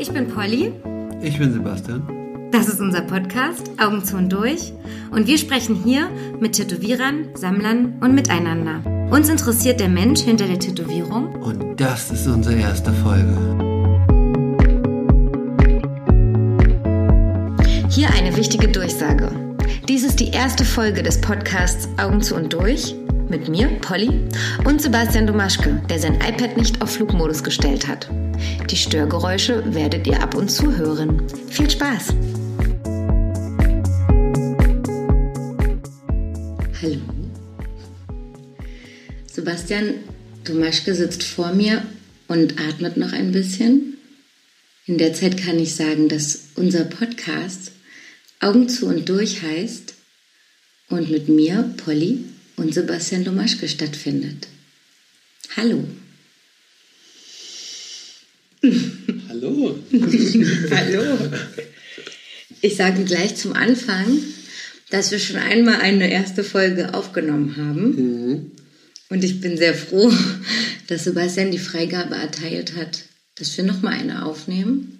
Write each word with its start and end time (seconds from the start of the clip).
Ich 0.00 0.12
bin 0.12 0.28
Polly. 0.28 0.72
Ich 1.20 1.38
bin 1.38 1.52
Sebastian. 1.52 2.06
Das 2.52 2.68
ist 2.68 2.80
unser 2.80 3.00
Podcast 3.00 3.68
Augen 3.78 4.04
zu 4.04 4.16
und 4.16 4.32
durch. 4.32 4.72
Und 5.10 5.26
wir 5.26 5.36
sprechen 5.38 5.74
hier 5.74 6.08
mit 6.38 6.52
Tätowierern, 6.52 7.30
Sammlern 7.34 7.98
und 8.00 8.14
miteinander. 8.14 8.80
Uns 9.10 9.28
interessiert 9.28 9.80
der 9.80 9.88
Mensch 9.88 10.20
hinter 10.20 10.46
der 10.46 10.60
Tätowierung. 10.60 11.34
Und 11.42 11.80
das 11.80 12.12
ist 12.12 12.28
unsere 12.28 12.60
erste 12.60 12.92
Folge. 12.92 13.36
Hier 17.90 18.08
eine 18.10 18.36
wichtige 18.36 18.68
Durchsage. 18.68 19.32
Dies 19.88 20.04
ist 20.04 20.20
die 20.20 20.30
erste 20.30 20.64
Folge 20.64 21.02
des 21.02 21.20
Podcasts 21.20 21.88
Augen 21.98 22.20
zu 22.20 22.36
und 22.36 22.52
durch 22.52 22.94
mit 23.30 23.48
mir, 23.48 23.68
Polly, 23.80 24.10
und 24.64 24.80
Sebastian 24.80 25.26
Domaschke, 25.26 25.82
der 25.88 25.98
sein 25.98 26.14
iPad 26.14 26.56
nicht 26.56 26.80
auf 26.80 26.92
Flugmodus 26.92 27.44
gestellt 27.44 27.86
hat. 27.86 28.08
Die 28.70 28.76
Störgeräusche 28.76 29.62
werdet 29.74 30.06
ihr 30.06 30.22
ab 30.22 30.34
und 30.34 30.50
zu 30.50 30.76
hören. 30.76 31.22
Viel 31.48 31.70
Spaß! 31.70 32.14
Hallo. 36.82 37.00
Sebastian 39.30 39.94
Domaschke 40.44 40.94
sitzt 40.94 41.24
vor 41.24 41.52
mir 41.52 41.82
und 42.28 42.60
atmet 42.60 42.96
noch 42.96 43.12
ein 43.12 43.32
bisschen. 43.32 43.98
In 44.86 44.96
der 44.96 45.12
Zeit 45.12 45.36
kann 45.36 45.58
ich 45.58 45.74
sagen, 45.74 46.08
dass 46.08 46.48
unser 46.54 46.84
Podcast 46.84 47.72
Augen 48.40 48.68
zu 48.68 48.86
und 48.86 49.08
durch 49.08 49.42
heißt 49.42 49.94
und 50.88 51.10
mit 51.10 51.28
mir, 51.28 51.74
Polly, 51.76 52.24
und 52.58 52.74
Sebastian 52.74 53.24
Domaschke 53.24 53.68
stattfindet. 53.68 54.48
Hallo. 55.56 55.84
Hallo. 59.28 59.78
Hallo. 60.70 61.18
Ich 62.60 62.76
sage 62.76 63.04
gleich 63.04 63.36
zum 63.36 63.52
Anfang, 63.52 64.18
dass 64.90 65.10
wir 65.10 65.18
schon 65.18 65.36
einmal 65.36 65.80
eine 65.80 66.10
erste 66.10 66.42
Folge 66.42 66.94
aufgenommen 66.94 67.56
haben. 67.56 67.84
Mhm. 67.90 68.50
Und 69.10 69.24
ich 69.24 69.40
bin 69.40 69.56
sehr 69.56 69.74
froh, 69.74 70.12
dass 70.88 71.04
Sebastian 71.04 71.50
die 71.50 71.58
Freigabe 71.58 72.16
erteilt 72.16 72.74
hat, 72.76 73.04
dass 73.36 73.56
wir 73.56 73.64
nochmal 73.64 73.94
eine 73.94 74.24
aufnehmen, 74.24 74.98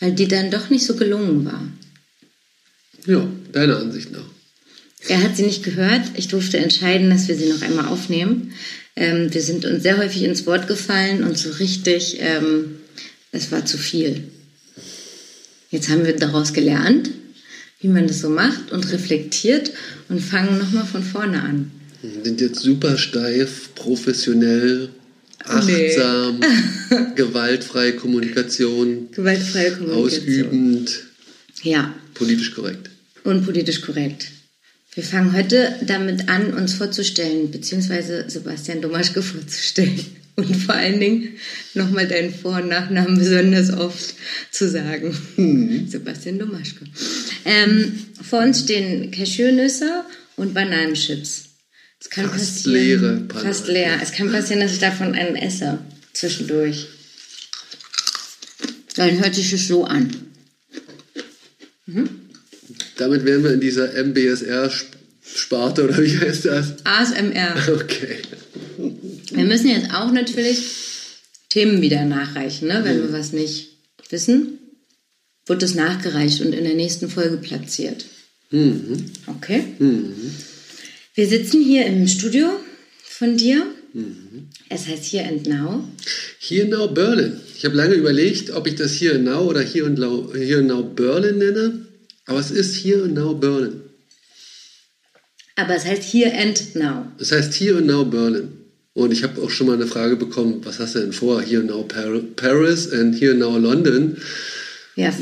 weil 0.00 0.12
die 0.12 0.28
dann 0.28 0.50
doch 0.50 0.70
nicht 0.70 0.86
so 0.86 0.96
gelungen 0.96 1.44
war. 1.44 1.68
Ja, 3.06 3.28
deiner 3.52 3.78
Ansicht 3.78 4.10
nach. 4.10 4.35
Er 5.08 5.22
hat 5.22 5.36
sie 5.36 5.44
nicht 5.44 5.62
gehört. 5.62 6.02
Ich 6.16 6.28
durfte 6.28 6.58
entscheiden, 6.58 7.10
dass 7.10 7.28
wir 7.28 7.36
sie 7.36 7.48
noch 7.48 7.62
einmal 7.62 7.86
aufnehmen. 7.86 8.52
Ähm, 8.96 9.32
wir 9.32 9.42
sind 9.42 9.64
uns 9.64 9.82
sehr 9.82 9.98
häufig 9.98 10.22
ins 10.22 10.46
Wort 10.46 10.66
gefallen 10.68 11.22
und 11.22 11.36
so 11.36 11.50
richtig, 11.50 12.18
ähm, 12.20 12.76
es 13.30 13.52
war 13.52 13.64
zu 13.66 13.76
viel. 13.76 14.24
Jetzt 15.70 15.90
haben 15.90 16.06
wir 16.06 16.16
daraus 16.16 16.52
gelernt, 16.52 17.10
wie 17.80 17.88
man 17.88 18.06
das 18.06 18.20
so 18.20 18.30
macht 18.30 18.72
und 18.72 18.90
reflektiert 18.92 19.72
und 20.08 20.20
fangen 20.20 20.58
nochmal 20.58 20.86
von 20.86 21.02
vorne 21.02 21.42
an. 21.42 21.70
Wir 22.02 22.24
sind 22.24 22.40
jetzt 22.40 22.60
super 22.60 22.96
steif, 22.96 23.74
professionell, 23.74 24.90
achtsam, 25.44 26.40
nee. 26.40 26.96
gewaltfreie 27.16 27.94
Kommunikation, 27.94 29.08
gewaltfreie 29.12 29.72
Kommunikation, 29.72 30.04
ausübend, 30.04 31.04
ja, 31.62 31.94
politisch 32.14 32.54
korrekt. 32.54 32.90
Und 33.24 33.44
politisch 33.44 33.80
korrekt. 33.80 34.28
Wir 34.96 35.04
fangen 35.04 35.34
heute 35.34 35.78
damit 35.82 36.30
an, 36.30 36.54
uns 36.54 36.72
vorzustellen, 36.72 37.50
beziehungsweise 37.50 38.24
Sebastian 38.28 38.80
Domaschke 38.80 39.22
vorzustellen. 39.22 40.04
Und 40.36 40.54
vor 40.56 40.74
allen 40.74 41.00
Dingen 41.00 41.36
nochmal 41.74 42.08
deinen 42.08 42.34
Vor- 42.34 42.56
und 42.56 42.68
Nachnamen 42.68 43.18
besonders 43.18 43.70
oft 43.72 44.14
zu 44.50 44.68
sagen. 44.68 45.16
Mhm. 45.36 45.86
Sebastian 45.88 46.38
Domaschke. 46.38 46.86
Ähm, 47.44 48.06
vor 48.22 48.40
uns 48.40 48.60
stehen 48.60 49.10
Cashewnüsse 49.10 50.04
und 50.36 50.54
Bananenchips. 50.54 51.44
Es 52.00 52.10
kann 52.10 52.30
fast 52.30 52.64
leere 52.66 53.16
Bananen. 53.16 53.46
Fast 53.46 53.68
leer. 53.68 53.98
Es 54.02 54.12
kann 54.12 54.32
passieren, 54.32 54.60
dass 54.60 54.72
ich 54.72 54.78
davon 54.78 55.14
einen 55.14 55.36
esse. 55.36 55.78
Zwischendurch. 56.14 56.86
Dann 58.94 59.20
hört 59.20 59.34
sich 59.34 59.50
das 59.50 59.68
so 59.68 59.84
an. 59.84 60.10
Mhm. 61.84 62.25
Damit 62.96 63.24
wären 63.24 63.44
wir 63.44 63.52
in 63.52 63.60
dieser 63.60 63.92
MBSR-Sparte, 63.92 65.84
oder 65.84 66.02
wie 66.02 66.18
heißt 66.18 66.46
das? 66.46 66.74
ASMR. 66.84 67.54
Okay. 67.74 68.18
Wir 69.32 69.44
müssen 69.44 69.68
jetzt 69.68 69.92
auch 69.92 70.12
natürlich 70.12 70.58
Themen 71.48 71.80
wieder 71.82 72.04
nachreichen, 72.04 72.68
ne? 72.68 72.80
wenn 72.84 72.98
mhm. 72.98 73.02
wir 73.04 73.12
was 73.12 73.32
nicht 73.32 73.68
wissen. 74.10 74.58
Wird 75.46 75.62
es 75.62 75.74
nachgereicht 75.74 76.40
und 76.40 76.52
in 76.52 76.64
der 76.64 76.74
nächsten 76.74 77.08
Folge 77.08 77.36
platziert. 77.36 78.04
Mhm. 78.50 79.06
Okay. 79.26 79.62
Mhm. 79.78 80.34
Wir 81.14 81.28
sitzen 81.28 81.62
hier 81.62 81.86
im 81.86 82.06
Studio 82.08 82.48
von 83.02 83.36
dir. 83.36 83.66
Mhm. 83.92 84.48
Es 84.68 84.86
heißt 84.86 85.04
Here 85.04 85.26
and 85.26 85.46
Now. 85.46 85.84
Here 86.38 86.64
and 86.64 86.72
Now 86.72 86.88
Berlin. 86.88 87.40
Ich 87.56 87.64
habe 87.64 87.76
lange 87.76 87.94
überlegt, 87.94 88.50
ob 88.50 88.66
ich 88.66 88.74
das 88.74 88.92
Here 88.92 89.14
and 89.14 89.24
Now 89.24 89.48
oder 89.48 89.62
Here 89.62 89.86
and 89.86 89.98
Now, 89.98 90.32
Here 90.34 90.58
and 90.58 90.68
Now 90.68 90.82
Berlin 90.82 91.38
nenne. 91.38 91.85
Aber 92.26 92.40
es 92.40 92.50
ist 92.50 92.76
Here 92.76 93.04
and 93.04 93.14
Now 93.14 93.34
Berlin. 93.34 93.80
Aber 95.54 95.74
es 95.74 95.84
heißt 95.84 96.02
Here 96.02 96.32
and 96.36 96.76
Now. 96.76 97.06
Es 97.18 97.32
heißt 97.32 97.54
Here 97.54 97.78
and 97.78 97.86
Now 97.86 98.04
Berlin. 98.04 98.52
Und 98.94 99.12
ich 99.12 99.22
habe 99.22 99.40
auch 99.42 99.50
schon 99.50 99.66
mal 99.66 99.74
eine 99.74 99.86
Frage 99.86 100.16
bekommen, 100.16 100.60
was 100.64 100.78
hast 100.78 100.94
du 100.94 101.00
denn 101.00 101.12
vor? 101.12 101.40
Here 101.40 101.60
and 101.60 101.70
Now 101.70 101.82
Paris 102.36 102.92
and 102.92 103.18
Here 103.18 103.32
and 103.32 103.40
Now 103.40 103.56
London. 103.58 104.16
Ja. 104.96 105.14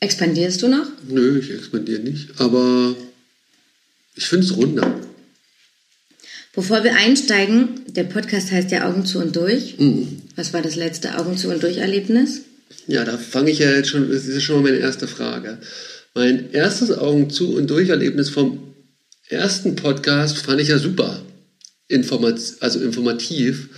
Expandierst 0.00 0.62
du 0.62 0.68
noch? 0.68 0.86
Nö, 1.08 1.38
ich 1.38 1.50
expandiere 1.50 2.00
nicht. 2.00 2.28
Aber 2.38 2.94
ich 4.14 4.26
finde 4.26 4.46
es 4.46 4.56
runder. 4.56 5.00
Bevor 6.54 6.84
wir 6.84 6.94
einsteigen, 6.94 7.80
der 7.88 8.04
Podcast 8.04 8.52
heißt 8.52 8.70
ja 8.70 8.88
Augen 8.88 9.04
zu 9.04 9.18
und 9.18 9.34
durch. 9.34 9.78
Mhm. 9.78 10.22
Was 10.36 10.52
war 10.52 10.62
das 10.62 10.76
letzte 10.76 11.18
Augen 11.18 11.36
zu 11.36 11.48
und 11.48 11.62
durch 11.62 11.78
Erlebnis? 11.78 12.42
Ja, 12.86 13.04
da 13.04 13.18
fange 13.18 13.50
ich 13.50 13.58
ja 13.58 13.70
jetzt 13.70 13.88
schon, 13.88 14.08
das 14.10 14.26
ist 14.26 14.42
schon 14.42 14.62
mal 14.62 14.70
meine 14.70 14.82
erste 14.82 15.08
Frage. 15.08 15.58
Mein 16.14 16.52
erstes 16.52 16.92
Augen 16.96 17.28
zu 17.28 17.56
und 17.56 17.68
durch 17.68 17.88
Erlebnis 17.88 18.30
vom 18.30 18.60
ersten 19.28 19.74
Podcast 19.74 20.38
fand 20.38 20.60
ich 20.60 20.68
ja 20.68 20.78
super. 20.78 21.20
Informat 21.88 22.40
also 22.60 22.80
informativ. 22.80 23.68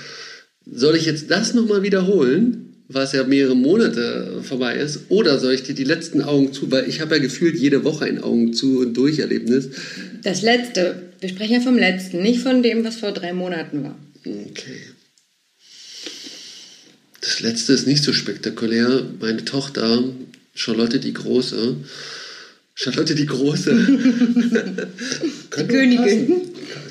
Soll 0.66 0.96
ich 0.96 1.06
jetzt 1.06 1.30
das 1.30 1.54
nochmal 1.54 1.82
wiederholen, 1.82 2.84
was 2.88 3.12
ja 3.12 3.24
mehrere 3.24 3.56
Monate 3.56 4.42
vorbei 4.42 4.76
ist? 4.76 5.06
Oder 5.08 5.38
soll 5.38 5.54
ich 5.54 5.62
dir 5.62 5.74
die 5.74 5.84
letzten 5.84 6.20
Augen 6.20 6.52
zu, 6.52 6.70
weil 6.70 6.86
ich 6.86 7.00
habe 7.00 7.16
ja 7.16 7.22
gefühlt 7.22 7.56
jede 7.56 7.84
Woche 7.84 8.04
ein 8.04 8.22
Augen 8.22 8.52
zu 8.52 8.80
und 8.80 8.94
durch 8.94 9.18
Erlebnis. 9.18 9.70
Das 10.22 10.42
letzte. 10.42 11.04
Wir 11.20 11.30
sprechen 11.30 11.54
ja 11.54 11.60
vom 11.60 11.78
letzten, 11.78 12.20
nicht 12.20 12.40
von 12.40 12.62
dem, 12.62 12.84
was 12.84 12.96
vor 12.96 13.12
drei 13.12 13.32
Monaten 13.32 13.82
war. 13.82 13.98
Okay. 14.26 14.82
Das 17.22 17.40
letzte 17.40 17.72
ist 17.72 17.86
nicht 17.86 18.04
so 18.04 18.12
spektakulär. 18.12 19.06
Meine 19.20 19.44
Tochter, 19.46 20.04
Charlotte 20.54 21.00
die 21.00 21.14
Große, 21.14 21.76
Charlotte 22.78 23.14
die 23.14 23.24
Große. 23.24 23.74
die 25.58 25.66
Königin. 25.66 26.42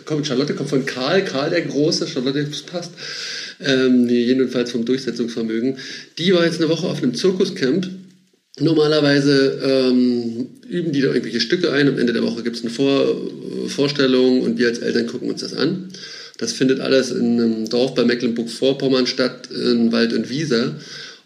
Kommt, 0.04 0.26
Charlotte 0.26 0.56
kommt 0.56 0.70
von 0.70 0.86
Karl, 0.86 1.24
Karl 1.24 1.52
der 1.52 1.62
Große, 1.62 2.08
Charlotte, 2.08 2.44
das 2.44 2.64
passt. 2.64 2.92
Ähm, 3.64 4.10
jedenfalls 4.10 4.72
vom 4.72 4.84
Durchsetzungsvermögen. 4.84 5.78
Die 6.18 6.34
war 6.34 6.44
jetzt 6.44 6.60
eine 6.60 6.70
Woche 6.70 6.88
auf 6.88 7.04
einem 7.04 7.14
Zirkuscamp. 7.14 7.88
Normalerweise 8.60 9.60
ähm, 9.64 10.48
üben 10.68 10.92
die 10.92 11.02
da 11.02 11.10
irgendwelche 11.10 11.40
Stücke 11.40 11.72
ein. 11.72 11.88
Am 11.88 12.00
Ende 12.00 12.14
der 12.14 12.24
Woche 12.24 12.42
gibt 12.42 12.56
es 12.56 12.64
eine 12.64 12.72
Vor 12.72 13.22
Vorstellung 13.68 14.42
und 14.42 14.58
wir 14.58 14.68
als 14.68 14.80
Eltern 14.80 15.06
gucken 15.06 15.30
uns 15.30 15.42
das 15.42 15.54
an. 15.54 15.90
Das 16.38 16.52
findet 16.52 16.80
alles 16.80 17.12
in 17.12 17.40
einem 17.40 17.70
Dorf 17.70 17.94
bei 17.94 18.04
Mecklenburg-Vorpommern 18.06 19.06
statt, 19.06 19.50
in 19.52 19.92
Wald 19.92 20.14
und 20.14 20.30
Wiese. 20.30 20.76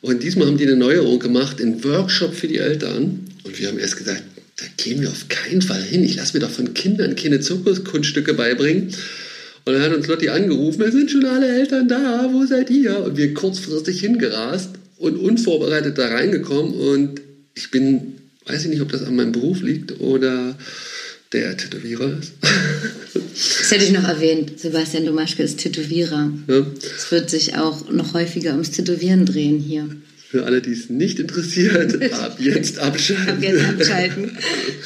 Und 0.02 0.24
diesmal 0.24 0.48
haben 0.48 0.58
die 0.58 0.68
eine 0.68 0.76
Neuerung 0.76 1.20
gemacht, 1.20 1.62
einen 1.62 1.84
Workshop 1.84 2.34
für 2.34 2.48
die 2.48 2.58
Eltern. 2.58 3.28
Und 3.44 3.60
wir 3.60 3.68
haben 3.68 3.80
erst 3.80 3.98
gesagt, 3.98 4.24
da 4.60 4.66
gehen 4.78 5.02
wir 5.02 5.10
auf 5.10 5.28
keinen 5.30 5.62
Fall 5.62 5.82
hin. 5.82 6.04
Ich 6.04 6.16
lasse 6.16 6.34
mir 6.34 6.42
doch 6.42 6.52
von 6.52 6.74
Kindern 6.74 7.16
keine 7.16 7.40
Zirkuskunststücke 7.40 8.34
beibringen. 8.34 8.94
Und 9.66 9.74
dann 9.74 9.82
hat 9.82 9.94
uns 9.94 10.08
Lotti 10.08 10.30
angerufen, 10.30 10.80
wir 10.80 10.92
sind 10.92 11.12
schon 11.12 11.26
alle 11.26 11.48
Eltern 11.48 11.88
da, 11.88 12.30
wo 12.32 12.46
seid 12.46 12.70
ihr? 12.70 13.04
Und 13.04 13.18
wir 13.18 13.34
kurzfristig 13.34 14.00
hingerast 14.00 14.72
und 14.98 15.16
unvorbereitet 15.16 15.98
da 15.98 16.08
reingekommen. 16.08 16.74
Und 16.74 17.22
ich 17.56 17.72
bin, 17.72 18.16
weiß 18.46 18.64
ich 18.64 18.70
nicht, 18.70 18.82
ob 18.82 18.92
das 18.92 19.04
an 19.04 19.16
meinem 19.16 19.32
Beruf 19.32 19.62
liegt 19.62 20.00
oder 20.00 20.58
der 21.32 21.56
Tätowierer 21.56 22.18
ist. 22.20 22.34
das 23.14 23.72
hätte 23.72 23.86
ich 23.86 23.92
noch 23.92 24.08
erwähnt. 24.08 24.60
Sebastian 24.60 25.06
Domaschke 25.06 25.44
ist 25.44 25.60
Tätowierer. 25.60 26.32
Ja. 26.48 26.66
Es 26.98 27.12
wird 27.12 27.30
sich 27.30 27.56
auch 27.56 27.90
noch 27.92 28.14
häufiger 28.14 28.52
ums 28.54 28.72
Tätowieren 28.72 29.26
drehen 29.26 29.60
hier. 29.60 29.88
Für 30.30 30.46
alle, 30.46 30.62
die 30.62 30.74
es 30.74 30.92
nicht 30.92 31.20
interessiert, 31.20 32.14
ab 32.14 32.38
jetzt 32.40 32.78
abschalten. 32.78 33.30
ab 33.30 33.42
jetzt 33.42 33.66
abschalten. 33.66 34.38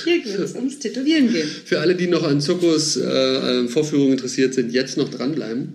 Hier 0.05 0.23
wird 0.25 0.39
es 0.39 0.55
ums 0.55 0.79
Tätowieren 0.79 1.33
gehen. 1.33 1.49
Für 1.65 1.81
alle, 1.81 1.95
die 1.95 2.07
noch 2.07 2.23
an 2.23 2.39
Zirkus-Vorführungen 2.39 4.11
äh, 4.11 4.13
interessiert 4.13 4.53
sind, 4.53 4.71
jetzt 4.71 4.95
noch 4.95 5.09
dranbleiben. 5.09 5.73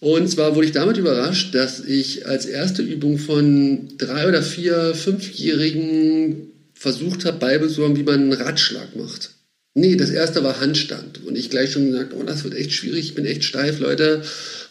Und 0.00 0.28
zwar 0.28 0.54
wurde 0.54 0.66
ich 0.66 0.72
damit 0.72 0.98
überrascht, 0.98 1.54
dass 1.54 1.80
ich 1.80 2.26
als 2.26 2.44
erste 2.44 2.82
Übung 2.82 3.16
von 3.16 3.88
drei 3.96 4.28
oder 4.28 4.42
vier 4.42 4.94
Fünfjährigen 4.94 6.50
versucht 6.74 7.24
habe 7.24 7.38
beibesorgen, 7.38 7.96
wie 7.96 8.02
man 8.02 8.16
einen 8.16 8.32
Ratschlag 8.34 8.96
macht. 8.96 9.30
Nee, 9.72 9.96
das 9.96 10.10
erste 10.10 10.44
war 10.44 10.60
Handstand. 10.60 11.24
Und 11.24 11.38
ich 11.38 11.48
gleich 11.48 11.72
schon 11.72 11.90
gesagt, 11.90 12.12
oh, 12.14 12.22
das 12.22 12.44
wird 12.44 12.54
echt 12.54 12.72
schwierig, 12.72 13.06
ich 13.06 13.14
bin 13.14 13.24
echt 13.24 13.44
steif, 13.44 13.78
Leute. 13.78 14.20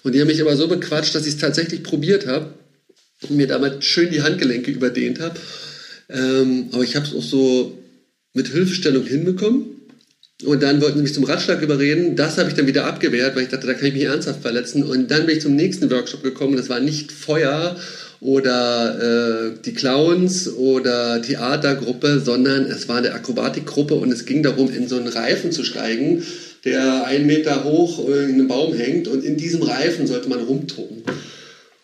Und 0.04 0.14
die 0.14 0.22
haben 0.22 0.28
mich 0.28 0.42
aber 0.42 0.56
so 0.56 0.68
bequatscht, 0.68 1.16
dass 1.16 1.26
ich 1.26 1.34
es 1.34 1.40
tatsächlich 1.40 1.82
probiert 1.82 2.28
habe 2.28 2.54
mir 3.28 3.48
damit 3.48 3.84
schön 3.84 4.12
die 4.12 4.22
Handgelenke 4.22 4.72
überdehnt 4.72 5.20
habe. 5.20 5.36
Ähm, 6.10 6.70
aber 6.72 6.84
ich 6.84 6.96
habe 6.96 7.06
es 7.06 7.14
auch 7.14 7.24
so 7.24 7.78
mit 8.34 8.48
Hilfestellung 8.48 9.06
hinbekommen. 9.06 9.66
Und 10.46 10.64
dann 10.64 10.80
wollten 10.80 10.98
sie 10.98 11.04
mich 11.04 11.14
zum 11.14 11.26
Ratschlag 11.26 11.62
überreden. 11.62 12.16
Das 12.16 12.38
habe 12.38 12.48
ich 12.48 12.56
dann 12.56 12.66
wieder 12.66 12.86
abgewehrt, 12.86 13.36
weil 13.36 13.44
ich 13.44 13.50
dachte, 13.50 13.68
da 13.68 13.74
kann 13.74 13.88
ich 13.88 13.94
mich 13.94 14.04
ernsthaft 14.04 14.42
verletzen. 14.42 14.84
Und 14.84 15.12
dann 15.12 15.26
bin 15.26 15.36
ich 15.36 15.42
zum 15.42 15.56
nächsten 15.56 15.92
Workshop 15.92 16.24
gekommen. 16.24 16.56
Das 16.56 16.70
war 16.70 16.80
nicht 16.80 17.12
Feuer 17.12 17.76
oder 18.22 19.52
äh, 19.52 19.52
die 19.66 19.74
Clowns 19.74 20.54
oder 20.54 21.22
Theatergruppe, 21.22 22.22
sondern 22.24 22.66
es 22.66 22.88
war 22.88 22.98
eine 22.98 23.14
Akrobatikgruppe 23.14 23.96
und 23.96 24.12
es 24.12 24.26
ging 24.26 24.44
darum, 24.44 24.72
in 24.72 24.88
so 24.88 24.98
einen 24.98 25.08
Reifen 25.08 25.52
zu 25.52 25.64
steigen, 25.64 26.24
der 26.66 27.06
einen 27.06 27.28
Meter 27.28 27.64
hoch 27.64 28.08
in 28.10 28.34
einem 28.34 28.48
Baum 28.48 28.74
hängt 28.74 29.08
und 29.08 29.24
in 29.24 29.38
diesem 29.38 29.62
Reifen 29.62 30.08
sollte 30.08 30.28
man 30.28 30.40
rumtoben. 30.40 31.04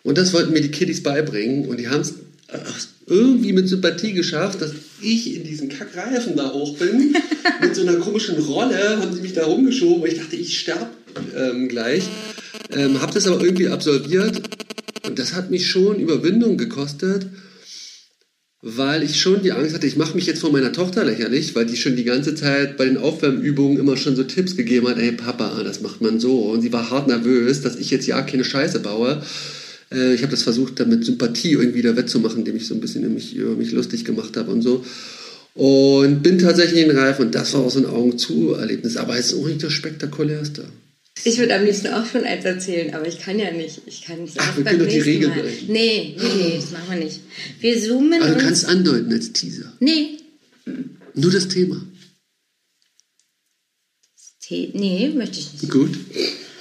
Und 0.05 0.19
das 0.19 0.33
wollten 0.33 0.53
mir 0.53 0.61
die 0.61 0.69
Kiddies 0.69 1.01
beibringen 1.01 1.65
und 1.65 1.79
die 1.79 1.89
haben 1.89 2.01
es 2.01 2.13
irgendwie 3.07 3.53
mit 3.53 3.67
Sympathie 3.67 4.13
geschafft, 4.13 4.61
dass 4.61 4.71
ich 5.01 5.35
in 5.35 5.43
diesen 5.43 5.67
Kackreifen 5.67 6.35
da 6.35 6.53
hoch 6.53 6.77
bin. 6.77 7.15
mit 7.61 7.75
so 7.75 7.81
einer 7.81 7.95
komischen 7.95 8.37
Rolle 8.37 8.99
haben 9.01 9.15
sie 9.15 9.21
mich 9.21 9.33
da 9.33 9.45
rumgeschoben 9.45 10.03
und 10.03 10.07
ich 10.07 10.19
dachte, 10.19 10.35
ich 10.35 10.59
sterbe 10.59 10.91
ähm, 11.35 11.67
gleich. 11.69 12.03
Ähm, 12.71 13.01
habe 13.01 13.15
das 13.15 13.25
aber 13.25 13.43
irgendwie 13.43 13.67
absolviert 13.67 14.43
und 15.07 15.17
das 15.17 15.33
hat 15.33 15.49
mich 15.49 15.67
schon 15.67 15.99
Überwindung 15.99 16.57
gekostet, 16.57 17.25
weil 18.61 19.01
ich 19.01 19.19
schon 19.19 19.41
die 19.41 19.53
Angst 19.53 19.73
hatte, 19.73 19.87
ich 19.87 19.97
mache 19.97 20.15
mich 20.15 20.27
jetzt 20.27 20.41
vor 20.41 20.51
meiner 20.51 20.71
Tochter 20.71 21.03
lächerlich, 21.03 21.55
weil 21.55 21.65
die 21.65 21.77
schon 21.77 21.95
die 21.95 22.03
ganze 22.03 22.35
Zeit 22.35 22.77
bei 22.77 22.85
den 22.85 22.97
Aufwärmübungen 22.97 23.79
immer 23.79 23.97
schon 23.97 24.15
so 24.15 24.23
Tipps 24.23 24.55
gegeben 24.55 24.87
hat, 24.87 24.99
ey 24.99 25.13
Papa, 25.13 25.63
das 25.63 25.81
macht 25.81 26.01
man 26.01 26.19
so. 26.19 26.41
Und 26.41 26.61
sie 26.61 26.71
war 26.71 26.91
hart 26.91 27.07
nervös, 27.07 27.61
dass 27.61 27.75
ich 27.75 27.89
jetzt 27.89 28.05
ja 28.05 28.21
keine 28.21 28.43
Scheiße 28.43 28.81
baue. 28.81 29.23
Äh, 29.91 30.13
ich 30.13 30.21
habe 30.21 30.31
das 30.31 30.43
versucht, 30.43 30.79
damit 30.79 31.05
Sympathie 31.05 31.53
irgendwie 31.53 31.81
da 31.81 31.95
wettzumachen, 31.95 32.39
indem 32.39 32.55
ich 32.55 32.67
so 32.67 32.73
ein 32.73 32.81
bisschen 32.81 33.13
mich, 33.13 33.35
über 33.35 33.55
mich 33.55 33.71
lustig 33.71 34.05
gemacht 34.05 34.37
habe 34.37 34.51
und 34.51 34.61
so. 34.61 34.83
Und 35.53 36.21
bin 36.21 36.37
tatsächlich 36.37 36.81
in 36.81 36.89
den 36.89 36.97
Reifen 36.97 37.27
und 37.27 37.35
das 37.35 37.53
war 37.53 37.61
auch 37.61 37.71
so 37.71 37.79
ein 37.79 37.85
Augen 37.85 38.17
zu 38.17 38.53
Erlebnis. 38.53 38.97
Aber 38.97 39.17
es 39.17 39.31
ist 39.31 39.39
auch 39.39 39.47
nicht 39.47 39.63
das 39.63 39.71
Spektakulärste. 39.71 40.65
Ich 41.23 41.37
würde 41.37 41.55
am 41.55 41.63
liebsten 41.63 41.87
auch 41.87 42.05
schon 42.05 42.25
eins 42.25 42.43
erzählen, 42.43 42.93
aber 42.93 43.07
ich 43.07 43.19
kann 43.19 43.39
ja 43.39 43.51
nicht. 43.51 43.81
Ich 43.85 44.01
kann 44.01 44.23
es 44.23 44.33
Ach, 44.37 44.57
wir 44.57 44.65
können 44.65 44.79
doch 44.79 44.87
die 44.87 44.99
Regeln 44.99 45.31
Mal. 45.31 45.43
Nee, 45.67 46.15
nee, 46.17 46.23
nee, 46.35 46.53
das 46.57 46.71
machen 46.71 46.89
wir 46.89 47.05
nicht. 47.05 47.21
Wir 47.61 47.81
zoomen 47.81 48.21
Aber 48.21 48.33
du 48.33 48.41
kannst 48.41 48.65
andeuten 48.65 49.13
als 49.13 49.31
Teaser. 49.31 49.71
Nee. 49.79 50.17
Nur 51.13 51.31
das 51.31 51.47
Thema. 51.47 51.81
Nee, 54.49 55.11
möchte 55.15 55.39
ich 55.39 55.53
nicht. 55.53 55.71
Gut. 55.71 55.97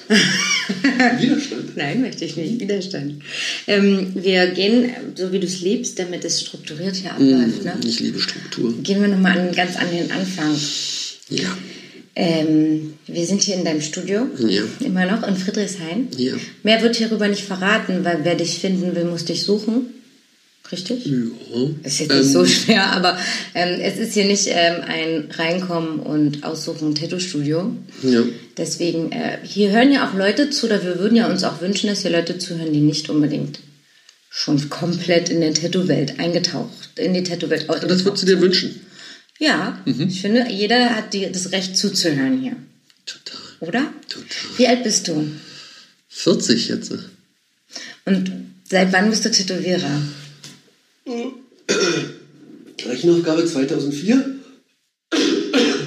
Widerstand? 1.21 1.77
Nein, 1.77 2.01
möchte 2.03 2.25
ich 2.25 2.37
nicht. 2.37 2.61
Widerstand. 2.61 3.23
Ähm, 3.67 4.13
wir 4.15 4.47
gehen, 4.49 4.91
so 5.15 5.33
wie 5.33 5.41
du 5.41 5.47
es 5.47 5.61
liebst, 5.61 5.99
damit 5.99 6.25
es 6.25 6.41
strukturiert 6.43 6.97
hier 6.97 7.13
abläuft. 7.13 7.63
Mm, 7.63 7.67
ne? 7.67 7.75
Ich 7.87 8.01
liebe 8.01 8.21
Struktur. 8.21 8.75
Gehen 8.83 9.01
wir 9.01 9.09
nochmal 9.09 9.39
an, 9.39 9.53
ganz 9.55 9.77
an 9.77 9.91
den 9.91 10.11
Anfang. 10.11 10.55
Ja. 11.31 11.57
Ähm, 12.17 12.95
wir 13.07 13.27
sind 13.27 13.43
hier 13.43 13.57
in 13.57 13.65
deinem 13.65 13.81
Studio, 13.81 14.27
Ja. 14.39 14.63
immer 14.81 15.05
noch 15.07 15.27
in 15.27 15.37
Friedrichshain. 15.37 16.09
Ja. 16.17 16.35
Mehr 16.63 16.81
wird 16.83 16.97
hierüber 16.97 17.27
nicht 17.29 17.43
verraten, 17.43 18.05
weil 18.05 18.21
wer 18.23 18.37
dich 18.37 18.59
finden 18.61 18.95
will, 18.95 19.05
muss 19.05 19.25
dich 19.25 19.43
suchen. 19.43 19.87
Richtig? 20.73 21.05
Ja. 21.07 21.13
Ist 21.83 22.01
jetzt 22.01 22.11
nicht 22.11 22.11
Ähm, 22.11 22.33
so 22.33 22.47
schwer, 22.47 22.91
aber 22.93 23.19
ähm, 23.55 23.81
es 23.81 23.99
ist 23.99 24.15
hier 24.15 24.25
nicht 24.25 24.47
ähm, 24.49 24.83
ein 24.87 25.29
Reinkommen 25.31 26.01
und 26.01 26.43
Aussuchen 26.43 26.95
Tattoo-Studio. 26.95 27.77
Ja. 28.03 28.23
Deswegen, 28.57 29.13
äh, 29.13 29.39
hier 29.43 29.73
hören 29.73 29.93
ja 29.93 30.09
auch 30.09 30.15
Leute 30.15 30.49
zu, 30.51 30.67
oder 30.67 30.83
wir 30.83 30.99
würden 30.99 31.17
ja 31.17 31.27
uns 31.31 31.45
auch 31.45 31.61
wünschen, 31.61 31.89
dass 31.89 32.01
hier 32.03 32.11
Leute 32.13 32.39
zuhören, 32.39 32.73
die 32.73 32.81
nicht 32.81 33.11
unbedingt 33.11 33.61
schon 34.31 34.69
komplett 34.71 35.29
in 35.29 35.41
der 35.43 35.53
Tattoo-Welt 35.55 36.19
eingetaucht, 36.19 36.99
in 36.99 37.13
die 37.15 37.23
Tattoo-Welt 37.23 37.67
Das 37.69 38.05
würdest 38.05 38.23
du 38.23 38.27
dir 38.27 38.41
wünschen. 38.41 38.81
Ja, 39.39 39.79
Mhm. 39.85 40.09
ich 40.09 40.21
finde, 40.23 40.47
jeder 40.51 40.97
hat 40.97 41.13
die, 41.13 41.31
das 41.31 41.53
Recht 41.53 41.77
zuzuhören 41.77 42.41
hier, 42.41 42.57
Total. 43.05 43.41
oder? 43.61 43.93
Total. 44.09 44.27
Wie 44.57 44.67
alt 44.67 44.83
bist 44.83 45.09
du? 45.09 45.31
40 46.09 46.69
jetzt. 46.69 46.93
Und 48.07 48.33
seit 48.69 48.93
wann 48.93 49.11
bist 49.11 49.25
du 49.25 49.31
Tätowierer? 49.31 50.01
Rechenaufgabe 52.85 53.45
2004. 53.47 54.37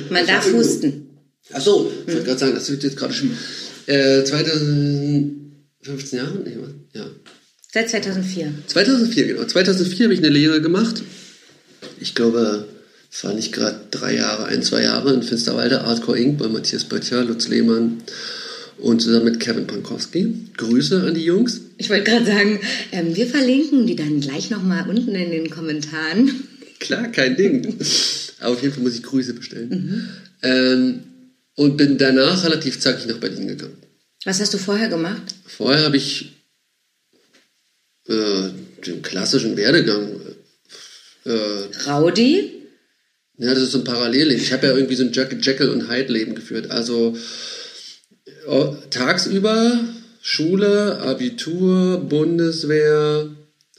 Man 0.10 0.25
darf 0.28 0.52
husten. 0.52 1.10
Ach 1.54 1.62
so, 1.62 1.92
ich 2.06 2.14
wollte 2.14 2.25
gerade 2.25 2.40
sagen, 2.40 2.56
das 2.56 2.69
wird 2.69 2.84
jetzt 2.84 2.98
gerade 2.98 3.14
schon. 3.14 3.31
Äh, 3.88 4.24
2015 4.24 6.19
Jahre? 6.19 6.38
Nee? 6.44 6.58
Ja. 6.94 7.10
Seit 7.72 7.90
2004. 7.90 8.54
2004, 8.68 9.28
genau. 9.28 9.46
2004 9.46 10.06
habe 10.06 10.14
ich 10.14 10.19
eine 10.19 10.30
Lehre 10.30 10.62
gemacht. 10.62 11.04
Ich 12.00 12.16
glaube, 12.16 12.68
es 13.12 13.24
war 13.24 13.34
nicht 13.34 13.54
gerade 13.54 13.80
drei 13.92 14.16
Jahre, 14.16 14.46
ein, 14.46 14.62
zwei 14.62 14.84
Jahre 14.84 15.14
in 15.14 15.24
Finsterwalde, 15.24 15.84
Hardcore 15.84 16.19
Inc. 16.19 16.38
bei 16.38 16.48
Matthias 16.48 16.84
Böttcher, 16.86 17.24
Lutz 17.24 17.48
Lehmann 17.48 18.04
und 18.80 19.02
zusammen 19.02 19.26
mit 19.26 19.40
Kevin 19.40 19.68
Pankowski. 19.68 20.50
Grüße 20.58 21.04
an 21.04 21.14
die 21.14 21.24
Jungs. 21.26 21.62
Ich 21.78 21.90
wollte 21.90 22.04
gerade 22.04 22.26
sagen, 22.26 22.60
ähm, 22.92 23.16
wir 23.16 23.28
verlinken 23.28 23.88
die 23.88 23.96
dann 23.96 24.20
gleich 24.20 24.50
nochmal 24.50 24.90
unten 24.90 25.16
in 25.16 25.32
den 25.32 25.50
Kommentaren. 25.50 26.48
Klar, 26.80 27.12
kein 27.12 27.36
Ding. 27.36 27.78
Aber 28.40 28.50
auf 28.54 28.62
jeden 28.62 28.74
Fall 28.74 28.84
muss 28.84 28.96
ich 28.96 29.04
Grüße 29.04 29.34
bestellen. 29.34 30.10
Ähm, 30.44 31.00
und 31.56 31.76
bin 31.78 31.98
danach 31.98 32.44
relativ 32.44 32.80
zackig 32.80 33.08
nach 33.08 33.18
Berlin 33.18 33.48
gegangen. 33.48 33.78
Was 34.26 34.40
hast 34.40 34.54
du 34.54 34.58
vorher 34.58 34.90
gemacht? 34.90 35.36
Vorher 35.46 35.84
habe 35.86 35.98
ich 35.98 36.34
äh, 38.08 38.50
den 38.86 39.02
klassischen 39.02 39.58
Werdegang. 39.58 40.22
Äh, 41.26 41.90
Rowdy? 41.90 42.58
ja, 43.38 43.54
das 43.54 43.64
ist 43.64 43.72
so 43.72 43.80
ein 43.80 43.84
Parallelleben. 43.84 44.42
Ich 44.42 44.52
habe 44.52 44.68
ja 44.68 44.76
irgendwie 44.76 44.96
so 44.96 45.04
ein 45.04 45.14
Jack 45.14 45.36
Jekyll 45.46 45.70
und 45.70 45.90
Hyde 45.90 46.12
Leben 46.12 46.36
geführt. 46.36 46.72
Also 46.72 47.16
tagsüber 48.90 49.80
Schule, 50.22 51.00
Abitur, 51.00 52.00
Bundeswehr. 52.00 53.30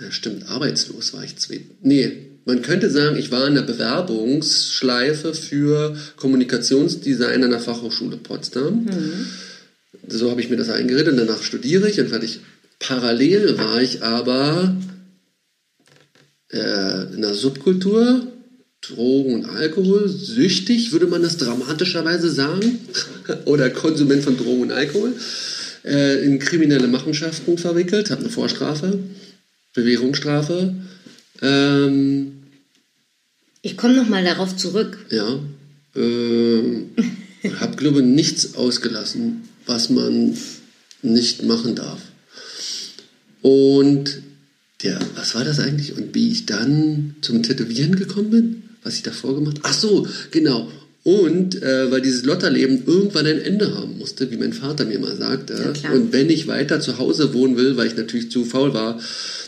Ja, 0.00 0.11
stimmt, 0.11 0.49
arbeitslos 0.49 1.12
war 1.12 1.25
ich 1.25 1.37
zwei. 1.37 1.61
Nee, 1.82 2.29
man 2.45 2.62
könnte 2.62 2.88
sagen, 2.90 3.19
ich 3.19 3.31
war 3.31 3.47
in 3.47 3.57
der 3.57 3.62
Bewerbungsschleife 3.62 5.35
für 5.35 5.95
Kommunikationsdesign 6.16 7.45
an 7.45 7.50
der 7.50 7.61
Fachhochschule 7.61 8.16
Potsdam. 8.16 8.87
So 10.07 10.31
habe 10.31 10.40
ich 10.40 10.49
mir 10.49 10.57
das 10.57 10.71
eingeredet. 10.71 11.09
Und 11.12 11.19
danach 11.19 11.42
studiere 11.42 11.90
ich 11.90 12.00
und 12.00 12.09
fertig. 12.09 12.40
Parallel 12.78 13.59
war 13.59 13.83
ich 13.83 14.02
aber 14.02 14.75
äh, 16.50 17.14
in 17.14 17.21
der 17.21 17.35
Subkultur, 17.35 18.26
Drogen 18.88 19.35
und 19.35 19.45
Alkohol, 19.47 20.09
süchtig, 20.09 20.92
würde 20.92 21.07
man 21.07 21.23
das 21.23 21.37
dramatischerweise 21.37 22.30
sagen, 22.30 22.80
oder 23.45 23.71
Konsument 23.71 24.23
von 24.23 24.37
Drogen 24.37 24.62
und 24.62 24.73
Alkohol, 24.73 25.14
äh, 25.85 26.25
in 26.25 26.38
kriminelle 26.38 26.88
Machenschaften 26.88 27.59
verwickelt, 27.59 28.11
habe 28.11 28.23
eine 28.23 28.30
Vorstrafe, 28.30 28.99
Bewährungsstrafe, 29.75 30.75
ähm, 31.42 32.33
Ich 33.62 33.76
komme 33.76 33.95
nochmal 33.95 34.25
darauf 34.25 34.57
zurück. 34.57 34.99
ja, 35.11 35.38
ähm, 35.95 36.90
habe 37.61 37.76
glaube 37.76 38.02
nichts 38.02 38.54
ausgelassen, 38.54 39.42
was 39.66 39.90
man 39.90 40.37
nicht 41.02 41.45
machen 41.45 41.75
darf. 41.75 42.00
Und 43.42 44.23
der, 44.83 44.99
was 45.14 45.35
war 45.35 45.45
das 45.45 45.59
eigentlich? 45.61 45.97
Und 45.97 46.14
wie 46.14 46.30
ich 46.30 46.47
dann 46.47 47.16
zum 47.21 47.42
Tätowieren 47.42 47.97
gekommen 47.97 48.30
bin? 48.30 48.67
Was 48.82 48.94
ich 48.94 49.02
davor 49.02 49.35
gemacht 49.35 49.58
habe? 49.58 49.68
Ach 49.68 49.75
so, 49.75 50.06
genau. 50.30 50.68
Und 51.04 51.62
äh, 51.62 51.90
weil 51.90 52.02
dieses 52.02 52.25
Lotterleben 52.25 52.82
irgendwann 52.87 53.26
ein 53.26 53.40
Ende 53.40 53.75
haben 53.75 53.97
musste, 53.99 54.30
wie 54.30 54.37
mein 54.37 54.52
Vater 54.52 54.85
mir 54.85 54.99
mal 54.99 55.16
sagte. 55.16 55.73
Ja, 55.82 55.92
und 55.92 56.12
wenn 56.12 56.28
ich 56.28 56.49
weiter 56.49 56.80
zu 56.80 56.99
Hause 56.99 57.32
wohnen 57.32 57.56
will, 57.56 57.76
weil 57.76 57.87
ich 57.87 57.97
natürlich 57.97 58.30
zu 58.30 58.44
faul 58.44 58.75
war, 58.75 59.00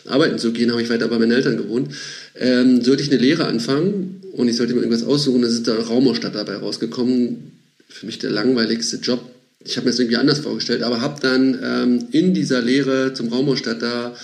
arbeiten 0.07 0.39
zu 0.39 0.53
gehen, 0.53 0.71
habe 0.71 0.81
ich 0.81 0.89
weiter 0.89 1.09
bei 1.09 1.19
meinen 1.19 1.33
Eltern 1.33 1.57
gewohnt, 1.57 1.91
ähm, 2.39 2.83
sollte 2.83 3.03
ich 3.03 3.11
eine 3.11 3.21
Lehre 3.21 3.47
anfangen 3.47 4.23
und 4.33 4.49
ich 4.49 4.57
sollte 4.57 4.75
mir 4.75 4.81
irgendwas 4.81 5.07
aussuchen. 5.07 5.43
Das 5.43 5.53
ist 5.53 5.67
der 5.67 5.79
Raumausstatter 5.79 6.45
dabei 6.45 6.57
rausgekommen. 6.57 7.53
Für 7.89 8.07
mich 8.07 8.19
der 8.19 8.31
langweiligste 8.31 8.97
Job. 8.97 9.21
Ich 9.63 9.77
habe 9.77 9.85
mir 9.85 9.91
das 9.91 9.99
irgendwie 9.99 10.17
anders 10.17 10.39
vorgestellt, 10.39 10.83
aber 10.83 11.03
habe 11.03 11.21
dann 11.21 11.59
ähm, 11.63 12.09
in 12.13 12.33
dieser 12.33 12.63
Lehre 12.63 13.13
zum 13.13 13.29
Raumausstatter 13.29 14.15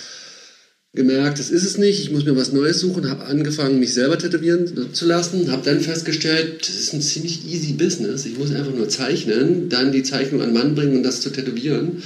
gemerkt, 0.97 1.39
das 1.39 1.49
ist 1.49 1.63
es 1.63 1.77
nicht, 1.77 2.01
ich 2.01 2.11
muss 2.11 2.25
mir 2.25 2.35
was 2.35 2.51
Neues 2.51 2.79
suchen, 2.79 3.09
habe 3.09 3.25
angefangen, 3.25 3.79
mich 3.79 3.93
selber 3.93 4.17
tätowieren 4.17 4.93
zu 4.93 5.05
lassen, 5.05 5.49
habe 5.49 5.61
dann 5.63 5.79
festgestellt, 5.79 6.67
das 6.67 6.75
ist 6.75 6.91
ein 6.91 7.01
ziemlich 7.01 7.47
easy 7.47 7.73
Business, 7.73 8.25
ich 8.25 8.37
muss 8.37 8.53
einfach 8.53 8.73
nur 8.73 8.89
zeichnen, 8.89 9.69
dann 9.69 9.93
die 9.93 10.03
Zeichnung 10.03 10.41
an 10.41 10.51
Mann 10.51 10.75
bringen 10.75 10.97
und 10.97 11.03
das 11.03 11.21
zu 11.21 11.29
tätowieren. 11.29 12.03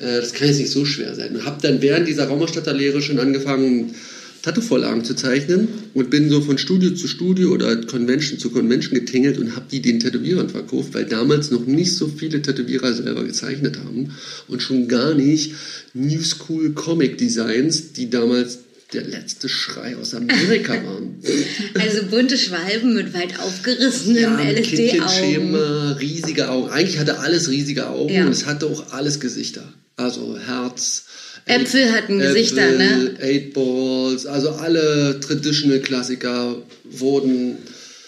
Äh, 0.00 0.20
das 0.20 0.32
kann 0.32 0.48
jetzt 0.48 0.58
nicht 0.58 0.72
so 0.72 0.84
schwer 0.84 1.14
sein. 1.14 1.36
Und 1.36 1.44
habe 1.44 1.62
dann 1.62 1.82
während 1.82 2.08
dieser 2.08 2.24
Raumerstatterlehre 2.24 3.00
schon 3.02 3.20
angefangen, 3.20 3.94
Tattoo-Vorlagen 4.42 5.04
zu 5.04 5.14
zeichnen 5.14 5.68
und 5.94 6.10
bin 6.10 6.30
so 6.30 6.40
von 6.40 6.58
Studio 6.58 6.90
zu 6.92 7.08
Studio 7.08 7.50
oder 7.50 7.76
Convention 7.76 8.38
zu 8.38 8.50
Convention 8.50 8.94
getingelt 8.94 9.38
und 9.38 9.54
habe 9.56 9.66
die 9.70 9.82
den 9.82 10.00
Tätowierern 10.00 10.48
verkauft, 10.48 10.94
weil 10.94 11.04
damals 11.04 11.50
noch 11.50 11.66
nicht 11.66 11.94
so 11.94 12.08
viele 12.08 12.40
Tätowierer 12.40 12.92
selber 12.92 13.24
gezeichnet 13.24 13.78
haben 13.78 14.14
und 14.48 14.62
schon 14.62 14.88
gar 14.88 15.14
nicht 15.14 15.54
New 15.94 16.22
School 16.22 16.72
Comic 16.72 17.18
Designs, 17.18 17.92
die 17.92 18.08
damals 18.08 18.60
der 18.92 19.04
letzte 19.04 19.48
Schrei 19.48 19.96
aus 19.96 20.14
Amerika 20.14 20.72
waren. 20.84 21.22
Also 21.78 22.06
bunte 22.10 22.36
Schwalben 22.36 22.94
mit 22.94 23.14
weit 23.14 23.38
aufgerissenen 23.38 24.22
ja, 24.22 24.40
LSD-Augen. 24.40 25.54
riesige 26.00 26.48
Augen. 26.48 26.70
Eigentlich 26.70 26.98
hatte 26.98 27.20
alles 27.20 27.48
riesige 27.50 27.88
Augen 27.88 28.12
ja. 28.12 28.26
und 28.26 28.32
es 28.32 28.46
hatte 28.46 28.66
auch 28.66 28.92
alles 28.92 29.20
Gesichter. 29.20 29.72
Also 29.96 30.38
Herz, 30.38 31.04
Äpfel 31.46 31.92
hatten 31.92 32.18
Gesichter, 32.18 32.62
Äpfel, 32.62 32.78
ne? 32.78 33.16
Eight 33.20 33.54
Balls, 33.54 34.26
also 34.26 34.50
alle 34.50 35.20
Traditional 35.20 35.80
Klassiker 35.80 36.62
wurden 36.84 37.58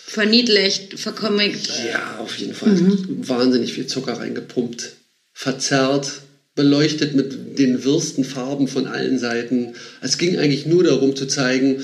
verniedlicht, 0.07 0.99
vercomict. 0.99 1.71
Ja, 1.91 2.19
auf 2.19 2.37
jeden 2.37 2.55
Fall. 2.55 2.75
Mhm. 2.75 3.29
Wahnsinnig 3.29 3.73
viel 3.73 3.87
Zucker 3.87 4.15
reingepumpt, 4.15 4.93
verzerrt, 5.33 6.23
beleuchtet 6.55 7.15
mit 7.15 7.59
den 7.59 7.85
wirsten 7.85 8.25
Farben 8.25 8.69
von 8.69 8.87
allen 8.87 9.19
Seiten. 9.19 9.75
Es 10.03 10.19
ging 10.19 10.39
eigentlich 10.39 10.67
nur 10.67 10.85
darum 10.85 11.17
zu 11.17 11.27
zeigen, 11.27 11.83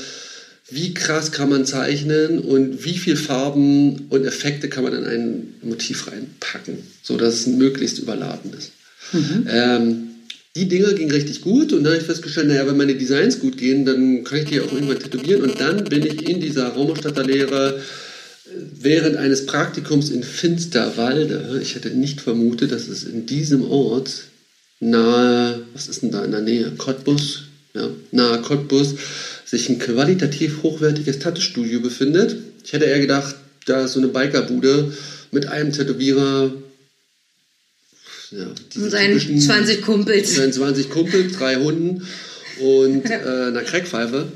wie 0.70 0.92
krass 0.92 1.32
kann 1.32 1.48
man 1.48 1.64
zeichnen 1.64 2.38
und 2.40 2.84
wie 2.84 2.98
viel 2.98 3.16
Farben 3.16 4.06
und 4.10 4.26
Effekte 4.26 4.68
kann 4.68 4.84
man 4.84 4.92
in 4.92 5.04
ein 5.04 5.54
Motiv 5.62 6.08
reinpacken, 6.08 6.78
sodass 7.02 7.34
es 7.34 7.46
möglichst 7.46 7.98
überladen 7.98 8.52
ist. 8.52 8.72
Mhm. 9.12 9.46
Ähm, 9.48 10.07
die 10.58 10.68
Dinger 10.68 10.92
gingen 10.92 11.12
richtig 11.12 11.40
gut 11.40 11.72
und 11.72 11.84
dann 11.84 11.92
habe 11.92 12.00
ich 12.00 12.06
festgestellt, 12.06 12.48
naja, 12.48 12.66
wenn 12.66 12.76
meine 12.76 12.96
Designs 12.96 13.38
gut 13.38 13.56
gehen, 13.56 13.84
dann 13.84 14.24
kann 14.24 14.38
ich 14.38 14.46
die 14.46 14.60
auch 14.60 14.72
irgendwann 14.72 14.98
tätowieren 14.98 15.42
und 15.42 15.60
dann 15.60 15.84
bin 15.84 16.04
ich 16.04 16.28
in 16.28 16.40
dieser 16.40 16.68
Raumerstatterlehre 16.70 17.76
äh, 17.76 18.50
während 18.80 19.16
eines 19.16 19.46
Praktikums 19.46 20.10
in 20.10 20.24
Finsterwalde, 20.24 21.60
ich 21.62 21.76
hätte 21.76 21.90
nicht 21.90 22.20
vermutet, 22.20 22.72
dass 22.72 22.88
es 22.88 23.04
in 23.04 23.26
diesem 23.26 23.70
Ort 23.70 24.24
nahe, 24.80 25.60
was 25.74 25.86
ist 25.86 26.02
denn 26.02 26.10
da 26.10 26.24
in 26.24 26.32
der 26.32 26.40
Nähe, 26.40 26.72
Cottbus, 26.76 27.44
ja, 27.74 27.88
nahe 28.10 28.40
Cottbus, 28.42 28.94
sich 29.44 29.68
ein 29.68 29.78
qualitativ 29.78 30.64
hochwertiges 30.64 31.20
Tattoo-Studio 31.20 31.80
befindet. 31.80 32.36
Ich 32.64 32.72
hätte 32.72 32.86
eher 32.86 33.00
gedacht, 33.00 33.36
da 33.66 33.84
ist 33.84 33.92
so 33.92 34.00
eine 34.00 34.08
Bikerbude 34.08 34.92
mit 35.30 35.46
einem 35.46 35.72
Tätowierer, 35.72 36.52
ja, 38.30 38.46
und 38.46 38.90
seinen 38.90 39.18
20 39.18 39.82
Kumpels. 39.82 40.34
Seinen 40.36 40.52
20 40.52 40.90
Kumpels, 40.90 41.32
drei 41.32 41.56
Hunden 41.56 42.02
und 42.60 43.04
äh, 43.10 43.14
einer 43.14 43.62
Crackpfeife. 43.62 44.32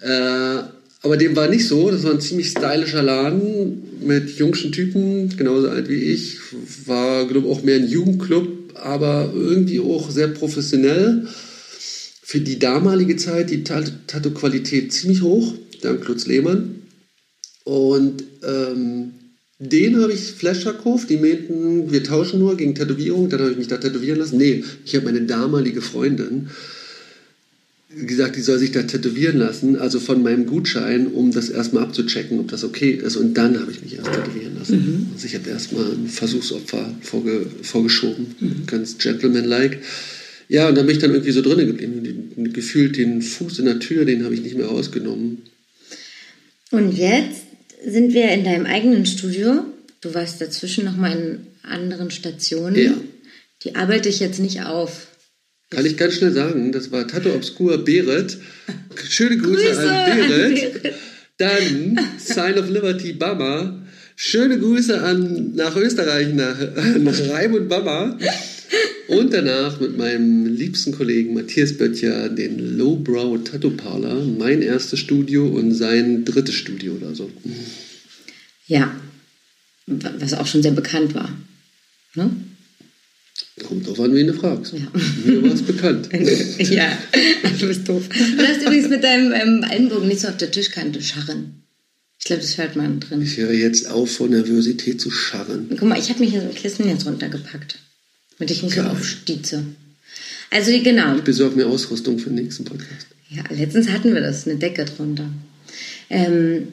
Äh, 0.00 0.62
aber 1.02 1.16
dem 1.16 1.36
war 1.36 1.48
nicht 1.48 1.66
so. 1.66 1.90
Das 1.90 2.02
war 2.02 2.12
ein 2.12 2.20
ziemlich 2.20 2.50
stylischer 2.50 3.02
Laden 3.02 3.82
mit 4.00 4.36
jungschen 4.38 4.72
Typen, 4.72 5.36
genauso 5.36 5.68
alt 5.68 5.88
wie 5.88 5.94
ich. 5.94 6.38
War, 6.86 7.26
glaube 7.26 7.46
ich, 7.46 7.52
auch 7.52 7.62
mehr 7.62 7.76
ein 7.76 7.88
Jugendclub, 7.88 8.74
aber 8.74 9.32
irgendwie 9.34 9.80
auch 9.80 10.10
sehr 10.10 10.28
professionell. 10.28 11.28
Für 12.22 12.40
die 12.40 12.58
damalige 12.58 13.16
Zeit 13.16 13.50
die 13.50 13.64
Tattoo-Qualität 13.64 14.92
ziemlich 14.92 15.22
hoch, 15.22 15.54
dank 15.80 16.06
Lutz 16.06 16.26
Lehmann. 16.26 16.82
Und 17.64 18.24
ähm, 18.42 19.12
den 19.58 20.00
habe 20.00 20.12
ich 20.12 20.20
Flash 20.20 20.60
verkauft, 20.62 21.10
die 21.10 21.16
meinten, 21.16 21.90
wir 21.90 22.04
tauschen 22.04 22.38
nur 22.38 22.56
gegen 22.56 22.74
Tätowierung, 22.74 23.28
dann 23.28 23.40
habe 23.40 23.50
ich 23.50 23.58
mich 23.58 23.68
da 23.68 23.78
tätowieren 23.78 24.18
lassen. 24.18 24.38
Nee, 24.38 24.62
ich 24.84 24.94
habe 24.94 25.06
meine 25.06 25.22
damalige 25.22 25.82
Freundin 25.82 26.48
gesagt, 27.90 28.36
die 28.36 28.42
soll 28.42 28.58
sich 28.58 28.70
da 28.70 28.82
tätowieren 28.82 29.38
lassen, 29.38 29.76
also 29.76 29.98
von 29.98 30.22
meinem 30.22 30.46
Gutschein, 30.46 31.08
um 31.08 31.32
das 31.32 31.48
erstmal 31.48 31.82
abzuchecken, 31.84 32.38
ob 32.38 32.48
das 32.48 32.62
okay 32.62 32.90
ist. 32.90 33.16
Und 33.16 33.34
dann 33.34 33.58
habe 33.58 33.72
ich 33.72 33.82
mich 33.82 33.96
erst 33.96 34.12
tätowieren 34.12 34.56
lassen. 34.58 34.76
Mhm. 34.76 35.06
Also 35.14 35.26
ich 35.26 35.34
habe 35.34 35.48
erstmal 35.48 35.90
ein 35.92 36.06
Versuchsopfer 36.06 36.94
vorge 37.00 37.46
vorgeschoben, 37.62 38.26
mhm. 38.38 38.66
ganz 38.66 38.98
gentlemanlike. 38.98 39.78
Ja, 40.48 40.68
und 40.68 40.76
dann 40.76 40.86
bin 40.86 40.96
ich 40.96 41.02
dann 41.02 41.12
irgendwie 41.12 41.32
so 41.32 41.42
drinnen 41.42 41.66
geblieben. 41.66 42.52
Gefühlt 42.52 42.96
den 42.96 43.22
Fuß 43.22 43.58
in 43.58 43.64
der 43.64 43.80
Tür, 43.80 44.04
den 44.04 44.24
habe 44.24 44.34
ich 44.34 44.42
nicht 44.42 44.56
mehr 44.56 44.66
rausgenommen. 44.66 45.38
Und 46.70 46.96
jetzt 46.96 47.47
sind 47.84 48.14
wir 48.14 48.30
in 48.30 48.44
deinem 48.44 48.66
eigenen 48.66 49.06
Studio. 49.06 49.64
Du 50.00 50.14
warst 50.14 50.40
dazwischen 50.40 50.84
noch 50.84 50.96
mal 50.96 51.12
in 51.12 51.46
anderen 51.62 52.10
Stationen. 52.10 52.76
Ja. 52.76 52.94
Die 53.62 53.74
arbeite 53.74 54.08
ich 54.08 54.20
jetzt 54.20 54.38
nicht 54.38 54.62
auf. 54.62 55.08
Kann 55.70 55.84
ich 55.84 55.96
ganz 55.96 56.14
schnell 56.14 56.32
sagen, 56.32 56.72
das 56.72 56.92
war 56.92 57.06
Tato 57.06 57.34
Obscur 57.34 57.84
Beret. 57.84 58.38
Schöne 59.08 59.36
Grüße, 59.36 59.64
Grüße 59.64 59.90
an 59.90 60.28
Beret. 60.28 60.94
Dann 61.36 62.00
Sign 62.18 62.58
of 62.58 62.68
Liberty 62.68 63.12
Bama. 63.12 63.82
Schöne 64.16 64.58
Grüße 64.58 65.00
an, 65.00 65.54
nach 65.54 65.76
Österreich, 65.76 66.34
nach, 66.34 66.56
nach 66.98 67.28
Raimund 67.28 67.68
Bama. 67.68 68.18
Und 69.08 69.32
danach 69.32 69.80
mit 69.80 69.96
meinem 69.96 70.46
liebsten 70.46 70.92
Kollegen 70.92 71.34
Matthias 71.34 71.76
Böttcher 71.76 72.28
den 72.28 72.76
Lowbrow 72.76 73.42
Tattoo 73.42 73.70
Parlor, 73.70 74.22
mein 74.24 74.60
erstes 74.60 74.98
Studio 74.98 75.46
und 75.46 75.72
sein 75.72 76.24
drittes 76.24 76.54
Studio 76.54 76.92
oder 76.94 77.14
so. 77.14 77.30
Ja, 78.66 78.94
was 79.86 80.34
auch 80.34 80.46
schon 80.46 80.62
sehr 80.62 80.72
bekannt 80.72 81.14
war. 81.14 81.34
Ne? 82.14 82.30
Kommt 83.66 83.86
drauf 83.86 84.00
an, 84.00 84.14
wen 84.14 84.26
du 84.26 84.34
fragst. 84.34 84.74
Ja. 84.74 84.90
Mir 85.24 85.42
war 85.42 85.54
es 85.54 85.62
bekannt. 85.62 86.08
ja, 86.58 86.98
du 87.58 87.66
bist 87.66 87.88
doof. 87.88 88.08
Du 88.08 88.46
hast 88.46 88.62
übrigens 88.62 88.88
mit 88.88 89.02
deinem 89.02 89.32
ähm, 89.32 89.64
Ellenbogen 89.68 90.08
nicht 90.08 90.20
so 90.20 90.28
auf 90.28 90.36
der 90.36 90.50
Tischkante 90.50 91.00
scharren. 91.02 91.62
Ich 92.18 92.24
glaube, 92.24 92.42
das 92.42 92.58
hört 92.58 92.76
man 92.76 93.00
drin. 93.00 93.22
Ich 93.22 93.36
höre 93.36 93.52
jetzt 93.52 93.88
auf, 93.88 94.10
vor 94.16 94.28
Nervosität 94.28 95.00
zu 95.00 95.10
scharren. 95.10 95.68
Guck 95.70 95.88
mal, 95.88 95.98
ich 95.98 96.10
habe 96.10 96.20
mir 96.20 96.30
hier 96.30 96.42
so 96.42 96.48
ein 96.48 96.54
Kissen 96.54 96.88
jetzt 96.88 97.06
runtergepackt. 97.06 97.78
Geil. 98.38 98.70
so 98.70 98.80
aufstieze. 98.82 99.64
Also 100.50 100.70
genau. 100.82 101.16
Ich 101.16 101.22
besorge 101.22 101.56
mir 101.56 101.66
Ausrüstung 101.66 102.18
für 102.18 102.30
den 102.30 102.42
nächsten 102.42 102.64
Podcast. 102.64 103.06
Ja, 103.30 103.44
letztens 103.50 103.90
hatten 103.90 104.14
wir 104.14 104.20
das, 104.20 104.46
eine 104.46 104.56
Decke 104.56 104.84
drunter. 104.84 105.30
Ähm, 106.08 106.68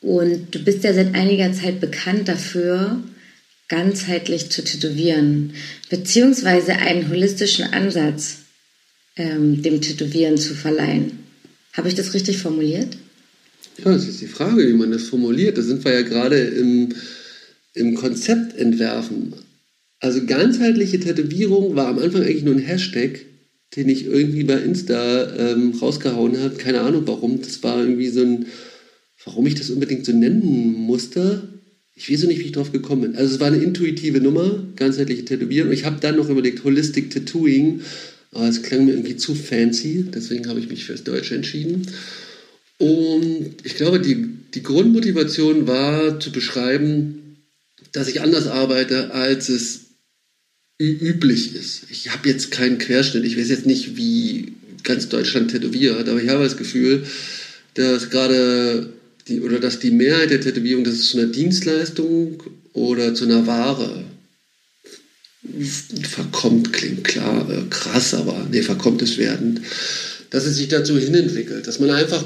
und 0.00 0.54
du 0.54 0.58
bist 0.60 0.82
ja 0.84 0.94
seit 0.94 1.14
einiger 1.14 1.52
Zeit 1.52 1.80
bekannt 1.80 2.28
dafür, 2.28 3.02
ganzheitlich 3.68 4.50
zu 4.50 4.64
tätowieren, 4.64 5.54
beziehungsweise 5.90 6.72
einen 6.72 7.08
holistischen 7.08 7.72
Ansatz 7.72 8.38
ähm, 9.16 9.62
dem 9.62 9.80
Tätowieren 9.80 10.38
zu 10.38 10.54
verleihen. 10.54 11.18
Habe 11.72 11.88
ich 11.88 11.94
das 11.94 12.14
richtig 12.14 12.38
formuliert? 12.38 12.96
Ja, 13.78 13.92
das 13.92 14.06
ist 14.06 14.20
die 14.20 14.26
Frage, 14.26 14.68
wie 14.68 14.74
man 14.74 14.90
das 14.90 15.04
formuliert. 15.04 15.56
Da 15.56 15.62
sind 15.62 15.84
wir 15.84 15.92
ja 15.92 16.02
gerade 16.02 16.38
im, 16.38 16.94
im 17.74 17.94
Konzeptentwerfen. 17.94 19.34
Also 20.02 20.26
ganzheitliche 20.26 20.98
Tätowierung 20.98 21.76
war 21.76 21.86
am 21.86 22.00
Anfang 22.00 22.22
eigentlich 22.22 22.42
nur 22.42 22.56
ein 22.56 22.60
Hashtag, 22.60 23.20
den 23.76 23.88
ich 23.88 24.04
irgendwie 24.04 24.42
bei 24.42 24.56
Insta 24.56 25.32
ähm, 25.36 25.74
rausgehauen 25.80 26.40
habe. 26.40 26.56
Keine 26.56 26.80
Ahnung 26.80 27.04
warum. 27.06 27.40
Das 27.40 27.62
war 27.62 27.80
irgendwie 27.80 28.08
so 28.08 28.22
ein, 28.22 28.46
warum 29.24 29.46
ich 29.46 29.54
das 29.54 29.70
unbedingt 29.70 30.04
so 30.04 30.12
nennen 30.12 30.72
musste. 30.72 31.60
Ich 31.94 32.10
weiß 32.10 32.24
nicht, 32.24 32.40
wie 32.40 32.46
ich 32.46 32.52
drauf 32.52 32.72
gekommen 32.72 33.02
bin. 33.02 33.16
Also 33.16 33.36
es 33.36 33.40
war 33.40 33.46
eine 33.46 33.62
intuitive 33.62 34.20
Nummer, 34.20 34.66
ganzheitliche 34.74 35.24
Tätowierung. 35.24 35.68
Und 35.68 35.74
ich 35.74 35.84
habe 35.84 36.00
dann 36.00 36.16
noch 36.16 36.28
überlegt, 36.28 36.64
Holistic 36.64 37.10
Tattooing. 37.10 37.82
Aber 38.32 38.48
es 38.48 38.64
klang 38.64 38.86
mir 38.86 38.94
irgendwie 38.94 39.16
zu 39.16 39.36
fancy. 39.36 40.06
Deswegen 40.12 40.48
habe 40.48 40.58
ich 40.58 40.68
mich 40.68 40.84
fürs 40.84 41.04
Deutsche 41.04 41.36
entschieden. 41.36 41.86
Und 42.78 43.54
ich 43.62 43.76
glaube, 43.76 44.00
die, 44.00 44.26
die 44.52 44.64
Grundmotivation 44.64 45.68
war 45.68 46.18
zu 46.18 46.32
beschreiben, 46.32 47.36
dass 47.92 48.08
ich 48.08 48.20
anders 48.20 48.48
arbeite, 48.48 49.12
als 49.14 49.48
es 49.48 49.81
üblich 50.90 51.54
ist. 51.54 51.82
Ich 51.90 52.10
habe 52.10 52.28
jetzt 52.28 52.50
keinen 52.50 52.78
Querschnitt. 52.78 53.24
Ich 53.24 53.38
weiß 53.38 53.48
jetzt 53.48 53.66
nicht, 53.66 53.96
wie 53.96 54.52
ganz 54.82 55.08
Deutschland 55.08 55.50
tätowiert, 55.50 56.08
aber 56.08 56.22
ich 56.22 56.28
habe 56.28 56.42
das 56.42 56.56
Gefühl, 56.56 57.04
dass 57.74 58.10
gerade 58.10 58.92
die 59.28 59.40
oder 59.40 59.60
dass 59.60 59.78
die 59.78 59.90
Mehrheit 59.90 60.30
der 60.30 60.40
Tätowierung, 60.40 60.84
das 60.84 60.94
ist 60.94 61.10
zu 61.10 61.18
einer 61.18 61.30
Dienstleistung 61.30 62.42
oder 62.72 63.14
zu 63.14 63.24
einer 63.24 63.46
Ware 63.46 64.04
verkommt, 66.02 66.72
klingt 66.72 67.04
klar, 67.04 67.48
äh, 67.50 67.68
krass, 67.68 68.14
aber 68.14 68.46
nee, 68.50 68.62
verkommt 68.62 69.02
es 69.02 69.18
werden, 69.18 69.60
dass 70.30 70.46
es 70.46 70.56
sich 70.56 70.68
dazu 70.68 70.98
hinentwickelt, 70.98 71.66
dass 71.66 71.80
man 71.80 71.90
einfach 71.90 72.24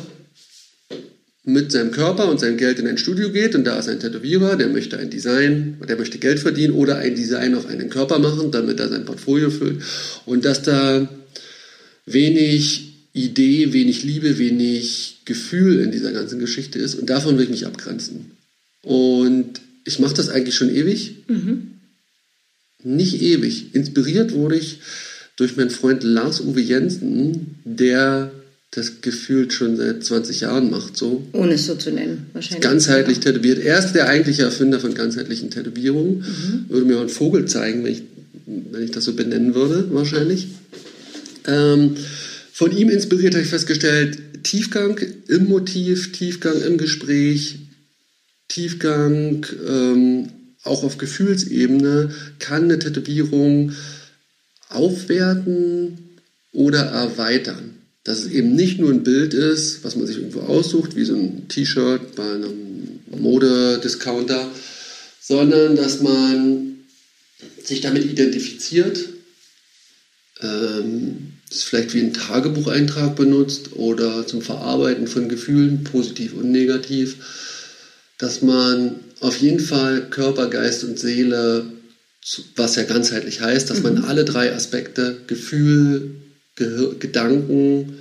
mit 1.47 1.71
seinem 1.71 1.93
Körper 1.93 2.29
und 2.29 2.41
seinem 2.41 2.57
Geld 2.57 2.81
in 2.81 2.89
ein 2.89 2.99
Studio 2.99 3.31
geht 3.31 3.55
und 3.55 3.65
da 3.65 3.79
ist 3.79 3.89
ein 3.89 4.01
Tätowierer, 4.01 4.57
der 4.57 4.69
möchte 4.69 4.99
ein 4.99 5.11
Design, 5.11 5.79
der 5.89 5.97
möchte 5.97 6.19
Geld 6.19 6.41
verdienen 6.41 6.75
oder 6.75 6.99
ein 6.99 7.15
Design 7.15 7.55
auf 7.55 7.67
einen 7.67 7.89
Körper 7.89 8.19
machen, 8.19 8.51
damit 8.51 8.81
er 8.81 8.89
sein 8.89 9.05
Portfolio 9.05 9.49
füllt 9.51 9.81
und 10.27 10.45
dass 10.45 10.63
da 10.63 11.09
wenig 12.05 12.95
Idee, 13.13 13.73
wenig 13.73 14.03
Liebe, 14.03 14.39
wenig 14.39 15.21
Gefühl 15.25 15.79
in 15.81 15.93
dieser 15.93 16.13
ganzen 16.13 16.41
Geschichte 16.41 16.81
ist 16.81 16.97
und 16.97 17.09
davon 17.09 17.39
will 17.39 17.45
ich 17.45 17.51
mich 17.51 17.67
abgrenzen. 17.67 18.33
Und 18.83 19.61
ich 19.85 20.01
mache 20.01 20.15
das 20.15 20.29
eigentlich 20.29 20.57
schon 20.57 20.75
ewig. 20.75 21.15
Mhm. 21.29 21.75
Nicht 22.83 23.23
ewig. 23.23 23.73
Inspiriert 23.73 24.33
wurde 24.33 24.57
ich 24.57 24.81
durch 25.37 25.57
meinen 25.57 25.71
Freund 25.71 26.03
Lars-Uwe 26.03 26.61
Jensen, 26.61 27.57
der 27.65 28.33
das 28.71 29.01
gefühlt 29.01 29.53
schon 29.53 29.77
seit 29.77 30.05
20 30.05 30.41
Jahren 30.41 30.71
macht. 30.71 30.97
So. 30.97 31.27
Ohne 31.33 31.55
es 31.55 31.67
so 31.67 31.75
zu 31.77 31.91
nennen, 31.91 32.27
wahrscheinlich. 32.33 32.63
Ganzheitlich 32.63 33.21
tätowiert. 33.21 33.59
Er 33.59 33.79
ist 33.79 33.93
der 33.93 34.09
eigentliche 34.09 34.43
Erfinder 34.43 34.81
von 34.81 34.95
ganzheitlichen 34.95 35.51
Tätowierungen. 35.51 36.19
Mhm. 36.19 36.67
Würde 36.69 36.87
mir 36.87 36.97
auch 36.97 37.01
einen 37.01 37.09
Vogel 37.09 37.47
zeigen, 37.47 37.85
wenn 37.85 37.93
ich, 37.93 38.03
wenn 38.45 38.83
ich 38.83 38.91
das 38.91 39.05
so 39.05 39.15
benennen 39.15 39.55
würde, 39.55 39.89
wahrscheinlich. 39.93 40.49
Ähm, 41.47 41.97
von 42.53 42.77
ihm 42.77 42.91
inspiriert 42.91 43.35
habe 43.35 43.45
ich 43.45 43.51
festgestellt, 43.51 44.19
Tiefgang 44.43 44.99
im 45.29 45.45
Motiv, 45.47 46.13
Tiefgang 46.13 46.61
im 46.63 46.79
Gespräch, 46.79 47.59
Tiefgang 48.49 49.47
ähm, 49.67 50.29
auch 50.63 50.83
auf 50.83 50.99
Gefühlsebene 50.99 52.11
kann 52.39 52.65
eine 52.65 52.79
Tätowierung 52.79 53.73
aufwerten 54.69 55.99
oder 56.53 56.81
erweitern. 56.81 57.77
Dass 58.07 58.21
es 58.21 58.31
eben 58.31 58.55
nicht 58.55 58.79
nur 58.79 58.91
ein 58.91 59.03
Bild 59.03 59.35
ist, 59.35 59.83
was 59.83 59.97
man 59.97 60.07
sich 60.07 60.19
irgendwo 60.19 60.41
aussucht, 60.43 60.95
wie 60.95 61.05
so 61.05 61.17
ein 61.17 61.49
T-Shirt 61.49 62.15
bei 62.15 62.35
einem 62.35 63.01
Modediscounter, 63.11 64.49
sondern 65.21 65.75
dass 65.75 66.03
man 66.03 66.85
sich 67.65 67.81
damit 67.81 68.05
identifiziert, 68.05 69.09
ähm, 70.41 71.33
es 71.51 71.65
vielleicht 71.65 71.95
wie 71.95 72.01
ein 72.01 72.13
Tagebucheintrag 72.13 73.17
benutzt 73.17 73.73
oder 73.75 74.25
zum 74.25 74.41
Verarbeiten 74.41 75.09
von 75.09 75.29
Gefühlen, 75.29 75.83
positiv 75.83 76.35
und 76.35 76.53
negativ, 76.53 77.17
dass 78.19 78.41
man 78.41 79.01
auf 79.19 79.37
jeden 79.39 79.59
Fall 79.61 80.11
Körper, 80.11 80.49
Geist 80.49 80.85
und 80.85 80.97
Seele, 80.97 81.67
was 82.55 82.77
ja 82.77 82.85
ganzheitlich 82.85 83.41
heißt, 83.41 83.69
dass 83.69 83.79
mhm. 83.79 83.83
man 83.83 84.05
alle 84.05 84.25
drei 84.25 84.55
Aspekte, 84.55 85.23
Gefühl, 85.27 86.26
Gehir 86.57 86.97
Gedanken 86.99 87.99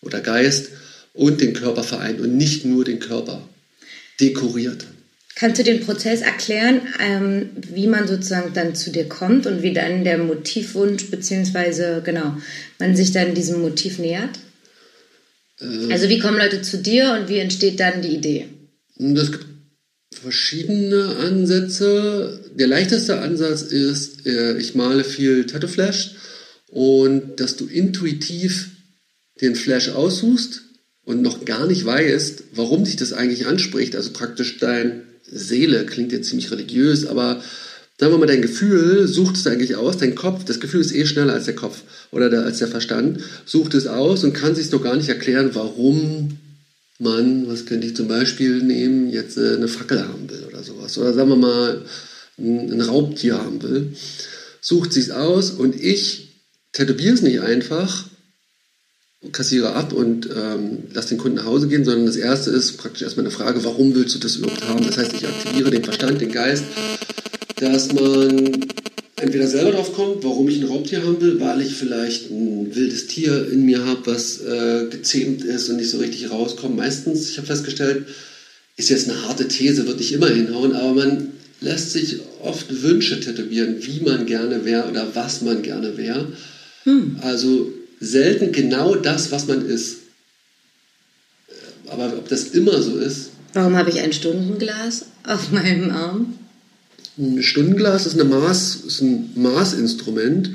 oder 0.00 0.20
Geist 0.20 0.70
und 1.12 1.40
den 1.40 1.52
Körper 1.52 1.82
vereint 1.82 2.20
und 2.20 2.36
nicht 2.36 2.64
nur 2.64 2.84
den 2.84 2.98
Körper 2.98 3.48
dekoriert. 4.20 4.86
Kannst 5.34 5.58
du 5.58 5.64
den 5.64 5.80
Prozess 5.80 6.20
erklären, 6.20 6.82
ähm, 7.00 7.50
wie 7.54 7.86
man 7.86 8.06
sozusagen 8.06 8.52
dann 8.52 8.74
zu 8.74 8.90
dir 8.90 9.08
kommt 9.08 9.46
und 9.46 9.62
wie 9.62 9.72
dann 9.72 10.04
der 10.04 10.18
Motivwunsch 10.18 11.10
beziehungsweise 11.10 12.02
genau 12.04 12.36
man 12.78 12.94
sich 12.94 13.12
dann 13.12 13.34
diesem 13.34 13.62
Motiv 13.62 13.98
nähert? 13.98 14.38
Ähm, 15.60 15.88
also 15.90 16.08
wie 16.08 16.18
kommen 16.18 16.36
Leute 16.36 16.62
zu 16.62 16.78
dir 16.78 17.16
und 17.18 17.28
wie 17.28 17.38
entsteht 17.38 17.80
dann 17.80 18.02
die 18.02 18.16
Idee? 18.16 18.48
Das 18.96 19.32
gibt 19.32 19.46
verschiedene 20.12 21.16
Ansätze. 21.16 22.40
Der 22.54 22.66
leichteste 22.66 23.20
Ansatz 23.20 23.62
ist, 23.62 24.26
äh, 24.26 24.58
ich 24.58 24.74
male 24.74 25.04
viel 25.04 25.46
Tattoo 25.46 25.68
Flash 25.68 26.16
und 26.70 27.40
dass 27.40 27.56
du 27.56 27.66
intuitiv 27.66 28.70
den 29.40 29.54
Flash 29.54 29.90
aussuchst 29.90 30.62
und 31.04 31.22
noch 31.22 31.44
gar 31.44 31.66
nicht 31.66 31.84
weißt, 31.84 32.44
warum 32.54 32.84
dich 32.84 32.96
das 32.96 33.12
eigentlich 33.12 33.46
anspricht. 33.46 33.96
Also 33.96 34.10
praktisch 34.12 34.58
dein 34.58 35.02
Seele 35.24 35.86
klingt 35.86 36.12
jetzt 36.12 36.28
ziemlich 36.28 36.50
religiös, 36.50 37.06
aber 37.06 37.42
sagen 37.98 38.12
wir 38.12 38.18
mal, 38.18 38.26
dein 38.26 38.42
Gefühl 38.42 39.06
sucht 39.06 39.36
es 39.36 39.46
eigentlich 39.46 39.76
aus, 39.76 39.98
dein 39.98 40.14
Kopf, 40.14 40.44
das 40.44 40.60
Gefühl 40.60 40.80
ist 40.80 40.94
eh 40.94 41.06
schneller 41.06 41.34
als 41.34 41.44
der 41.44 41.56
Kopf 41.56 41.82
oder 42.10 42.30
der, 42.30 42.44
als 42.44 42.58
der 42.58 42.68
Verstand, 42.68 43.20
sucht 43.44 43.74
es 43.74 43.86
aus 43.86 44.24
und 44.24 44.32
kann 44.32 44.54
sich 44.54 44.70
noch 44.70 44.82
gar 44.82 44.96
nicht 44.96 45.08
erklären, 45.08 45.50
warum 45.54 46.38
man, 46.98 47.48
was 47.48 47.66
könnte 47.66 47.86
ich 47.86 47.96
zum 47.96 48.08
Beispiel 48.08 48.62
nehmen, 48.62 49.10
jetzt 49.10 49.36
äh, 49.38 49.54
eine 49.54 49.68
Fackel 49.68 50.06
haben 50.06 50.28
will 50.28 50.44
oder 50.46 50.62
sowas. 50.62 50.96
Oder 50.98 51.14
sagen 51.14 51.30
wir 51.30 51.36
mal, 51.36 51.84
ein, 52.38 52.80
Raubtier 52.80 53.38
haben 53.38 53.62
will. 53.62 53.94
Sucht 54.60 54.92
sich 54.92 55.12
aus 55.12 55.50
und 55.50 55.80
ich 55.80 56.29
tätowiere 56.72 57.14
es 57.14 57.22
nicht 57.22 57.40
einfach, 57.40 58.06
kassiere 59.32 59.74
ab 59.74 59.92
und 59.92 60.28
ähm, 60.34 60.84
lasse 60.92 61.10
den 61.10 61.18
Kunden 61.18 61.36
nach 61.38 61.44
Hause 61.44 61.68
gehen, 61.68 61.84
sondern 61.84 62.06
das 62.06 62.16
erste 62.16 62.50
ist 62.50 62.78
praktisch 62.78 63.02
erstmal 63.02 63.26
eine 63.26 63.34
Frage, 63.34 63.62
warum 63.64 63.94
willst 63.94 64.14
du 64.14 64.18
das 64.18 64.36
überhaupt 64.36 64.66
haben? 64.66 64.84
Das 64.84 64.96
heißt, 64.96 65.12
ich 65.12 65.26
aktiviere 65.26 65.70
den 65.70 65.84
Verstand, 65.84 66.20
den 66.20 66.32
Geist, 66.32 66.64
dass 67.56 67.92
man 67.92 68.66
entweder 69.16 69.46
selber 69.46 69.72
drauf 69.72 69.92
kommt, 69.92 70.24
warum 70.24 70.48
ich 70.48 70.58
ein 70.58 70.68
Raubtier 70.68 71.02
haben 71.02 71.20
will, 71.20 71.38
weil 71.40 71.60
ich 71.60 71.74
vielleicht 71.74 72.30
ein 72.30 72.74
wildes 72.74 73.06
Tier 73.06 73.50
in 73.50 73.66
mir 73.66 73.84
habe, 73.84 74.00
was 74.06 74.40
äh, 74.40 74.86
gezähmt 74.90 75.44
ist 75.44 75.68
und 75.68 75.76
nicht 75.76 75.90
so 75.90 75.98
richtig 75.98 76.30
rauskommt. 76.30 76.76
Meistens, 76.76 77.28
ich 77.28 77.36
habe 77.36 77.46
festgestellt, 77.46 78.06
ist 78.76 78.88
jetzt 78.88 79.10
eine 79.10 79.28
harte 79.28 79.46
These, 79.48 79.86
wird 79.86 79.98
nicht 79.98 80.12
immer 80.12 80.30
hinhauen, 80.30 80.72
aber 80.72 80.94
man 80.94 81.28
lässt 81.60 81.92
sich 81.92 82.20
oft 82.42 82.82
Wünsche 82.82 83.20
tätowieren, 83.20 83.76
wie 83.80 84.00
man 84.00 84.24
gerne 84.24 84.64
wäre 84.64 84.88
oder 84.88 85.14
was 85.14 85.42
man 85.42 85.60
gerne 85.60 85.98
wäre. 85.98 86.32
Hm. 86.84 87.16
Also 87.20 87.72
selten 88.00 88.52
genau 88.52 88.94
das, 88.94 89.30
was 89.30 89.46
man 89.46 89.64
ist. 89.66 89.98
Aber 91.88 92.06
ob 92.16 92.28
das 92.28 92.44
immer 92.48 92.80
so 92.82 92.96
ist. 92.98 93.30
Warum 93.52 93.76
habe 93.76 93.90
ich 93.90 94.00
ein 94.00 94.12
Stundenglas 94.12 95.06
auf 95.24 95.50
meinem 95.50 95.90
Arm? 95.90 96.34
Ein 97.18 97.42
Stundenglas 97.42 98.06
ist, 98.06 98.14
eine 98.14 98.24
Maß, 98.24 98.84
ist 98.86 99.00
ein 99.02 99.30
Maßinstrument. 99.34 100.50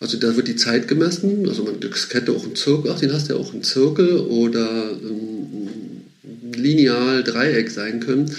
Also 0.00 0.16
da 0.16 0.34
wird 0.34 0.48
die 0.48 0.56
Zeit 0.56 0.88
gemessen. 0.88 1.46
Also 1.46 1.62
man, 1.62 1.74
hätte 1.74 2.32
auch 2.32 2.44
ein 2.44 2.56
Zirkel, 2.56 2.90
ach, 2.90 2.98
den 2.98 3.12
hast 3.12 3.28
du 3.28 3.34
ja 3.34 3.38
auch 3.38 3.52
ein 3.52 3.62
Zirkel 3.62 4.16
oder 4.16 4.90
ein 4.92 6.04
Lineal, 6.54 7.22
Dreieck 7.22 7.70
sein 7.70 8.00
können. 8.00 8.34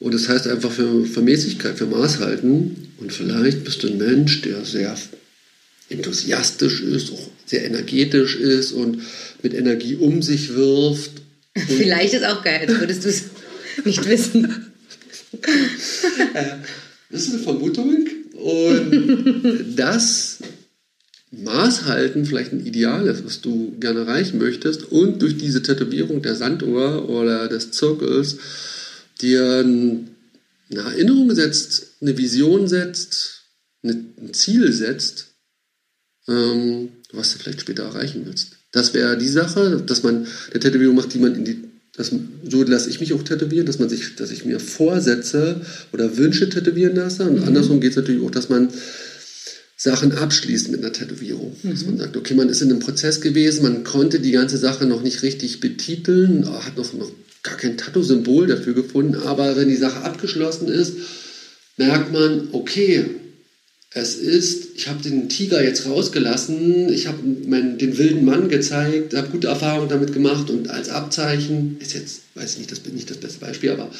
Und 0.00 0.14
das 0.14 0.28
heißt 0.28 0.48
einfach 0.48 0.72
für, 0.72 1.04
für 1.04 1.22
Mäßigkeit, 1.22 1.78
für 1.78 1.86
Maßhalten. 1.86 2.88
Und 2.98 3.12
vielleicht 3.12 3.64
bist 3.64 3.82
du 3.82 3.88
ein 3.88 3.98
Mensch, 3.98 4.42
der 4.42 4.64
sehr 4.64 4.96
enthusiastisch 5.90 6.80
ist, 6.82 7.12
auch 7.12 7.30
sehr 7.46 7.64
energetisch 7.64 8.36
ist 8.36 8.72
und 8.72 9.02
mit 9.42 9.54
Energie 9.54 9.96
um 9.96 10.22
sich 10.22 10.54
wirft. 10.54 11.22
Vielleicht 11.66 12.14
ist 12.14 12.24
auch 12.24 12.42
geil, 12.42 12.66
als 12.66 12.80
würdest 12.80 13.04
du 13.04 13.08
es 13.08 13.24
nicht 13.84 14.08
wissen. 14.08 14.66
das 17.10 17.22
ist 17.22 17.34
eine 17.34 17.42
Vermutung 17.42 18.06
und 18.34 19.64
das 19.76 20.38
Maßhalten 21.30 22.26
vielleicht 22.26 22.52
ein 22.52 22.66
Ideal 22.66 23.06
ist, 23.06 23.24
was 23.24 23.40
du 23.40 23.76
gerne 23.78 24.00
erreichen 24.00 24.38
möchtest 24.38 24.90
und 24.90 25.22
durch 25.22 25.36
diese 25.36 25.62
Tätowierung 25.62 26.22
der 26.22 26.34
Sanduhr 26.34 27.08
oder 27.08 27.48
des 27.48 27.70
Zirkels 27.70 28.38
dir 29.20 29.60
eine 29.60 30.06
Erinnerung 30.70 31.32
setzt, 31.34 31.86
eine 32.00 32.18
Vision 32.18 32.66
setzt, 32.66 33.42
ein 33.84 34.30
Ziel 34.32 34.72
setzt, 34.72 35.29
ähm, 36.28 36.88
was 37.12 37.32
du 37.32 37.38
vielleicht 37.38 37.62
später 37.62 37.84
erreichen 37.84 38.22
willst. 38.24 38.52
Das 38.72 38.94
wäre 38.94 39.18
die 39.18 39.28
Sache, 39.28 39.82
dass 39.84 40.02
man 40.02 40.26
eine 40.50 40.60
Tätowierung 40.60 40.96
macht, 40.96 41.12
die 41.14 41.18
man 41.18 41.34
in 41.34 41.44
die, 41.44 41.56
das, 41.96 42.12
so 42.48 42.62
lasse 42.62 42.88
ich 42.88 43.00
mich 43.00 43.12
auch 43.12 43.22
tätowieren, 43.22 43.66
dass 43.66 43.78
man 43.78 43.88
sich, 43.88 44.16
dass 44.16 44.30
ich 44.30 44.44
mir 44.44 44.60
Vorsätze 44.60 45.60
oder 45.92 46.16
Wünsche 46.16 46.48
tätowieren 46.48 46.96
lasse. 46.96 47.24
Und 47.24 47.40
mhm. 47.40 47.48
andersrum 47.48 47.80
geht 47.80 47.90
es 47.90 47.96
natürlich 47.96 48.22
auch, 48.22 48.30
dass 48.30 48.48
man 48.48 48.68
Sachen 49.76 50.12
abschließt 50.12 50.70
mit 50.70 50.82
einer 50.82 50.92
Tätowierung. 50.92 51.56
Mhm. 51.62 51.70
Dass 51.70 51.84
man 51.84 51.98
sagt, 51.98 52.16
okay, 52.16 52.34
man 52.34 52.48
ist 52.48 52.62
in 52.62 52.70
einem 52.70 52.80
Prozess 52.80 53.20
gewesen, 53.20 53.62
man 53.62 53.82
konnte 53.82 54.20
die 54.20 54.30
ganze 54.30 54.58
Sache 54.58 54.86
noch 54.86 55.02
nicht 55.02 55.22
richtig 55.22 55.60
betiteln, 55.60 56.46
hat 56.46 56.76
noch, 56.76 56.92
noch 56.92 57.10
gar 57.42 57.56
kein 57.56 57.78
Tattoo-Symbol 57.78 58.46
dafür 58.46 58.74
gefunden, 58.74 59.16
aber 59.16 59.56
wenn 59.56 59.68
die 59.68 59.76
Sache 59.76 60.02
abgeschlossen 60.02 60.68
ist, 60.68 60.94
merkt 61.76 62.12
man, 62.12 62.48
okay, 62.52 63.06
es 63.92 64.14
ist, 64.14 64.68
ich 64.76 64.88
habe 64.88 65.02
den 65.02 65.28
Tiger 65.28 65.62
jetzt 65.64 65.86
rausgelassen, 65.86 66.92
ich 66.92 67.08
habe 67.08 67.18
den 67.24 67.98
wilden 67.98 68.24
Mann 68.24 68.48
gezeigt, 68.48 69.14
habe 69.14 69.30
gute 69.30 69.48
Erfahrungen 69.48 69.88
damit 69.88 70.12
gemacht 70.12 70.48
und 70.48 70.70
als 70.70 70.90
Abzeichen, 70.90 71.76
ist 71.80 71.94
jetzt, 71.94 72.22
weiß 72.36 72.52
ich 72.52 72.58
nicht, 72.58 72.70
das 72.70 72.80
bin 72.80 72.94
nicht 72.94 73.10
das 73.10 73.16
beste 73.16 73.40
Beispiel, 73.40 73.70
aber 73.70 73.90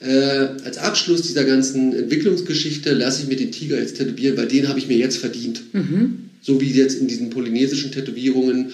äh, 0.00 0.48
als 0.64 0.78
Abschluss 0.78 1.22
dieser 1.22 1.44
ganzen 1.44 1.92
Entwicklungsgeschichte 1.92 2.92
lasse 2.92 3.22
ich 3.22 3.28
mir 3.28 3.36
den 3.36 3.50
Tiger 3.50 3.80
jetzt 3.80 3.96
tätowieren, 3.96 4.36
weil 4.36 4.46
den 4.46 4.68
habe 4.68 4.78
ich 4.78 4.86
mir 4.86 4.96
jetzt 4.96 5.16
verdient. 5.16 5.62
Mhm. 5.72 6.30
So 6.40 6.60
wie 6.60 6.70
jetzt 6.70 7.00
in 7.00 7.08
diesen 7.08 7.30
polynesischen 7.30 7.90
Tätowierungen 7.90 8.72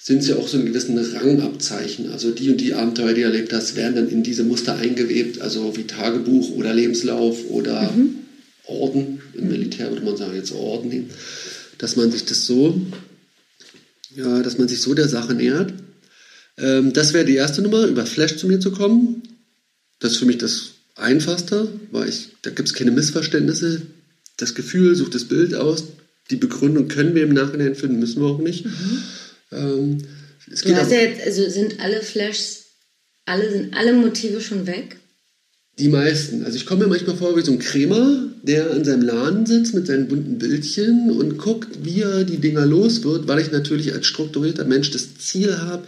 sind 0.00 0.18
es 0.18 0.28
ja 0.28 0.36
auch 0.36 0.48
so 0.48 0.56
einen 0.56 0.66
gewissen 0.66 0.96
Rangabzeichen. 0.96 2.10
Also 2.10 2.30
die 2.30 2.50
und 2.50 2.60
die 2.60 2.74
Abenteuer, 2.74 3.12
die 3.12 3.22
du 3.22 3.26
erlebt 3.26 3.52
hast, 3.52 3.76
werden 3.76 3.96
dann 3.96 4.08
in 4.08 4.22
diese 4.22 4.44
Muster 4.44 4.76
eingewebt, 4.76 5.40
also 5.40 5.76
wie 5.76 5.84
Tagebuch 5.84 6.50
oder 6.52 6.72
Lebenslauf 6.72 7.50
oder 7.50 7.90
mhm. 7.90 8.14
Orden, 8.68 9.20
im 9.34 9.48
Militär 9.48 9.90
würde 9.90 10.04
man 10.04 10.16
sagen 10.16 10.34
jetzt 10.34 10.52
Orden, 10.52 11.10
dass 11.78 11.96
man 11.96 12.10
sich 12.10 12.24
das 12.24 12.46
so, 12.46 12.80
ja, 14.14 14.42
dass 14.42 14.58
man 14.58 14.68
sich 14.68 14.80
so 14.80 14.94
der 14.94 15.08
Sache 15.08 15.34
nähert. 15.34 15.72
Ähm, 16.58 16.92
das 16.92 17.12
wäre 17.14 17.24
die 17.24 17.36
erste 17.36 17.62
Nummer, 17.62 17.86
über 17.86 18.04
Flash 18.06 18.36
zu 18.36 18.46
mir 18.46 18.60
zu 18.60 18.72
kommen. 18.72 19.22
Das 20.00 20.12
ist 20.12 20.18
für 20.18 20.26
mich 20.26 20.38
das 20.38 20.70
Einfachste, 20.96 21.68
weil 21.90 22.08
ich, 22.08 22.28
da 22.42 22.50
gibt 22.50 22.68
es 22.68 22.74
keine 22.74 22.90
Missverständnisse. 22.90 23.82
Das 24.36 24.54
Gefühl 24.54 24.94
sucht 24.94 25.14
das 25.14 25.24
Bild 25.24 25.54
aus. 25.54 25.84
Die 26.30 26.36
Begründung 26.36 26.88
können 26.88 27.14
wir 27.14 27.22
im 27.22 27.32
Nachhinein 27.32 27.74
finden, 27.74 27.98
müssen 27.98 28.20
wir 28.20 28.28
auch 28.28 28.38
nicht. 28.38 28.64
Mhm. 28.64 29.02
Ähm, 29.52 29.98
du 30.46 30.76
hast 30.76 30.92
ja 30.92 30.98
jetzt, 30.98 31.22
also 31.22 31.48
sind 31.48 31.80
alle 31.80 32.02
Flashs, 32.02 32.64
alle, 33.24 33.50
sind 33.50 33.74
alle 33.74 33.92
Motive 33.94 34.40
schon 34.40 34.66
weg? 34.66 34.96
Die 35.78 35.88
meisten. 35.88 36.44
Also 36.44 36.56
ich 36.56 36.66
komme 36.66 36.84
mir 36.84 36.88
manchmal 36.88 37.16
vor 37.16 37.36
wie 37.36 37.42
so 37.42 37.52
ein 37.52 37.58
Krämer, 37.58 38.24
der 38.42 38.72
an 38.72 38.84
seinem 38.84 39.02
Laden 39.02 39.46
sitzt 39.46 39.74
mit 39.74 39.86
seinen 39.86 40.08
bunten 40.08 40.38
Bildchen 40.38 41.10
und 41.10 41.38
guckt, 41.38 41.84
wie 41.84 42.02
er 42.02 42.24
die 42.24 42.38
Dinger 42.38 42.66
los 42.66 43.04
wird, 43.04 43.28
weil 43.28 43.38
ich 43.38 43.52
natürlich 43.52 43.92
als 43.92 44.06
strukturierter 44.06 44.64
Mensch 44.64 44.90
das 44.90 45.16
Ziel 45.18 45.56
habe, 45.58 45.84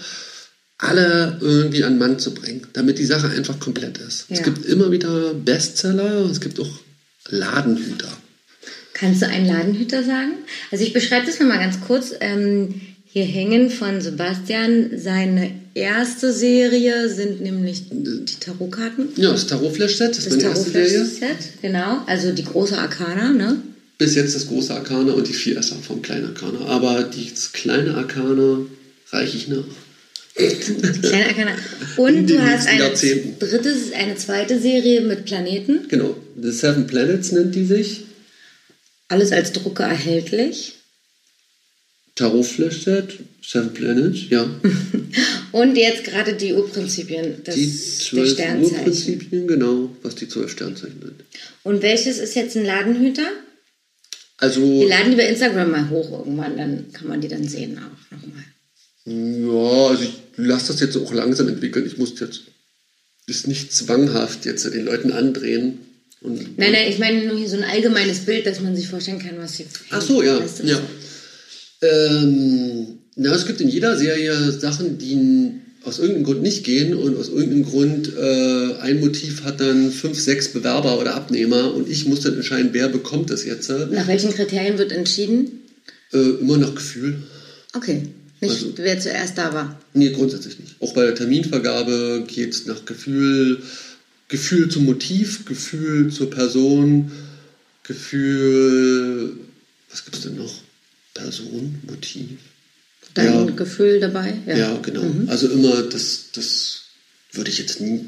alle 0.78 1.38
irgendwie 1.40 1.84
an 1.84 1.98
Mann 1.98 2.18
zu 2.18 2.34
bringen, 2.34 2.66
damit 2.72 2.98
die 2.98 3.04
Sache 3.04 3.28
einfach 3.28 3.58
komplett 3.58 3.98
ist. 3.98 4.26
Ja. 4.28 4.36
Es 4.36 4.42
gibt 4.42 4.64
immer 4.64 4.90
wieder 4.90 5.34
Bestseller, 5.34 6.30
es 6.30 6.40
gibt 6.40 6.60
auch 6.60 6.70
Ladenhüter. 7.28 8.08
Kannst 8.94 9.22
du 9.22 9.26
einen 9.26 9.46
Ladenhüter 9.46 10.04
sagen? 10.04 10.32
Also 10.70 10.84
ich 10.84 10.92
beschreibe 10.92 11.26
das 11.26 11.40
mal 11.40 11.58
ganz 11.58 11.80
kurz. 11.80 12.12
Ähm, 12.20 12.80
hier 13.12 13.24
hängen 13.24 13.70
von 13.70 14.00
Sebastian 14.00 14.90
seine 14.96 15.50
erste 15.74 16.32
Serie, 16.32 17.08
sind 17.08 17.40
nämlich 17.40 17.82
die 17.90 18.38
Tarotkarten. 18.38 19.08
Ja, 19.16 19.32
das 19.32 19.48
Tarot-Flash-Set, 19.48 20.16
das, 20.16 20.24
das 20.24 20.26
ist 20.26 20.42
meine 20.42 20.48
erste 20.50 20.70
Serie. 20.70 21.04
Set, 21.04 21.36
genau. 21.60 22.04
Also 22.06 22.30
die 22.30 22.44
große 22.44 22.78
Arcana, 22.78 23.30
ne? 23.32 23.56
Bis 23.98 24.14
jetzt 24.14 24.36
das 24.36 24.46
große 24.46 24.72
Arcana 24.72 25.12
und 25.12 25.26
die 25.26 25.32
vier 25.32 25.58
Esser 25.58 25.76
vom 25.76 26.02
kleinen 26.02 26.26
Arcana. 26.26 26.66
Aber 26.66 27.02
das 27.02 27.52
kleine 27.52 27.94
Arcana 27.94 28.60
reiche 29.10 29.36
ich 29.36 29.48
nach. 29.48 29.64
Die 30.38 30.46
kleine 31.02 31.26
Arcana. 31.26 31.52
Und 31.96 32.30
du 32.30 32.40
hast 32.40 32.68
eine 32.68 32.90
dritte, 32.90 33.74
eine 33.98 34.14
zweite 34.14 34.60
Serie 34.60 35.00
mit 35.00 35.24
Planeten. 35.24 35.88
Genau. 35.88 36.16
The 36.40 36.52
Seven 36.52 36.86
Planets 36.86 37.32
nennt 37.32 37.56
die 37.56 37.64
sich. 37.64 38.04
Alles 39.08 39.32
als 39.32 39.52
Drucker 39.52 39.84
erhältlich. 39.84 40.79
Tarot 42.20 42.44
Flashset, 42.44 43.18
Seven 43.42 43.72
Planets, 43.72 44.28
ja. 44.28 44.46
Und 45.52 45.74
jetzt 45.74 46.04
gerade 46.04 46.34
die 46.34 46.52
Urprinzipien, 46.52 47.36
das 47.44 47.54
die 47.54 47.74
zwölf 47.74 48.38
Urprinzipien, 48.60 49.46
genau, 49.46 49.96
was 50.02 50.16
die 50.16 50.28
zwölf 50.28 50.50
Sternzeichen 50.52 51.00
sind. 51.00 51.24
Und 51.62 51.80
welches 51.80 52.18
ist 52.18 52.34
jetzt 52.34 52.58
ein 52.58 52.66
Ladenhüter? 52.66 53.26
Also. 54.36 54.60
Wir 54.60 54.88
laden 54.88 55.12
die 55.12 55.16
bei 55.16 55.28
Instagram 55.28 55.70
mal 55.70 55.88
hoch 55.88 56.10
irgendwann, 56.12 56.58
dann 56.58 56.92
kann 56.92 57.08
man 57.08 57.22
die 57.22 57.28
dann 57.28 57.48
sehen 57.48 57.78
auch 57.78 58.16
nochmal. 58.16 58.44
Ja, 59.06 59.88
also 59.88 60.02
ich 60.02 60.12
lasse 60.36 60.72
das 60.72 60.80
jetzt 60.80 60.98
auch 60.98 61.14
langsam 61.14 61.48
entwickeln. 61.48 61.86
Ich 61.86 61.96
muss 61.96 62.20
jetzt, 62.20 62.42
ist 63.26 63.48
nicht 63.48 63.72
zwanghaft 63.72 64.44
jetzt 64.44 64.66
den 64.66 64.84
Leuten 64.84 65.10
andrehen. 65.12 65.78
Und, 66.20 66.58
nein, 66.58 66.72
nein, 66.72 66.90
ich 66.90 66.98
meine 66.98 67.24
nur 67.24 67.38
hier 67.38 67.48
so 67.48 67.56
ein 67.56 67.64
allgemeines 67.64 68.26
Bild, 68.26 68.44
dass 68.44 68.60
man 68.60 68.76
sich 68.76 68.88
vorstellen 68.88 69.20
kann, 69.20 69.38
was 69.38 69.54
hier. 69.54 69.66
Ach 69.88 70.02
so, 70.02 70.22
ja. 70.22 70.38
ja. 70.64 70.80
Ähm, 71.82 72.98
na, 73.16 73.34
es 73.34 73.46
gibt 73.46 73.60
in 73.60 73.68
jeder 73.68 73.96
Serie 73.96 74.52
Sachen, 74.52 74.98
die 74.98 75.52
aus 75.82 75.98
irgendeinem 75.98 76.24
Grund 76.24 76.42
nicht 76.42 76.64
gehen 76.64 76.94
und 76.94 77.16
aus 77.16 77.28
irgendeinem 77.28 77.64
Grund 77.64 78.14
äh, 78.14 78.74
ein 78.80 79.00
Motiv 79.00 79.44
hat 79.44 79.60
dann 79.60 79.90
fünf, 79.90 80.20
sechs 80.20 80.48
Bewerber 80.48 80.98
oder 81.00 81.14
Abnehmer 81.14 81.74
und 81.74 81.88
ich 81.88 82.06
muss 82.06 82.20
dann 82.20 82.34
entscheiden, 82.34 82.70
wer 82.72 82.88
bekommt 82.88 83.30
das 83.30 83.44
jetzt. 83.44 83.70
Nach 83.70 84.06
welchen 84.06 84.32
Kriterien 84.32 84.78
wird 84.78 84.92
entschieden? 84.92 85.62
Äh, 86.12 86.18
immer 86.40 86.58
nach 86.58 86.74
Gefühl. 86.74 87.22
Okay. 87.72 88.02
Nicht, 88.40 88.52
also, 88.52 88.72
wer 88.76 88.98
zuerst 88.98 89.36
da 89.36 89.52
war? 89.52 89.78
Nee, 89.92 90.10
grundsätzlich 90.10 90.58
nicht. 90.58 90.76
Auch 90.80 90.94
bei 90.94 91.04
der 91.04 91.14
Terminvergabe 91.14 92.24
geht 92.26 92.54
es 92.54 92.66
nach 92.66 92.84
Gefühl, 92.84 93.62
Gefühl 94.28 94.70
zum 94.70 94.86
Motiv, 94.86 95.44
Gefühl 95.44 96.10
zur 96.10 96.30
Person, 96.30 97.10
Gefühl, 97.82 99.36
was 99.90 100.04
gibt 100.04 100.16
es 100.16 100.22
denn 100.22 100.36
noch? 100.36 100.54
Person, 101.14 101.80
Motiv. 101.86 102.38
Dein 103.14 103.26
ja. 103.26 103.44
Gefühl 103.44 104.00
dabei? 104.00 104.38
Ja, 104.46 104.56
ja 104.56 104.76
genau. 104.78 105.02
Mhm. 105.02 105.28
Also 105.28 105.48
immer, 105.48 105.82
das, 105.82 106.26
das 106.32 106.82
würde 107.32 107.50
ich 107.50 107.58
jetzt 107.58 107.80
nie, 107.80 108.00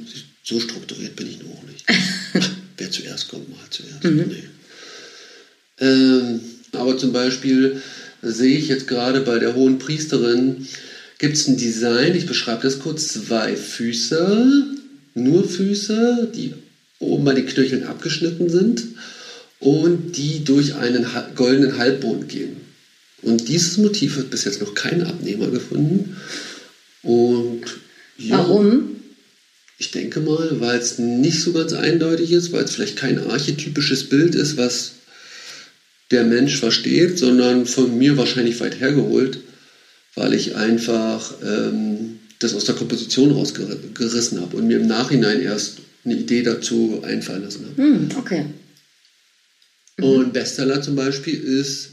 so 0.43 0.61
strukturiert 0.61 1.17
bin 1.17 1.29
ich 1.29 1.41
nur 1.41 1.53
auch 1.53 1.63
nicht. 1.65 1.85
Wer 2.77 2.91
zuerst 2.91 3.29
kommt, 3.29 3.49
mal 3.51 3.59
zuerst. 3.71 4.05
Mhm. 4.05 4.29
Nee. 4.29 4.45
Ähm, 5.81 6.41
aber 6.73 6.97
zum 6.97 7.13
Beispiel 7.13 7.81
sehe 8.23 8.57
ich 8.57 8.69
jetzt 8.69 8.87
gerade 8.87 9.21
bei 9.21 9.39
der 9.39 9.55
hohen 9.55 9.79
Priesterin, 9.79 10.67
gibt 11.19 11.37
es 11.37 11.49
ein 11.49 11.57
Design, 11.57 12.15
ich 12.15 12.27
beschreibe 12.27 12.63
das 12.63 12.79
kurz, 12.79 13.09
zwei 13.09 13.57
Füße, 13.57 14.77
nur 15.15 15.49
Füße, 15.49 16.33
die 16.35 16.55
oben 16.99 17.25
bei 17.25 17.35
den 17.35 17.47
Knöcheln 17.47 17.85
abgeschnitten 17.85 18.49
sind 18.49 18.85
und 19.61 20.17
die 20.17 20.45
durch 20.45 20.75
einen 20.75 21.07
goldenen 21.35 21.79
Halbmond 21.79 22.29
gehen. 22.29 22.62
Und 23.23 23.49
dieses 23.49 23.79
Motiv 23.79 24.17
hat 24.17 24.31
bis 24.31 24.45
jetzt 24.45 24.61
noch 24.61 24.75
kein 24.75 25.03
Abnehmer 25.03 25.49
gefunden. 25.49 26.17
Und 27.03 27.63
ja, 28.19 28.39
Warum? 28.39 28.97
Ich 29.79 29.91
denke 29.91 30.21
mal, 30.21 30.61
weil 30.61 30.79
es 30.79 30.99
nicht 30.99 31.41
so 31.41 31.53
ganz 31.53 31.73
eindeutig 31.73 32.31
ist, 32.31 32.53
weil 32.53 32.65
es 32.65 32.75
vielleicht 32.75 32.97
kein 32.97 33.19
archetypisches 33.19 34.09
Bild 34.09 34.35
ist, 34.35 34.57
was 34.57 34.93
der 36.13 36.25
Mensch 36.25 36.59
versteht, 36.59 37.19
sondern 37.19 37.67
von 37.67 37.99
mir 37.99 38.17
wahrscheinlich 38.17 38.61
weit 38.61 38.79
hergeholt, 38.79 39.39
weil 40.15 40.35
ich 40.35 40.55
einfach 40.55 41.35
ähm, 41.43 42.21
das 42.39 42.55
aus 42.55 42.65
der 42.65 42.75
Komposition 42.75 43.33
rausgerissen 43.33 44.41
habe 44.41 44.57
und 44.57 44.67
mir 44.67 44.79
im 44.79 44.87
Nachhinein 44.87 45.41
erst 45.41 45.79
eine 46.05 46.15
Idee 46.15 46.43
dazu 46.43 47.03
einfallen 47.05 47.45
lassen 47.45 47.67
habe. 47.67 47.83
Hm, 47.83 48.09
okay. 48.17 48.47
Mhm. 49.97 50.05
Und 50.05 50.33
Bestseller 50.33 50.83
zum 50.83 50.97
Beispiel 50.97 51.41
ist. 51.41 51.91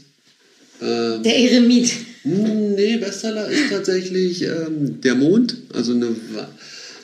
Ähm, 0.82 1.22
der 1.22 1.36
Eremit. 1.36 1.92
Nee, 2.22 2.98
Bestseller 2.98 3.48
ist 3.48 3.70
tatsächlich 3.70 4.42
ähm, 4.42 5.00
der 5.00 5.14
Mond, 5.14 5.56
also 5.72 5.92
eine 5.92 6.14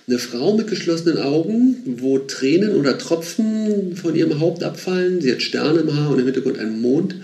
eine 0.09 0.19
Frau 0.19 0.57
mit 0.57 0.69
geschlossenen 0.69 1.19
Augen, 1.19 1.83
wo 1.99 2.19
Tränen 2.19 2.77
oder 2.77 2.97
Tropfen 2.97 3.97
von 3.97 4.15
ihrem 4.15 4.39
Haupt 4.39 4.63
abfallen. 4.63 5.21
Sie 5.21 5.33
hat 5.33 5.43
Sterne 5.43 5.81
im 5.81 5.97
Haar 5.97 6.11
und 6.11 6.21
im 6.21 6.27
Hintergrund 6.27 6.59
einen 6.59 6.81
Mond. 6.81 7.17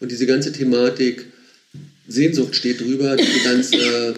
Und 0.00 0.10
diese 0.10 0.26
ganze 0.26 0.52
Thematik, 0.52 1.26
Sehnsucht 2.08 2.56
steht 2.56 2.80
drüber, 2.80 3.16
diese 3.16 3.40
ganze 3.44 4.14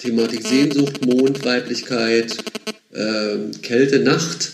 Thematik 0.00 0.46
Sehnsucht, 0.46 1.04
Mond, 1.04 1.44
Weiblichkeit, 1.44 2.36
äh, 2.92 3.36
Kälte, 3.62 4.00
Nacht 4.00 4.52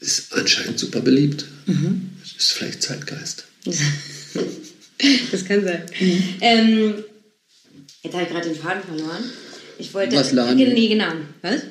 ist 0.00 0.32
anscheinend 0.32 0.78
super 0.78 1.00
beliebt. 1.00 1.46
Mhm. 1.66 2.10
Ist 2.36 2.52
vielleicht 2.52 2.82
Zeitgeist. 2.82 3.44
das 5.30 5.44
kann 5.44 5.64
sein. 5.64 5.82
Mhm. 6.00 6.22
Ähm, 6.40 6.94
jetzt 8.02 8.14
habe 8.14 8.24
ich 8.24 8.30
gerade 8.30 8.48
den 8.48 8.56
Faden 8.56 8.82
verloren. 8.82 9.24
Ich 9.78 9.92
wollte. 9.94 10.16
Was 10.16 10.32
Laden, 10.32 10.56
nee, 10.56 10.88
genau. 10.88 11.12
Was? 11.42 11.62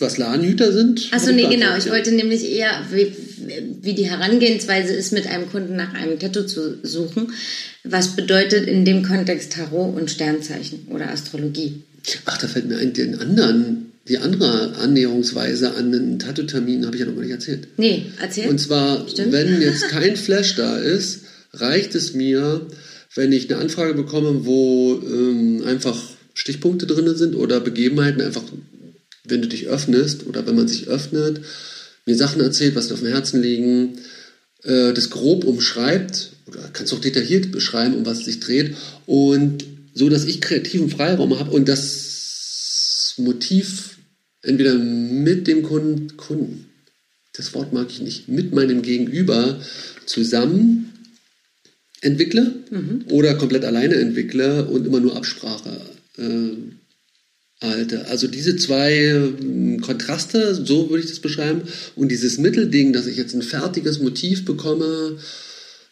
Was 0.00 0.16
Ladenhüter 0.16 0.72
sind? 0.72 1.08
Achso, 1.10 1.30
nee, 1.32 1.46
genau. 1.46 1.76
Ich 1.76 1.90
wollte 1.90 2.12
nämlich 2.12 2.50
eher, 2.50 2.86
wie, 2.90 3.12
wie 3.82 3.94
die 3.94 4.08
Herangehensweise 4.08 4.94
ist, 4.94 5.12
mit 5.12 5.26
einem 5.26 5.50
Kunden 5.50 5.76
nach 5.76 5.92
einem 5.92 6.18
Tattoo 6.18 6.44
zu 6.44 6.78
suchen. 6.82 7.32
Was 7.84 8.16
bedeutet 8.16 8.66
in 8.66 8.84
dem 8.84 9.02
Kontext 9.02 9.52
Tarot 9.52 9.94
und 9.94 10.10
Sternzeichen 10.10 10.88
oder 10.88 11.10
Astrologie? 11.10 11.82
Ach, 12.24 12.38
da 12.38 12.48
fällt 12.48 12.66
mir 12.66 12.78
ein, 12.78 12.94
den 12.94 13.18
anderen, 13.18 13.92
die 14.08 14.16
andere 14.16 14.74
Annäherungsweise 14.76 15.74
an 15.74 15.92
einen 15.94 16.18
Tattoo-Termin 16.18 16.86
habe 16.86 16.96
ich 16.96 17.00
ja 17.00 17.06
noch 17.06 17.14
gar 17.14 17.22
nicht 17.22 17.32
erzählt. 17.32 17.68
Nee, 17.76 18.06
erzähl. 18.20 18.48
Und 18.48 18.58
zwar, 18.58 19.06
Stimmt. 19.06 19.32
wenn 19.32 19.60
jetzt 19.60 19.82
kein 19.88 20.16
Flash 20.16 20.56
da 20.56 20.78
ist, 20.78 21.24
reicht 21.52 21.94
es 21.94 22.14
mir, 22.14 22.66
wenn 23.14 23.32
ich 23.32 23.50
eine 23.50 23.60
Anfrage 23.60 23.94
bekomme, 23.94 24.44
wo 24.44 25.00
ähm, 25.04 25.62
einfach 25.64 25.98
Stichpunkte 26.34 26.86
drin 26.86 27.16
sind 27.16 27.34
oder 27.34 27.60
Begebenheiten, 27.60 28.20
einfach 28.20 28.44
wenn 29.24 29.42
du 29.42 29.48
dich 29.48 29.66
öffnest 29.66 30.26
oder 30.26 30.46
wenn 30.46 30.56
man 30.56 30.68
sich 30.68 30.88
öffnet, 30.88 31.40
mir 32.06 32.16
Sachen 32.16 32.40
erzählt, 32.40 32.74
was 32.74 32.88
dir 32.88 32.94
auf 32.94 33.00
dem 33.00 33.08
Herzen 33.08 33.42
liegen, 33.42 33.98
äh, 34.62 34.92
das 34.92 35.10
grob 35.10 35.44
umschreibt 35.44 36.32
oder 36.46 36.68
kannst 36.72 36.92
auch 36.92 37.00
detailliert 37.00 37.52
beschreiben, 37.52 37.94
um 37.94 38.06
was 38.06 38.20
es 38.20 38.24
sich 38.26 38.40
dreht 38.40 38.76
und 39.06 39.64
so, 39.94 40.08
dass 40.08 40.24
ich 40.24 40.40
kreativen 40.40 40.88
Freiraum 40.88 41.38
habe 41.38 41.50
und 41.50 41.68
das 41.68 43.14
Motiv 43.18 43.98
entweder 44.42 44.74
mit 44.74 45.46
dem 45.46 45.62
Kunden, 45.62 46.16
Kunden, 46.16 46.66
das 47.34 47.54
Wort 47.54 47.72
mag 47.72 47.88
ich 47.90 48.00
nicht, 48.00 48.28
mit 48.28 48.54
meinem 48.54 48.82
Gegenüber 48.82 49.60
zusammen 50.06 50.92
entwickle 52.00 52.54
mhm. 52.70 53.04
oder 53.10 53.34
komplett 53.34 53.64
alleine 53.64 53.96
entwickle 53.96 54.66
und 54.66 54.86
immer 54.86 55.00
nur 55.00 55.16
Absprache 55.16 55.70
äh, 56.18 56.56
halte. 57.60 58.06
Also 58.06 58.26
diese 58.26 58.56
zwei 58.56 58.92
äh, 58.94 59.76
Kontraste, 59.78 60.54
so 60.54 60.88
würde 60.88 61.02
ich 61.02 61.10
das 61.10 61.20
beschreiben, 61.20 61.62
und 61.96 62.10
dieses 62.10 62.38
Mittelding, 62.38 62.92
dass 62.92 63.06
ich 63.06 63.16
jetzt 63.16 63.34
ein 63.34 63.42
fertiges 63.42 64.00
Motiv 64.00 64.44
bekomme, 64.44 65.18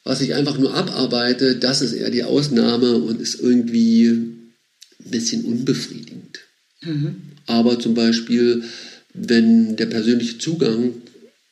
was 0.05 0.21
ich 0.23 0.35
einfach 0.35 0.59
nur 0.59 0.75
abarbeite, 0.75 1.57
das 1.57 1.83
ist 1.83 1.93
eher 1.93 2.11
die 2.11 2.25
Ausnahme 2.25 2.95
und 2.95 3.21
ist 3.21 3.41
irgendwie 3.41 4.07
ein 4.07 5.11
bisschen 5.11 5.45
unbefriedigend. 5.45 6.39
Mhm. 6.83 7.17
Aber 7.47 7.79
zum 7.79 7.95
Beispiel, 7.95 8.63
wenn 9.13 9.77
der 9.77 9.87
persönliche 9.87 10.39
Zugang 10.39 10.95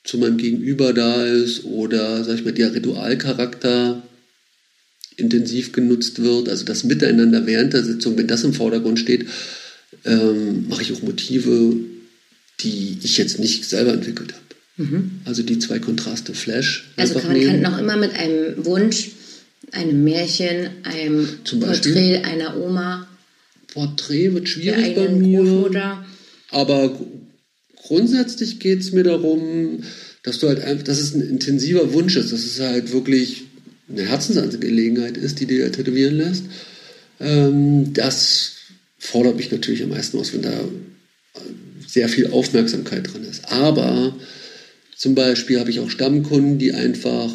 zu 0.04 0.18
meinem 0.18 0.36
Gegenüber 0.36 0.92
da 0.92 1.26
ist 1.26 1.64
oder, 1.64 2.24
sag 2.24 2.36
ich 2.36 2.44
mal, 2.44 2.52
der 2.52 2.72
Ritualcharakter 2.72 4.02
intensiv 5.16 5.72
genutzt 5.72 6.22
wird, 6.22 6.48
also 6.48 6.64
das 6.64 6.84
Miteinander 6.84 7.46
während 7.46 7.72
der 7.72 7.84
Sitzung, 7.84 8.16
wenn 8.18 8.26
das 8.26 8.44
im 8.44 8.52
Vordergrund 8.52 8.98
steht, 8.98 9.26
ähm, 10.04 10.68
mache 10.68 10.82
ich 10.82 10.92
auch 10.92 11.02
Motive 11.02 11.76
die 12.60 12.96
ich 13.02 13.18
jetzt 13.18 13.38
nicht 13.38 13.66
selber 13.66 13.92
entwickelt 13.92 14.32
habe. 14.32 14.42
Also 15.26 15.42
die 15.42 15.58
zwei 15.58 15.78
Kontraste 15.78 16.32
Flash. 16.32 16.90
Also 16.96 17.16
einfach 17.16 17.28
man 17.28 17.40
kann 17.40 17.60
nehmen. 17.60 17.66
auch 17.66 17.78
immer 17.78 17.96
mit 17.98 18.14
einem 18.14 18.64
Wunsch, 18.64 19.10
einem 19.72 20.04
Märchen, 20.04 20.70
einem 20.82 21.28
Zum 21.44 21.60
Beispiel? 21.60 21.92
Porträt 21.92 22.16
einer 22.24 22.56
Oma, 22.56 23.06
Porträt 23.72 24.32
wird 24.32 24.48
schwierig 24.48 24.94
bei 24.94 25.08
mir. 25.08 25.40
Großmutter. 25.40 26.06
Aber 26.50 26.88
gr- 26.90 27.06
grundsätzlich 27.76 28.58
geht 28.58 28.80
es 28.80 28.92
mir 28.92 29.04
darum, 29.04 29.82
dass 30.22 30.38
du 30.38 30.48
halt 30.48 30.62
einfach, 30.62 30.84
dass 30.84 30.98
es 30.98 31.14
ein 31.14 31.22
intensiver 31.22 31.92
Wunsch 31.92 32.16
ist, 32.16 32.32
dass 32.32 32.44
es 32.44 32.58
halt 32.60 32.92
wirklich 32.92 33.44
eine 33.88 34.08
Herzensangelegenheit 34.08 35.16
ist, 35.16 35.40
die 35.40 35.46
dir 35.46 35.70
tätowieren 35.70 36.16
lässt. 36.16 36.44
Ähm, 37.20 37.92
das 37.92 38.52
fordert 38.98 39.36
mich 39.36 39.50
natürlich 39.50 39.82
am 39.82 39.90
meisten 39.90 40.18
aus, 40.18 40.32
wenn 40.32 40.42
da 40.42 40.60
sehr 41.86 42.08
viel 42.08 42.28
Aufmerksamkeit 42.28 43.12
drin 43.12 43.24
ist. 43.24 43.50
Aber 43.50 44.14
zum 44.96 45.14
Beispiel 45.14 45.60
habe 45.60 45.70
ich 45.70 45.80
auch 45.80 45.90
Stammkunden, 45.90 46.58
die 46.58 46.72
einfach 46.72 47.30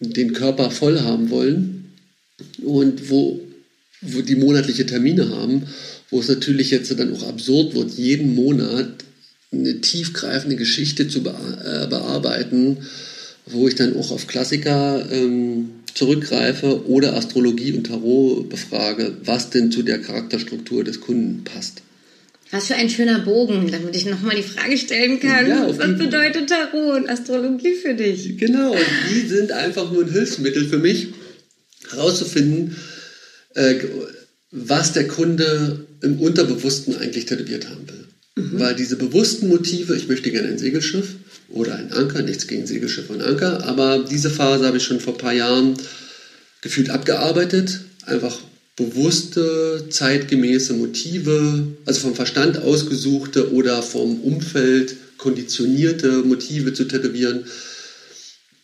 den 0.00 0.32
Körper 0.32 0.70
voll 0.70 1.00
haben 1.00 1.30
wollen 1.30 1.92
und 2.62 3.10
wo, 3.10 3.40
wo 4.00 4.22
die 4.22 4.36
monatliche 4.36 4.86
Termine 4.86 5.30
haben, 5.30 5.66
wo 6.10 6.20
es 6.20 6.28
natürlich 6.28 6.70
jetzt 6.70 6.98
dann 6.98 7.14
auch 7.14 7.28
absurd 7.28 7.74
wird, 7.74 7.92
jeden 7.92 8.34
Monat 8.34 9.04
eine 9.52 9.80
tiefgreifende 9.80 10.56
Geschichte 10.56 11.08
zu 11.08 11.20
äh, 11.20 11.86
bearbeiten, 11.86 12.78
wo 13.46 13.68
ich 13.68 13.74
dann 13.74 13.96
auch 13.96 14.10
auf 14.10 14.26
Klassiker 14.26 15.06
ähm, 15.10 15.70
zurückgreife 15.94 16.86
oder 16.88 17.14
Astrologie 17.14 17.72
und 17.72 17.86
Tarot 17.86 18.48
befrage, 18.48 19.16
was 19.24 19.50
denn 19.50 19.70
zu 19.70 19.82
der 19.82 20.00
Charakterstruktur 20.00 20.82
des 20.82 21.00
Kunden 21.00 21.44
passt. 21.44 21.82
Was 22.50 22.66
für 22.68 22.74
ein 22.74 22.90
schöner 22.90 23.20
Bogen, 23.20 23.70
damit 23.70 23.96
ich 23.96 24.06
nochmal 24.06 24.36
die 24.36 24.42
Frage 24.42 24.78
stellen 24.78 25.18
kann. 25.18 25.48
Ja, 25.48 25.66
was 25.68 25.98
bedeutet 25.98 26.48
Tarot 26.48 26.96
und 26.96 27.08
Astrologie 27.08 27.74
für 27.74 27.94
dich? 27.94 28.36
Genau, 28.38 28.72
und 28.72 28.86
die 29.10 29.26
sind 29.26 29.50
einfach 29.52 29.90
nur 29.90 30.04
ein 30.04 30.12
Hilfsmittel 30.12 30.68
für 30.68 30.78
mich, 30.78 31.08
herauszufinden, 31.90 32.76
äh, 33.54 33.74
was 34.50 34.92
der 34.92 35.08
Kunde 35.08 35.86
im 36.02 36.20
Unterbewussten 36.20 36.96
eigentlich 36.96 37.26
tätowiert 37.26 37.68
haben 37.68 37.88
will. 37.88 38.03
Weil 38.36 38.74
diese 38.74 38.96
bewussten 38.96 39.48
Motive, 39.48 39.96
ich 39.96 40.08
möchte 40.08 40.32
gerne 40.32 40.48
ein 40.48 40.58
Segelschiff 40.58 41.14
oder 41.50 41.76
ein 41.76 41.92
Anker, 41.92 42.22
nichts 42.22 42.48
gegen 42.48 42.66
Segelschiff 42.66 43.08
und 43.08 43.22
Anker, 43.22 43.64
aber 43.64 44.04
diese 44.10 44.28
Phase 44.28 44.66
habe 44.66 44.78
ich 44.78 44.82
schon 44.82 44.98
vor 44.98 45.14
ein 45.14 45.18
paar 45.18 45.32
Jahren 45.32 45.74
gefühlt 46.60 46.90
abgearbeitet. 46.90 47.80
Einfach 48.06 48.36
bewusste, 48.74 49.86
zeitgemäße 49.88 50.74
Motive, 50.74 51.68
also 51.84 52.00
vom 52.00 52.16
Verstand 52.16 52.58
ausgesuchte 52.58 53.52
oder 53.52 53.82
vom 53.82 54.20
Umfeld 54.20 54.96
konditionierte 55.16 56.22
Motive 56.24 56.72
zu 56.72 56.84
tätowieren. 56.84 57.44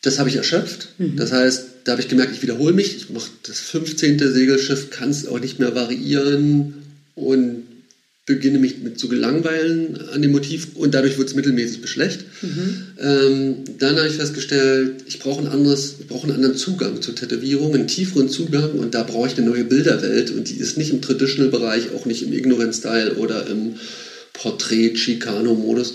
Das 0.02 0.18
habe 0.18 0.30
ich 0.30 0.37
erschöpft. 0.37 0.88
Das 1.16 1.30
heißt, 1.30 1.66
da 1.85 1.92
habe 1.92 2.02
ich 2.02 2.09
gemerkt, 2.09 2.35
ich 2.35 2.42
wiederhole 2.42 2.72
mich. 2.72 2.96
Ich 2.96 3.11
mache 3.11 3.30
das 3.44 3.61
15. 3.61 4.18
Segelschiff, 4.18 4.90
kann 4.90 5.11
es 5.11 5.26
auch 5.26 5.38
nicht 5.38 5.61
mehr 5.61 5.76
variieren 5.76 6.74
und 7.14 7.69
beginne 8.31 8.59
mich 8.59 8.79
mit 8.79 8.99
zu 8.99 9.09
gelangweilen 9.09 9.99
an 10.12 10.23
dem 10.23 10.31
Motiv 10.31 10.69
und 10.77 10.95
dadurch 10.95 11.19
wird 11.19 11.29
es 11.29 11.35
mittelmäßig 11.35 11.81
bis 11.81 11.90
schlecht. 11.90 12.25
Ähm, 13.01 13.57
dann 13.79 13.97
habe 13.97 14.07
ich 14.07 14.14
festgestellt, 14.14 15.03
ich 15.07 15.19
brauche 15.19 15.43
ein 15.43 15.49
anderes, 15.49 15.97
ich 15.99 16.07
brauche 16.07 16.29
einen 16.29 16.37
anderen 16.37 16.57
Zugang 16.57 17.03
zur 17.03 17.16
Tätowierung, 17.16 17.75
einen 17.75 17.88
tieferen 17.88 18.29
Zugang 18.29 18.71
und 18.73 18.95
da 18.95 19.03
brauche 19.03 19.29
ich 19.29 19.37
eine 19.37 19.49
neue 19.49 19.64
Bilderwelt 19.64 20.31
und 20.31 20.49
die 20.49 20.57
ist 20.57 20.79
nicht 20.79 20.90
im 20.90 21.03
Traditional-Bereich, 21.03 21.90
auch 21.95 22.07
nicht 22.07 22.23
im 22.23 22.33
Ignorant-Style 22.33 23.16
oder 23.16 23.47
im 23.49 23.75
Porträt-Chicano-Modus. 24.35 25.95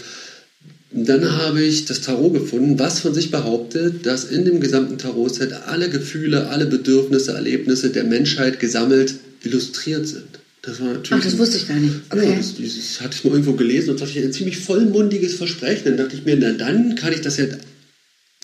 Dann 0.92 1.32
habe 1.32 1.62
ich 1.62 1.86
das 1.86 2.02
Tarot 2.02 2.34
gefunden, 2.34 2.80
was 2.80 3.00
von 3.00 3.14
sich 3.14 3.32
behauptet, 3.32 4.06
dass 4.06 4.26
in 4.26 4.46
dem 4.46 4.60
gesamten 4.60 4.98
Tarot-Set 4.98 5.54
alle 5.68 5.90
Gefühle, 5.90 6.50
alle 6.50 6.66
Bedürfnisse, 6.66 7.32
Erlebnisse 7.32 7.90
der 7.90 8.04
Menschheit 8.04 8.60
gesammelt 8.60 9.16
illustriert 9.44 10.08
sind. 10.08 10.40
Das 10.66 10.80
war 10.80 10.88
natürlich 10.94 11.12
Ach, 11.12 11.24
das 11.24 11.38
wusste 11.38 11.58
ich 11.58 11.68
gar 11.68 11.78
nicht. 11.78 11.94
ja, 11.94 12.18
Okay. 12.18 12.36
das, 12.38 12.56
dieses 12.56 13.02
hatte 13.02 13.16
ich 13.18 13.24
mal 13.24 13.32
irgendwo 13.32 13.54
gelesen 13.54 13.92
und 13.92 14.02
das 14.02 14.16
war 14.16 14.22
ein 14.24 14.34
ziemlich 14.34 14.58
vollmundiges 14.58 15.36
Versprechen. 15.36 15.84
Dann 15.86 15.98
dachte 15.98 16.16
ich 16.16 16.26
mir, 16.26 16.38
na 16.38 16.52
dann 16.54 16.96
kann 16.96 17.14
ich 17.14 17.22
das 17.22 17.38
ja 17.38 17.46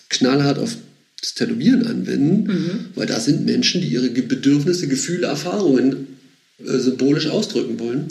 knallhart 0.08 0.58
auf 0.58 0.76
das 1.20 1.34
Tätowieren 1.34 1.86
anwenden, 1.86 2.90
weil 2.96 3.06
da 3.06 3.18
sind 3.20 3.44
Menschen, 3.44 3.80
die 3.80 3.88
ihre 3.88 4.10
Bedürfnisse, 4.10 4.88
Gefühle, 4.88 5.26
Erfahrungen 5.28 6.18
äh, 6.58 6.78
symbolisch 6.78 7.28
ausdrücken 7.28 7.78
wollen. 7.78 8.08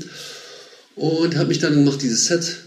Und 0.96 1.36
habe 1.38 1.50
mich 1.50 1.60
dann 1.60 1.74
gemacht, 1.74 2.02
dieses 2.02 2.26
Set, 2.26 2.58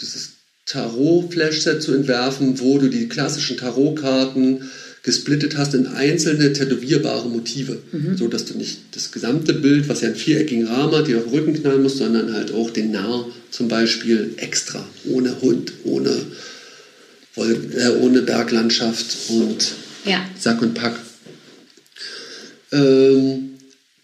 dieses 0.00 0.30
Tarot-Flash-Set 0.66 1.82
zu 1.82 1.92
entwerfen, 1.94 2.60
wo 2.60 2.78
du 2.78 2.88
die 2.88 3.08
klassischen 3.08 3.56
Tarotkarten 3.56 4.62
gesplittet 5.08 5.56
hast 5.56 5.72
in 5.72 5.86
einzelne 5.86 6.52
tätowierbare 6.52 7.30
Motive, 7.30 7.78
so 8.14 8.28
dass 8.28 8.44
du 8.44 8.52
nicht 8.58 8.80
das 8.90 9.10
gesamte 9.10 9.54
Bild, 9.54 9.88
was 9.88 10.02
ja 10.02 10.08
einen 10.08 10.18
viereckigen 10.18 10.66
Rahmen 10.66 10.94
hat, 10.94 11.08
dir 11.08 11.16
auf 11.16 11.24
den 11.24 11.32
Rücken 11.32 11.54
knallen 11.54 11.82
musst, 11.82 11.96
sondern 11.96 12.34
halt 12.34 12.52
auch 12.52 12.68
den 12.68 12.90
Narr 12.90 13.26
zum 13.50 13.68
Beispiel 13.68 14.34
extra, 14.36 14.86
ohne 15.06 15.40
Hund, 15.40 15.72
ohne, 15.84 16.10
äh, 17.36 17.88
ohne 18.02 18.20
Berglandschaft 18.20 19.30
und 19.30 19.72
Ja. 20.04 20.28
Sack 20.38 20.60
und 20.60 20.74
Pack. 20.74 21.00
Ähm, 22.70 23.54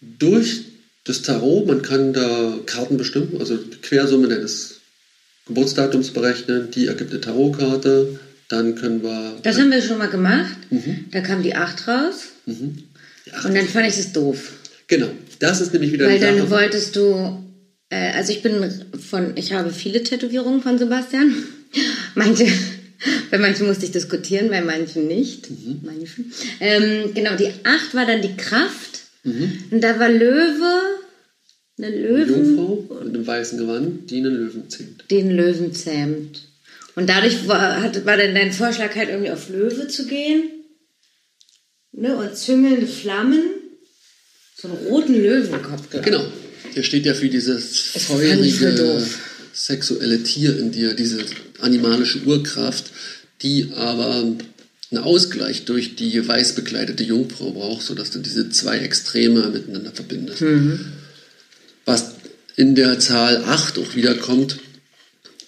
durch 0.01 0.61
das 1.03 1.21
Tarot, 1.21 1.67
man 1.67 1.83
kann 1.83 2.13
da 2.13 2.57
Karten 2.65 2.97
bestimmen, 2.97 3.37
also 3.39 3.57
die 3.57 3.77
Quersumme 3.77 4.27
deines 4.27 4.79
Geburtsdatums 5.45 6.09
berechnen, 6.09 6.71
die 6.71 6.87
ergibt 6.87 7.11
eine 7.11 7.21
Tarotkarte. 7.21 8.19
Dann 8.49 8.75
können 8.75 9.01
wir. 9.03 9.37
Das 9.43 9.57
haben 9.59 9.71
wir 9.71 9.81
schon 9.81 9.97
mal 9.97 10.09
gemacht. 10.09 10.55
Mhm. 10.69 11.05
Da 11.11 11.21
kam 11.21 11.41
die 11.43 11.55
8 11.55 11.87
raus. 11.87 12.25
Ja, 12.45 13.43
Und 13.43 13.55
dann 13.55 13.67
fand 13.67 13.87
ich 13.87 13.95
das 13.95 14.11
doof. 14.13 14.51
genau, 14.87 15.09
das 15.39 15.61
ist 15.61 15.73
nämlich 15.73 15.91
wieder 15.91 16.05
Weil 16.07 16.19
die 16.19 16.25
dann 16.25 16.37
Sache. 16.37 16.49
wolltest 16.51 16.95
du, 16.95 17.43
äh, 17.89 18.11
also 18.13 18.31
ich 18.31 18.43
bin 18.43 18.53
von, 19.09 19.35
ich 19.35 19.51
habe 19.53 19.71
viele 19.71 20.03
Tätowierungen 20.03 20.61
von 20.61 20.77
Sebastian. 20.77 21.33
Manche, 22.15 22.45
bei 23.31 23.37
manchen 23.39 23.65
musste 23.67 23.85
ich 23.85 23.91
diskutieren, 23.91 24.49
bei 24.49 24.61
manchen 24.61 25.07
nicht. 25.07 25.49
Mhm. 25.49 25.79
Manchen. 25.83 26.31
Ähm, 26.59 27.13
genau, 27.15 27.35
die 27.35 27.47
8 27.63 27.95
war 27.95 28.05
dann 28.05 28.21
die 28.21 28.35
Kraft. 28.37 29.01
Mhm. 29.23 29.51
Und 29.71 29.81
da 29.83 29.99
war 29.99 30.07
Löwe, 30.09 30.81
eine 31.77 31.87
Eine 31.87 31.97
Löwen, 31.97 32.45
Jungfrau 32.55 32.87
mit 33.03 33.15
einem 33.15 33.25
weißen 33.27 33.57
Gewand, 33.57 34.09
die 34.11 34.17
einen 34.19 34.35
Löwen 34.35 34.69
zähmt. 34.69 35.03
den 35.09 35.31
Löwen 35.31 35.73
zähmt. 35.73 36.41
Und 36.95 37.07
dadurch 37.07 37.47
war, 37.47 37.81
hat, 37.81 38.05
war 38.05 38.17
dann 38.17 38.35
dein 38.35 38.53
Vorschlag 38.53 38.95
halt 38.95 39.09
irgendwie 39.09 39.31
auf 39.31 39.49
Löwe 39.49 39.87
zu 39.87 40.07
gehen. 40.07 40.49
Ne? 41.91 42.15
Und 42.15 42.35
züngelnde 42.35 42.87
Flammen. 42.87 43.43
So 44.57 44.69
einen 44.69 44.77
roten 44.87 45.13
Löwenkopf, 45.15 45.89
glaub 45.89 46.05
ich. 46.05 46.11
Genau. 46.11 46.25
Der 46.75 46.83
steht 46.83 47.05
ja 47.05 47.13
für 47.13 47.29
dieses 47.29 47.93
Das 47.93 48.03
feurige, 48.03 49.05
sexuelle 49.53 50.23
Tier 50.23 50.57
in 50.57 50.71
dir, 50.71 50.93
diese 50.93 51.23
animalische 51.59 52.23
Urkraft, 52.23 52.91
die 53.41 53.71
aber 53.75 54.35
einen 54.91 55.03
Ausgleich 55.03 55.65
durch 55.65 55.95
die 55.95 56.25
weiß 56.25 56.55
bekleidete 56.55 57.03
Jungfrau 57.03 57.51
braucht, 57.51 57.85
sodass 57.85 58.11
du 58.11 58.19
diese 58.19 58.49
zwei 58.49 58.79
Extreme 58.79 59.49
miteinander 59.49 59.91
verbindest. 59.91 60.41
Mhm. 60.41 60.93
Was 61.85 62.15
in 62.55 62.75
der 62.75 62.99
Zahl 62.99 63.43
8 63.43 63.77
auch 63.79 63.95
wiederkommt, 63.95 64.57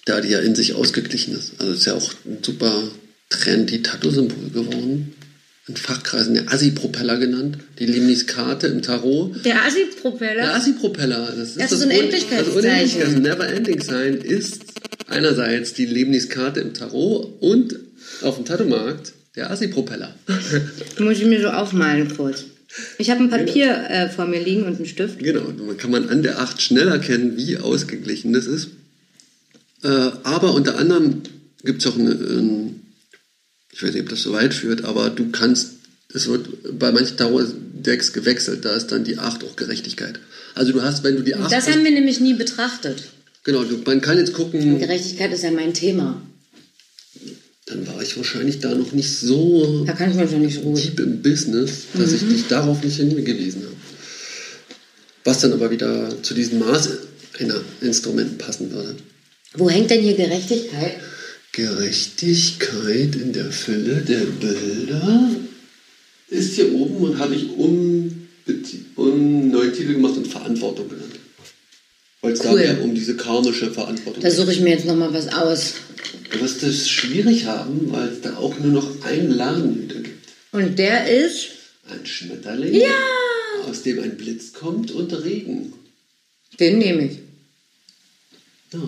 da 0.08 0.20
die 0.20 0.30
ja 0.30 0.40
in 0.40 0.54
sich 0.54 0.74
ausgeglichen 0.74 1.34
ist. 1.34 1.52
Also 1.58 1.72
ist 1.72 1.86
ja 1.86 1.94
auch 1.94 2.12
ein 2.26 2.38
super 2.42 2.82
trendy 3.30 3.82
Tattoo-Symbol 3.82 4.50
geworden. 4.50 5.14
In 5.66 5.76
Fachkreisen 5.76 6.32
der 6.34 6.50
Assi-Propeller 6.50 7.18
genannt. 7.18 7.58
Die 7.78 7.84
Lemniskate 7.84 8.68
im 8.68 8.80
Tarot. 8.80 9.44
Der 9.44 9.64
Assi-Propeller. 9.66 10.42
Der 10.42 10.54
Assi-Propeller, 10.54 11.34
das 11.36 11.50
ist 11.50 11.60
Das 11.60 11.70
so 11.70 11.86
ein 11.86 11.90
Un-. 11.90 12.10
Das 12.10 12.48
Unendlichkeits- 12.48 12.98
das 13.00 13.16
Never-Ending-Sein 13.16 14.14
ist 14.14 14.62
einerseits 15.08 15.74
die 15.74 15.84
Lebniskarte 15.84 16.60
im 16.60 16.72
Tarot 16.72 17.42
und 17.42 17.78
auf 18.22 18.36
dem 18.36 18.46
Tattoo-Markt 18.46 19.12
der 19.36 19.50
Assi-Propeller. 19.50 20.14
Muss 20.98 21.18
ich 21.18 21.26
mir 21.26 21.42
so 21.42 21.48
aufmalen 21.48 22.16
kurz. 22.16 22.44
Ich 22.98 23.10
habe 23.10 23.20
ein 23.20 23.30
Papier 23.30 23.84
äh, 23.90 24.08
vor 24.08 24.26
mir 24.26 24.42
liegen 24.42 24.64
und 24.64 24.76
einen 24.76 24.86
Stift. 24.86 25.18
Genau, 25.18 25.52
man 25.66 25.76
kann 25.76 25.90
man 25.90 26.08
an 26.08 26.22
der 26.22 26.40
8 26.40 26.60
schnell 26.62 26.88
erkennen, 26.88 27.36
wie 27.36 27.58
ausgeglichen 27.58 28.32
das 28.32 28.46
ist. 28.46 28.68
Äh, 29.82 30.10
aber 30.24 30.54
unter 30.54 30.76
anderem 30.78 31.22
gibt 31.64 31.84
es 31.84 31.90
auch 31.90 31.98
eine, 31.98 32.10
ähm, 32.10 32.80
ich 33.72 33.82
weiß 33.82 33.92
nicht, 33.92 34.02
ob 34.02 34.08
das 34.08 34.22
so 34.22 34.32
weit 34.32 34.54
führt, 34.54 34.84
aber 34.84 35.10
du 35.10 35.30
kannst, 35.30 35.72
es 36.12 36.28
wird 36.28 36.78
bei 36.78 36.90
manchen 36.92 37.16
Tarot-Decks 37.16 38.12
gewechselt, 38.12 38.64
da 38.64 38.74
ist 38.74 38.88
dann 38.88 39.04
die 39.04 39.18
8 39.18 39.44
auch 39.44 39.56
Gerechtigkeit. 39.56 40.18
Also 40.54 40.72
du 40.72 40.82
hast, 40.82 41.04
wenn 41.04 41.16
du 41.16 41.22
die 41.22 41.34
8... 41.34 41.52
Das 41.52 41.68
haben 41.68 41.84
wir 41.84 41.90
nämlich 41.90 42.20
nie 42.20 42.34
betrachtet. 42.34 43.04
genau, 43.44 43.62
du, 43.64 43.78
man 43.84 44.00
kann 44.00 44.18
jetzt 44.18 44.32
gucken, 44.32 44.78
Gerechtigkeit 44.78 45.32
ist 45.32 45.42
ja 45.42 45.50
mein 45.50 45.74
Thema. 45.74 46.20
dann 47.66 47.86
war 47.86 48.02
ich 48.02 48.16
wahrscheinlich 48.16 48.58
da 48.60 48.74
noch 48.74 48.92
nicht 48.92 49.14
so 49.16 49.84
Da 49.84 49.92
kann 49.92 50.10
ich 50.10 50.16
mich 50.16 50.30
noch 50.30 50.38
nicht 50.38 50.60
so 50.62 50.74
deep 50.74 50.98
im 51.00 51.22
Business, 51.22 51.70
dass 51.94 52.12
ich 52.12 52.26
dich 52.26 52.48
darauf 52.48 52.82
nicht 52.82 52.96
hingewiesen 52.96 53.62
habe. 53.62 53.76
Was 55.24 55.40
dann 55.40 55.52
aber 55.52 55.70
wieder 55.70 56.22
zu 56.22 56.34
diesen 56.34 56.58
Maßinstrumenten 56.58 58.38
passen 58.38 58.72
würde. 58.72 58.96
Wo 59.58 59.68
hängt 59.68 59.90
denn 59.90 60.00
hier 60.00 60.14
Gerechtigkeit? 60.14 60.96
Gerechtigkeit 61.52 63.16
in 63.16 63.32
der 63.32 63.50
Fülle 63.50 63.96
der 64.02 64.20
Bilder 64.20 65.30
ist 66.28 66.54
hier 66.54 66.72
oben 66.74 66.96
und 66.96 67.18
habe 67.18 67.34
ich 67.34 67.50
um, 67.50 68.28
um 68.96 69.50
neuen 69.50 69.72
Titel 69.72 69.94
gemacht 69.94 70.16
und 70.16 70.28
Verantwortung 70.28 70.88
genannt. 70.88 71.18
Weil 72.20 72.32
es 72.34 72.40
Cool. 72.40 72.46
da 72.46 72.54
mehr 72.74 72.82
um 72.82 72.94
diese 72.94 73.16
karmische 73.16 73.72
Verantwortung 73.72 74.22
Da 74.22 74.30
suche 74.30 74.52
ich 74.52 74.60
mir 74.60 74.70
jetzt 74.70 74.86
nochmal 74.86 75.12
was 75.12 75.28
aus. 75.32 75.74
Du 76.30 76.40
wirst 76.40 76.62
es 76.62 76.88
schwierig 76.88 77.46
haben, 77.46 77.90
weil 77.90 78.08
es 78.08 78.20
da 78.20 78.36
auch 78.36 78.56
nur 78.58 78.72
noch 78.72 79.02
einen 79.04 79.30
Ladenhüter 79.32 80.00
gibt. 80.00 80.28
Und 80.52 80.78
der 80.78 81.08
ist? 81.26 81.48
Ein 81.88 82.04
Schmetterling, 82.06 82.74
Ja! 82.74 82.86
aus 83.68 83.82
dem 83.82 84.00
ein 84.00 84.16
Blitz 84.16 84.52
kommt 84.52 84.90
und 84.92 85.12
Regen. 85.24 85.72
Den 86.60 86.78
nehme 86.78 87.06
ich. 87.06 87.18
Ja. 88.72 88.80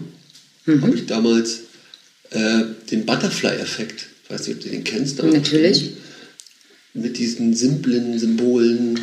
Mhm. 0.66 0.82
Habe 0.82 0.94
ich 0.94 1.06
damals 1.06 1.60
äh, 2.30 2.62
den 2.90 3.06
Butterfly-Effekt, 3.06 4.06
ich 4.24 4.30
weiß 4.30 4.46
nicht, 4.46 4.56
ob 4.56 4.62
du 4.62 4.68
den 4.68 4.84
kennst, 4.84 5.20
aber 5.20 5.32
Natürlich. 5.32 5.92
mit 6.94 7.18
diesen 7.18 7.54
simplen 7.54 8.18
Symbolen 8.18 8.98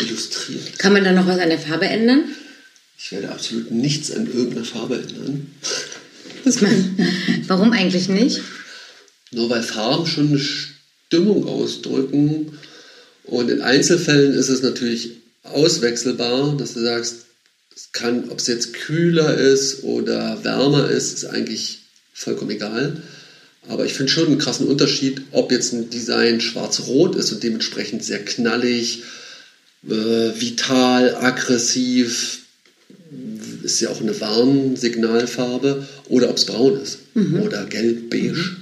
illustriert. 0.00 0.78
Kann 0.78 0.92
man 0.92 1.04
da 1.04 1.12
noch 1.12 1.26
was 1.26 1.38
an 1.38 1.50
der 1.50 1.58
Farbe 1.58 1.86
ändern? 1.86 2.24
Ich 2.98 3.12
werde 3.12 3.30
absolut 3.30 3.70
nichts 3.70 4.10
an 4.12 4.26
irgendeiner 4.26 4.64
Farbe 4.64 4.96
ändern. 4.96 5.50
Warum 7.46 7.72
eigentlich 7.72 8.08
nicht? 8.08 8.40
Nur 9.30 9.50
weil 9.50 9.62
Farben 9.62 10.06
schon 10.06 10.28
eine 10.28 10.38
Stimmung 10.38 11.46
ausdrücken. 11.46 12.58
Und 13.24 13.50
in 13.50 13.62
Einzelfällen 13.62 14.32
ist 14.32 14.48
es 14.48 14.62
natürlich 14.62 15.12
auswechselbar, 15.42 16.56
dass 16.56 16.74
du 16.74 16.80
sagst, 16.80 17.26
es 17.74 17.92
kann, 17.92 18.30
ob 18.30 18.38
es 18.38 18.46
jetzt 18.46 18.72
kühler 18.72 19.36
ist 19.36 19.82
oder 19.82 20.44
wärmer 20.44 20.90
ist, 20.90 21.12
ist 21.12 21.24
eigentlich 21.24 21.80
vollkommen 22.12 22.52
egal. 22.52 23.02
Aber 23.68 23.86
ich 23.86 23.94
finde 23.94 24.12
schon 24.12 24.26
einen 24.26 24.38
krassen 24.38 24.66
Unterschied, 24.66 25.22
ob 25.32 25.50
jetzt 25.50 25.72
ein 25.72 25.90
Design 25.90 26.40
schwarz-rot 26.40 27.16
ist 27.16 27.32
und 27.32 27.42
dementsprechend 27.42 28.04
sehr 28.04 28.24
knallig, 28.24 29.02
äh, 29.88 29.90
vital, 29.90 31.16
aggressiv, 31.16 32.40
ist 33.62 33.80
ja 33.80 33.88
auch 33.88 34.00
eine 34.00 34.20
Warnsignalfarbe, 34.20 35.86
oder 36.08 36.30
ob 36.30 36.36
es 36.36 36.44
braun 36.44 36.80
ist 36.80 36.98
oder 37.42 37.64
gelb, 37.64 38.10
beige. 38.10 38.56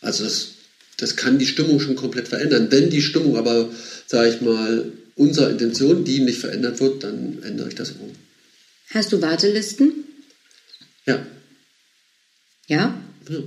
Also 0.00 0.24
das, 0.24 0.48
das 0.96 1.16
kann 1.16 1.38
die 1.38 1.46
Stimmung 1.46 1.80
schon 1.80 1.96
komplett 1.96 2.28
verändern. 2.28 2.68
Wenn 2.70 2.90
die 2.90 3.02
Stimmung 3.02 3.36
aber, 3.36 3.68
sage 4.06 4.30
ich 4.30 4.40
mal, 4.40 4.92
unserer 5.16 5.50
Intention 5.50 6.04
dienlich 6.04 6.38
verändert 6.38 6.80
wird, 6.80 7.04
dann 7.04 7.42
ändere 7.42 7.68
ich 7.68 7.74
das 7.74 7.90
um. 7.90 8.12
Hast 8.90 9.12
du 9.12 9.20
Wartelisten? 9.22 9.92
Ja. 11.06 11.24
Ja? 12.68 13.00
ja. 13.28 13.42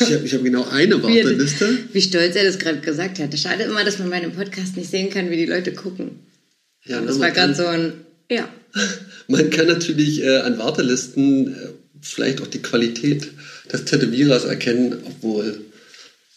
Ich 0.00 0.12
habe 0.14 0.28
hab, 0.28 0.44
genau 0.44 0.68
eine 0.68 0.94
Warteliste. 1.02 1.78
wie 1.92 2.00
stolz 2.02 2.36
er 2.36 2.44
das 2.44 2.58
gerade 2.58 2.80
gesagt 2.80 3.18
hat. 3.18 3.36
Schade 3.38 3.64
immer, 3.64 3.84
dass 3.84 3.98
man 3.98 4.08
meinen 4.08 4.32
Podcast 4.32 4.76
nicht 4.76 4.90
sehen 4.90 5.10
kann, 5.10 5.30
wie 5.30 5.36
die 5.36 5.46
Leute 5.46 5.72
gucken. 5.72 6.20
Ja, 6.84 7.00
Das 7.00 7.16
ne, 7.16 7.22
war 7.22 7.30
gerade 7.30 7.54
so 7.54 7.66
ein, 7.66 7.92
ja. 8.30 8.48
Man 9.28 9.50
kann 9.50 9.66
natürlich 9.66 10.22
äh, 10.22 10.38
an 10.38 10.58
Wartelisten 10.58 11.54
äh, 11.54 11.68
vielleicht 12.00 12.40
auch 12.40 12.46
die 12.46 12.62
Qualität 12.62 13.28
des 13.72 13.84
Tätowierers 13.84 14.44
erkennen, 14.44 14.96
obwohl 15.04 15.64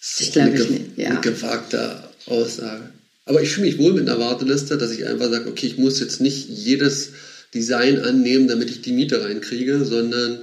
es 0.01 0.19
Ich 0.19 0.27
ist 0.27 0.33
glaube 0.33 0.51
eine, 0.51 0.65
ge- 0.65 0.81
ja. 0.97 1.09
eine 1.11 1.21
gewagte 1.21 2.03
Aussage. 2.25 2.89
Aber 3.25 3.41
ich 3.41 3.49
fühle 3.49 3.67
mich 3.67 3.77
wohl 3.77 3.93
mit 3.93 4.09
einer 4.09 4.19
Warteliste, 4.19 4.77
dass 4.77 4.91
ich 4.91 5.05
einfach 5.05 5.29
sage, 5.29 5.47
okay, 5.49 5.67
ich 5.67 5.77
muss 5.77 5.99
jetzt 5.99 6.19
nicht 6.21 6.49
jedes 6.49 7.11
Design 7.53 7.99
annehmen, 7.99 8.47
damit 8.47 8.69
ich 8.69 8.81
die 8.81 8.93
Miete 8.93 9.23
reinkriege, 9.23 9.85
sondern 9.85 10.39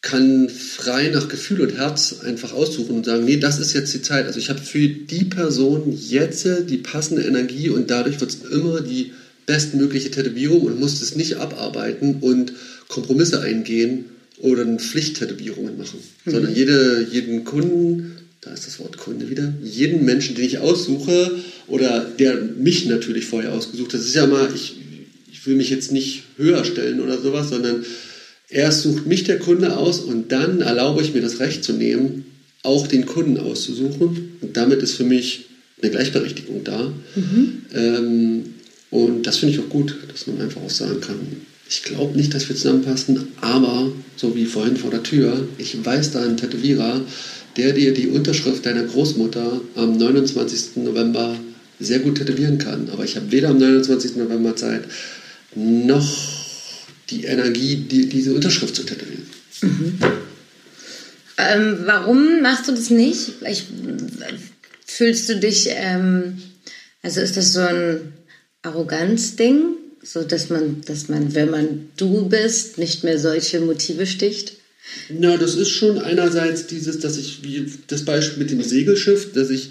kann 0.00 0.48
frei 0.48 1.08
nach 1.08 1.28
Gefühl 1.28 1.60
und 1.60 1.76
Herz 1.76 2.20
einfach 2.24 2.52
aussuchen 2.52 2.96
und 2.96 3.04
sagen, 3.04 3.24
nee, 3.24 3.36
das 3.36 3.58
ist 3.58 3.74
jetzt 3.74 3.92
die 3.92 4.02
Zeit. 4.02 4.26
Also 4.26 4.38
ich 4.38 4.48
habe 4.48 4.60
für 4.60 4.88
die 4.88 5.24
Person 5.24 5.92
jetzt 6.08 6.46
die 6.68 6.78
passende 6.78 7.22
Energie 7.22 7.68
und 7.68 7.90
dadurch 7.90 8.20
wird 8.20 8.30
es 8.30 8.42
immer 8.50 8.80
die 8.80 9.12
bestmögliche 9.46 10.10
Tätowierung 10.10 10.62
und 10.62 10.78
muss 10.78 11.00
es 11.00 11.16
nicht 11.16 11.36
abarbeiten 11.36 12.18
und 12.20 12.52
Kompromisse 12.86 13.40
eingehen 13.40 14.04
oder 14.38 14.64
Pflichttätowierungen 14.76 15.76
machen, 15.76 15.98
sondern 16.24 16.54
jede, 16.54 17.06
jeden 17.10 17.44
Kunden, 17.44 18.18
da 18.40 18.52
ist 18.52 18.66
das 18.66 18.78
Wort 18.78 18.98
Kunde 18.98 19.30
wieder, 19.30 19.52
jeden 19.64 20.04
Menschen, 20.04 20.36
den 20.36 20.44
ich 20.44 20.58
aussuche 20.58 21.38
oder 21.66 22.06
der 22.18 22.36
mich 22.36 22.86
natürlich 22.86 23.26
vorher 23.26 23.52
ausgesucht 23.52 23.92
hat, 23.92 24.00
das 24.00 24.06
ist 24.06 24.14
ja 24.14 24.26
mal, 24.26 24.48
ich, 24.54 24.76
ich 25.38 25.46
will 25.46 25.56
mich 25.56 25.70
jetzt 25.70 25.92
nicht 25.92 26.24
höher 26.36 26.64
stellen 26.64 27.00
oder 27.00 27.18
sowas, 27.18 27.50
sondern 27.50 27.84
Erst 28.50 28.82
sucht 28.82 29.06
mich 29.06 29.24
der 29.24 29.38
Kunde 29.38 29.76
aus 29.76 30.00
und 30.00 30.32
dann 30.32 30.62
erlaube 30.62 31.02
ich 31.02 31.12
mir 31.12 31.20
das 31.20 31.38
Recht 31.38 31.62
zu 31.62 31.74
nehmen, 31.74 32.24
auch 32.62 32.86
den 32.86 33.04
Kunden 33.04 33.38
auszusuchen. 33.38 34.38
Und 34.40 34.56
damit 34.56 34.82
ist 34.82 34.94
für 34.94 35.04
mich 35.04 35.46
eine 35.82 35.90
Gleichberechtigung 35.90 36.64
da. 36.64 36.90
Ähm, 37.74 38.54
und 38.90 39.26
das 39.26 39.36
finde 39.36 39.54
ich 39.54 39.60
auch 39.60 39.68
gut, 39.68 39.94
dass 40.10 40.26
man 40.26 40.40
einfach 40.40 40.62
auch 40.62 40.70
sagen 40.70 41.00
kann, 41.00 41.16
ich 41.68 41.82
glaube 41.82 42.16
nicht, 42.16 42.32
dass 42.32 42.48
wir 42.48 42.56
zusammenpassen, 42.56 43.28
aber 43.42 43.92
so 44.16 44.34
wie 44.34 44.46
vorhin 44.46 44.78
vor 44.78 44.90
der 44.90 45.02
Tür, 45.02 45.46
ich 45.58 45.84
weiß 45.84 46.12
da 46.12 46.22
einen 46.22 46.38
Tätowierer, 46.38 47.02
der 47.58 47.74
dir 47.74 47.92
die 47.92 48.08
Unterschrift 48.08 48.64
deiner 48.64 48.84
Großmutter 48.84 49.60
am 49.74 49.98
29. 49.98 50.76
November 50.76 51.36
sehr 51.78 51.98
gut 51.98 52.16
tätowieren 52.16 52.56
kann. 52.56 52.88
Aber 52.90 53.04
ich 53.04 53.16
habe 53.16 53.30
weder 53.30 53.50
am 53.50 53.58
29. 53.58 54.16
November 54.16 54.56
Zeit, 54.56 54.84
noch 55.58 56.08
die 57.10 57.24
Energie, 57.24 57.76
die, 57.76 58.06
diese 58.08 58.34
Unterschrift 58.34 58.76
zu 58.76 58.84
tätowieren. 58.84 59.26
Ähm, 61.38 61.78
warum 61.84 62.42
machst 62.42 62.68
du 62.68 62.72
das 62.72 62.90
nicht? 62.90 63.34
Ich, 63.48 63.64
fühlst 64.84 65.28
du 65.28 65.36
dich, 65.36 65.68
ähm, 65.70 66.42
also 67.02 67.20
ist 67.20 67.36
das 67.36 67.52
so 67.52 67.60
ein 67.60 68.12
Arroganzding, 68.62 69.76
so 70.02 70.22
dass 70.22 70.50
man, 70.50 70.82
dass 70.86 71.08
man, 71.08 71.34
wenn 71.34 71.50
man 71.50 71.88
du 71.96 72.28
bist, 72.28 72.78
nicht 72.78 73.04
mehr 73.04 73.18
solche 73.18 73.60
Motive 73.60 74.06
sticht? 74.06 74.54
Na, 75.10 75.36
das 75.36 75.54
ist 75.54 75.70
schon 75.70 75.98
einerseits 75.98 76.66
dieses, 76.66 76.98
dass 76.98 77.16
ich, 77.16 77.42
wie 77.42 77.70
das 77.86 78.04
Beispiel 78.04 78.38
mit 78.38 78.50
dem 78.50 78.62
Segelschiff, 78.62 79.32
dass 79.32 79.50
ich 79.50 79.70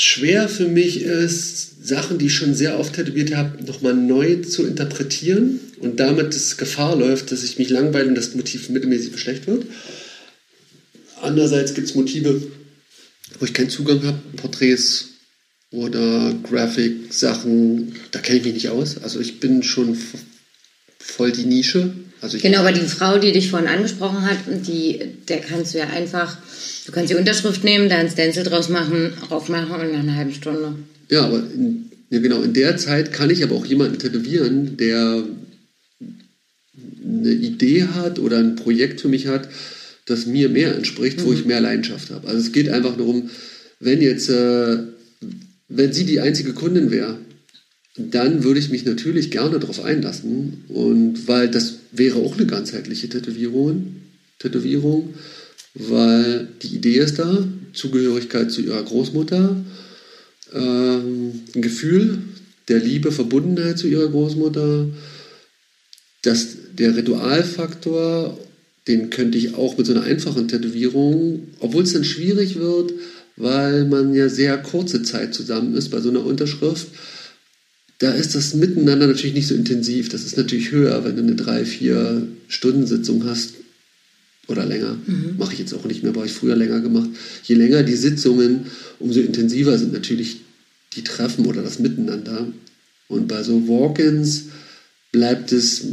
schwer 0.00 0.48
für 0.48 0.68
mich 0.68 1.02
ist, 1.02 1.86
Sachen, 1.86 2.18
die 2.18 2.26
ich 2.26 2.34
schon 2.34 2.54
sehr 2.54 2.78
oft 2.78 2.94
tätowiert 2.94 3.34
habe, 3.34 3.62
nochmal 3.64 3.94
neu 3.94 4.36
zu 4.36 4.66
interpretieren 4.66 5.60
und 5.80 6.00
damit 6.00 6.34
es 6.34 6.56
Gefahr 6.56 6.96
läuft, 6.96 7.32
dass 7.32 7.42
ich 7.42 7.58
mich 7.58 7.68
langweile 7.68 8.08
und 8.08 8.14
das 8.14 8.34
Motiv 8.34 8.68
mittelmäßig 8.68 9.18
schlecht 9.18 9.46
wird. 9.46 9.66
Andererseits 11.20 11.74
gibt 11.74 11.88
es 11.88 11.94
Motive, 11.94 12.42
wo 13.38 13.44
ich 13.44 13.52
keinen 13.52 13.70
Zugang 13.70 14.02
habe, 14.04 14.18
Porträts 14.36 15.08
oder 15.70 16.34
Graphic-Sachen, 16.42 17.94
da 18.10 18.20
kenne 18.20 18.38
ich 18.38 18.44
mich 18.44 18.54
nicht 18.54 18.68
aus. 18.70 19.02
Also 19.02 19.20
ich 19.20 19.38
bin 19.38 19.62
schon 19.62 19.96
voll 20.98 21.32
die 21.32 21.44
Nische. 21.44 21.94
Also 22.20 22.38
Genau, 22.38 22.60
aber 22.60 22.72
die 22.72 22.80
Frau, 22.80 23.18
die 23.18 23.32
dich 23.32 23.50
vorhin 23.50 23.68
angesprochen 23.68 24.24
hat, 24.24 24.38
die, 24.46 25.00
der 25.28 25.40
kannst 25.40 25.74
du 25.74 25.78
ja 25.78 25.88
einfach, 25.88 26.38
du 26.86 26.92
kannst 26.92 27.10
die 27.10 27.16
Unterschrift 27.16 27.64
nehmen, 27.64 27.88
da 27.88 27.96
ein 27.96 28.10
Stencil 28.10 28.44
draus 28.44 28.68
machen, 28.68 29.12
raufmachen 29.30 29.80
und 29.80 29.92
nach 29.92 30.00
einer 30.00 30.16
halben 30.16 30.34
Stunde. 30.34 30.74
Ja, 31.08 31.24
aber 31.24 31.38
in, 31.38 31.90
ja 32.10 32.20
genau, 32.20 32.42
in 32.42 32.52
der 32.52 32.76
Zeit 32.76 33.12
kann 33.12 33.30
ich 33.30 33.42
aber 33.42 33.56
auch 33.56 33.66
jemanden 33.66 33.98
tätowieren, 33.98 34.76
der 34.76 35.24
eine 37.04 37.32
Idee 37.32 37.84
hat 37.84 38.18
oder 38.18 38.38
ein 38.38 38.56
Projekt 38.56 39.00
für 39.00 39.08
mich 39.08 39.26
hat, 39.26 39.48
das 40.06 40.26
mir 40.26 40.48
mehr 40.48 40.74
entspricht, 40.74 41.24
wo 41.24 41.32
ich 41.32 41.44
mehr 41.44 41.60
Leidenschaft 41.60 42.10
habe. 42.10 42.28
Also 42.28 42.40
es 42.40 42.52
geht 42.52 42.68
einfach 42.68 42.96
darum, 42.96 43.30
wenn 43.78 44.02
jetzt, 44.02 44.28
äh, 44.28 44.78
wenn 45.68 45.92
sie 45.92 46.04
die 46.04 46.20
einzige 46.20 46.52
Kundin 46.52 46.90
wäre, 46.90 47.18
dann 47.96 48.44
würde 48.44 48.60
ich 48.60 48.70
mich 48.70 48.84
natürlich 48.84 49.30
gerne 49.30 49.58
darauf 49.58 49.84
einlassen. 49.84 50.64
Und 50.68 51.28
weil 51.28 51.48
das 51.48 51.76
wäre 51.92 52.18
auch 52.18 52.36
eine 52.36 52.46
ganzheitliche 52.46 53.08
Tätowierung, 53.08 53.96
Tätowierung, 54.38 55.14
weil 55.74 56.48
die 56.62 56.74
Idee 56.74 56.98
ist 56.98 57.18
da, 57.18 57.46
Zugehörigkeit 57.72 58.50
zu 58.50 58.62
ihrer 58.62 58.82
Großmutter, 58.82 59.56
ähm, 60.52 61.32
ein 61.54 61.62
Gefühl 61.62 62.18
der 62.68 62.80
Liebe, 62.80 63.12
Verbundenheit 63.12 63.78
zu 63.78 63.86
ihrer 63.86 64.08
Großmutter, 64.08 64.88
das, 66.22 66.48
der 66.72 66.96
Ritualfaktor, 66.96 68.38
den 68.88 69.10
könnte 69.10 69.38
ich 69.38 69.54
auch 69.54 69.78
mit 69.78 69.86
so 69.86 69.92
einer 69.92 70.02
einfachen 70.02 70.48
Tätowierung, 70.48 71.48
obwohl 71.60 71.84
es 71.84 71.92
dann 71.92 72.04
schwierig 72.04 72.56
wird, 72.58 72.92
weil 73.36 73.84
man 73.86 74.14
ja 74.14 74.28
sehr 74.28 74.58
kurze 74.58 75.02
Zeit 75.02 75.34
zusammen 75.34 75.74
ist 75.74 75.90
bei 75.90 76.00
so 76.00 76.10
einer 76.10 76.24
Unterschrift, 76.24 76.88
da 77.98 78.12
ist 78.12 78.34
das 78.34 78.54
Miteinander 78.54 79.06
natürlich 79.06 79.34
nicht 79.34 79.46
so 79.46 79.54
intensiv. 79.54 80.08
Das 80.08 80.24
ist 80.24 80.38
natürlich 80.38 80.70
höher, 80.70 81.04
wenn 81.04 81.16
du 81.16 81.22
eine 81.22 81.34
drei, 81.34 81.66
vier 81.66 82.26
Stunden 82.48 82.86
Sitzung 82.86 83.24
hast 83.26 83.54
oder 84.48 84.66
länger. 84.66 84.96
Mache 85.38 85.52
ich 85.52 85.58
jetzt 85.58 85.74
auch 85.74 85.84
nicht 85.84 86.02
mehr, 86.02 86.10
aber 86.10 86.20
habe 86.20 86.28
ich 86.28 86.34
früher 86.34 86.56
länger 86.56 86.80
gemacht. 86.80 87.08
Je 87.44 87.54
länger 87.54 87.82
die 87.82 87.94
Sitzungen, 87.94 88.66
umso 88.98 89.20
intensiver 89.20 89.78
sind 89.78 89.92
natürlich 89.92 90.40
die 90.94 91.04
Treffen 91.04 91.46
oder 91.46 91.62
das 91.62 91.78
Miteinander. 91.78 92.48
Und 93.08 93.28
bei 93.28 93.42
so 93.42 93.68
Walk-ins 93.68 94.46
bleibt 95.12 95.52
es 95.52 95.84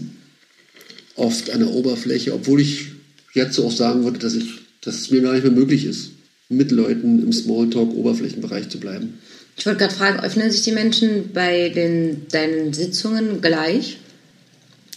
oft 1.15 1.49
an 1.49 1.59
der 1.59 1.69
Oberfläche, 1.69 2.33
obwohl 2.33 2.61
ich 2.61 2.87
jetzt 3.33 3.55
so 3.55 3.65
auch 3.65 3.71
sagen 3.71 4.03
würde, 4.03 4.19
dass, 4.19 4.35
ich, 4.35 4.45
dass 4.81 4.95
es 4.95 5.11
mir 5.11 5.21
gar 5.21 5.33
nicht 5.33 5.43
mehr 5.43 5.51
möglich 5.51 5.85
ist, 5.85 6.11
mit 6.49 6.71
Leuten 6.71 7.21
im 7.21 7.33
Smalltalk-Oberflächenbereich 7.33 8.69
zu 8.69 8.79
bleiben. 8.79 9.19
Ich 9.57 9.65
wollte 9.65 9.79
gerade 9.79 9.95
fragen, 9.95 10.19
öffnen 10.19 10.51
sich 10.51 10.61
die 10.61 10.71
Menschen 10.71 11.31
bei 11.33 11.69
den, 11.69 12.27
deinen 12.31 12.73
Sitzungen 12.73 13.41
gleich? 13.41 13.97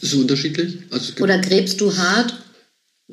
Ist 0.03 0.13
so 0.13 0.19
unterschiedlich? 0.19 0.79
Also 0.91 1.15
Oder 1.21 1.39
gräbst 1.39 1.81
du 1.81 1.97
hart? 1.97 2.35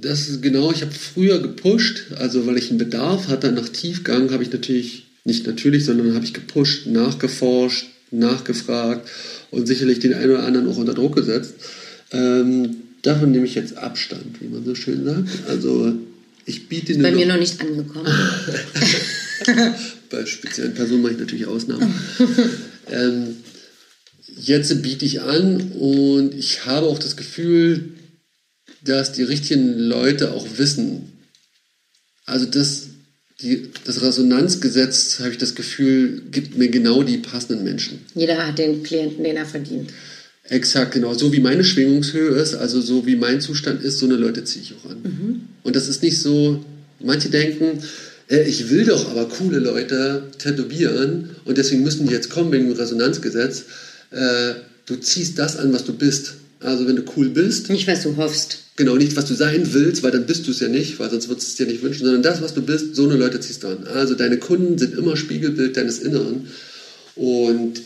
Das 0.02 0.30
ist 0.30 0.42
genau, 0.42 0.72
ich 0.72 0.82
habe 0.82 0.92
früher 0.92 1.40
gepusht, 1.40 2.12
also 2.18 2.46
weil 2.46 2.58
ich 2.58 2.70
einen 2.70 2.78
Bedarf 2.78 3.28
hatte 3.30 3.52
nach 3.52 3.68
Tiefgang, 3.70 4.32
habe 4.32 4.44
ich 4.44 4.52
natürlich, 4.52 5.08
nicht 5.24 5.48
natürlich, 5.48 5.86
sondern 5.86 6.14
habe 6.14 6.26
ich 6.26 6.34
gepusht, 6.34 6.86
nachgeforscht, 6.86 7.88
nachgefragt 8.12 9.10
und 9.50 9.68
sicherlich 9.68 10.00
den 10.00 10.14
einen 10.14 10.32
oder 10.32 10.44
anderen 10.44 10.68
auch 10.68 10.78
unter 10.78 10.94
Druck 10.94 11.16
gesetzt. 11.16 11.56
Ähm, 12.12 12.78
davon 13.02 13.32
nehme 13.32 13.46
ich 13.46 13.56
jetzt 13.56 13.78
Abstand, 13.78 14.40
wie 14.40 14.48
man 14.48 14.64
so 14.64 14.76
schön 14.76 15.04
sagt. 15.04 15.28
Also 15.48 15.94
ich 16.46 16.70
biete 16.70 16.98
Bei 17.00 17.12
mir 17.12 17.26
noch 17.26 17.40
nicht 17.40 17.60
angekommen. 17.60 18.08
Bei 20.10 20.26
speziellen 20.26 20.76
Personen 20.76 21.02
mache 21.02 21.14
ich 21.14 21.20
natürlich 21.20 21.48
Ausnahmen. 21.48 21.94
ähm, 22.92 23.38
jetzt 24.40 24.82
biete 24.82 25.06
ich 25.06 25.22
an 25.22 25.72
und 25.72 26.34
ich 26.36 26.66
habe 26.66 26.86
auch 26.86 27.00
das 27.00 27.18
Gefühl, 27.18 27.97
dass 28.84 29.12
die 29.12 29.24
richtigen 29.24 29.78
Leute 29.80 30.32
auch 30.34 30.46
wissen. 30.58 31.12
Also 32.26 32.46
das, 32.46 32.88
die, 33.42 33.70
das 33.86 34.02
Resonanzgesetz, 34.02 35.20
habe 35.20 35.32
ich 35.32 35.38
das 35.38 35.56
Gefühl, 35.56 36.24
gibt 36.32 36.58
mir 36.58 36.70
genau 36.70 37.04
die 37.04 37.18
passenden 37.18 37.64
Menschen. 37.64 38.00
Jeder 38.16 38.46
hat 38.46 38.58
den 38.58 38.84
Klienten, 38.84 39.24
den 39.24 39.38
er 39.38 39.46
verdient. 39.46 39.92
Exakt, 40.50 40.94
genau. 40.94 41.14
So 41.14 41.34
wie 41.34 41.40
meine 41.40 41.64
Schwingungshöhe 41.64 42.36
ist, 42.40 42.54
also 42.54 42.80
so 42.80 43.06
wie 43.06 43.16
mein 43.16 43.42
Zustand 43.42 43.84
ist, 43.84 44.00
so 44.00 44.06
eine 44.06 44.16
Leute 44.16 44.44
ziehe 44.44 44.64
ich 44.64 44.74
auch 44.76 44.90
an. 44.90 45.02
Mhm. 45.04 45.42
Und 45.64 45.76
das 45.76 45.88
ist 45.88 46.04
nicht 46.04 46.20
so, 46.20 46.64
manche 47.00 47.30
denken, 47.30 47.82
äh, 48.30 48.44
ich 48.44 48.70
will 48.70 48.86
doch 48.86 49.10
aber 49.10 49.28
coole 49.28 49.60
Leute 49.60 50.24
tätowieren 50.38 51.36
und 51.46 51.58
deswegen 51.58 51.84
müssen 51.84 52.08
die 52.08 52.14
jetzt 52.14 52.30
kommen 52.30 52.52
wegen 52.52 52.68
dem 52.68 52.78
Resonanzgesetz. 52.78 53.66
Äh, 54.12 54.54
du 54.86 54.96
ziehst 54.96 55.38
das 55.38 55.58
an, 55.58 55.74
was 55.74 55.84
du 55.84 55.94
bist. 55.94 56.36
Also 56.60 56.88
wenn 56.88 56.96
du 56.96 57.04
cool 57.16 57.30
bist. 57.30 57.70
Nicht, 57.70 57.88
was 57.88 58.04
du 58.04 58.16
hoffst. 58.18 58.60
Genau, 58.78 58.96
nicht, 58.96 59.16
was 59.16 59.26
du 59.26 59.34
sein 59.34 59.74
willst, 59.74 60.04
weil 60.04 60.12
dann 60.12 60.28
bist 60.28 60.46
du 60.46 60.52
es 60.52 60.60
ja 60.60 60.68
nicht, 60.68 61.00
weil 61.00 61.10
sonst 61.10 61.28
würdest 61.30 61.48
du 61.48 61.52
es 61.52 61.56
dir 61.56 61.66
nicht 61.66 61.82
wünschen, 61.82 62.06
sondern 62.06 62.22
das, 62.22 62.44
was 62.44 62.54
du 62.54 62.62
bist, 62.62 62.96
so 62.96 63.06
eine 63.06 63.16
Leute 63.16 63.40
ziehst 63.40 63.64
du 63.64 63.70
an. 63.70 63.88
Also 63.88 64.14
deine 64.14 64.38
Kunden 64.38 64.78
sind 64.78 64.96
immer 64.96 65.18
Spiegelbild 65.18 65.76
deines 65.76 65.98
Inneren. 65.98 66.48
Und 67.16 67.82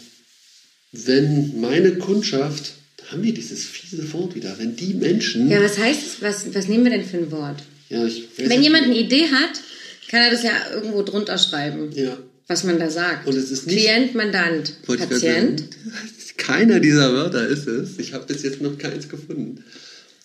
wenn 0.91 1.61
meine 1.61 1.93
Kundschaft, 1.93 2.73
da 2.97 3.13
haben 3.13 3.23
wir 3.23 3.33
dieses 3.33 3.63
fiese 3.63 4.11
Wort 4.11 4.35
wieder, 4.35 4.53
wenn 4.57 4.75
die 4.75 4.93
Menschen. 4.93 5.49
Ja, 5.49 5.63
was 5.63 5.77
heißt 5.77 6.01
es? 6.05 6.21
Was, 6.21 6.53
was 6.53 6.67
nehmen 6.67 6.83
wir 6.83 6.91
denn 6.91 7.05
für 7.05 7.17
ein 7.17 7.31
Wort? 7.31 7.63
Ja, 7.87 8.05
ich 8.05 8.27
wenn 8.35 8.61
jemand 8.61 8.83
eine 8.83 8.97
Idee 8.97 9.27
hat, 9.27 9.61
kann 10.09 10.23
er 10.23 10.31
das 10.31 10.43
ja 10.43 10.51
irgendwo 10.73 11.03
drunter 11.03 11.37
schreiben. 11.37 11.91
Ja. 11.93 12.17
Was 12.47 12.65
man 12.65 12.79
da 12.79 12.89
sagt. 12.89 13.29
Und 13.29 13.37
es 13.37 13.49
ist 13.49 13.65
nicht, 13.65 13.77
Klient, 13.77 14.13
Mandant, 14.13 14.73
Patient. 14.85 15.63
Keiner 16.37 16.81
dieser 16.81 17.13
Wörter 17.13 17.47
ist 17.47 17.65
es. 17.67 17.97
Ich 17.97 18.11
habe 18.13 18.25
bis 18.25 18.43
jetzt 18.43 18.61
noch 18.61 18.77
keins 18.77 19.07
gefunden. 19.07 19.63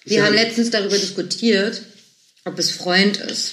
Wir 0.07 0.21
sage, 0.21 0.27
haben 0.29 0.35
letztens 0.35 0.71
darüber 0.71 0.97
diskutiert, 0.97 1.83
ob 2.45 2.59
es 2.59 2.71
Freund 2.71 3.19
ist. 3.19 3.53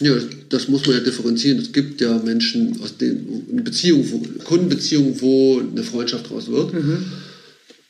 Ja, 0.00 0.14
das 0.48 0.68
muss 0.68 0.86
man 0.86 0.96
ja 0.96 1.02
differenzieren. 1.02 1.58
Es 1.58 1.72
gibt 1.72 2.00
ja 2.00 2.16
Menschen 2.18 2.80
aus 2.80 2.96
den 2.96 3.44
eine 3.52 3.62
Beziehung, 3.62 4.10
wo, 4.10 4.22
Kundenbeziehungen, 4.44 5.20
wo 5.20 5.60
eine 5.60 5.82
Freundschaft 5.82 6.30
draus 6.30 6.46
wird, 6.48 6.72
Mhm. 6.72 7.04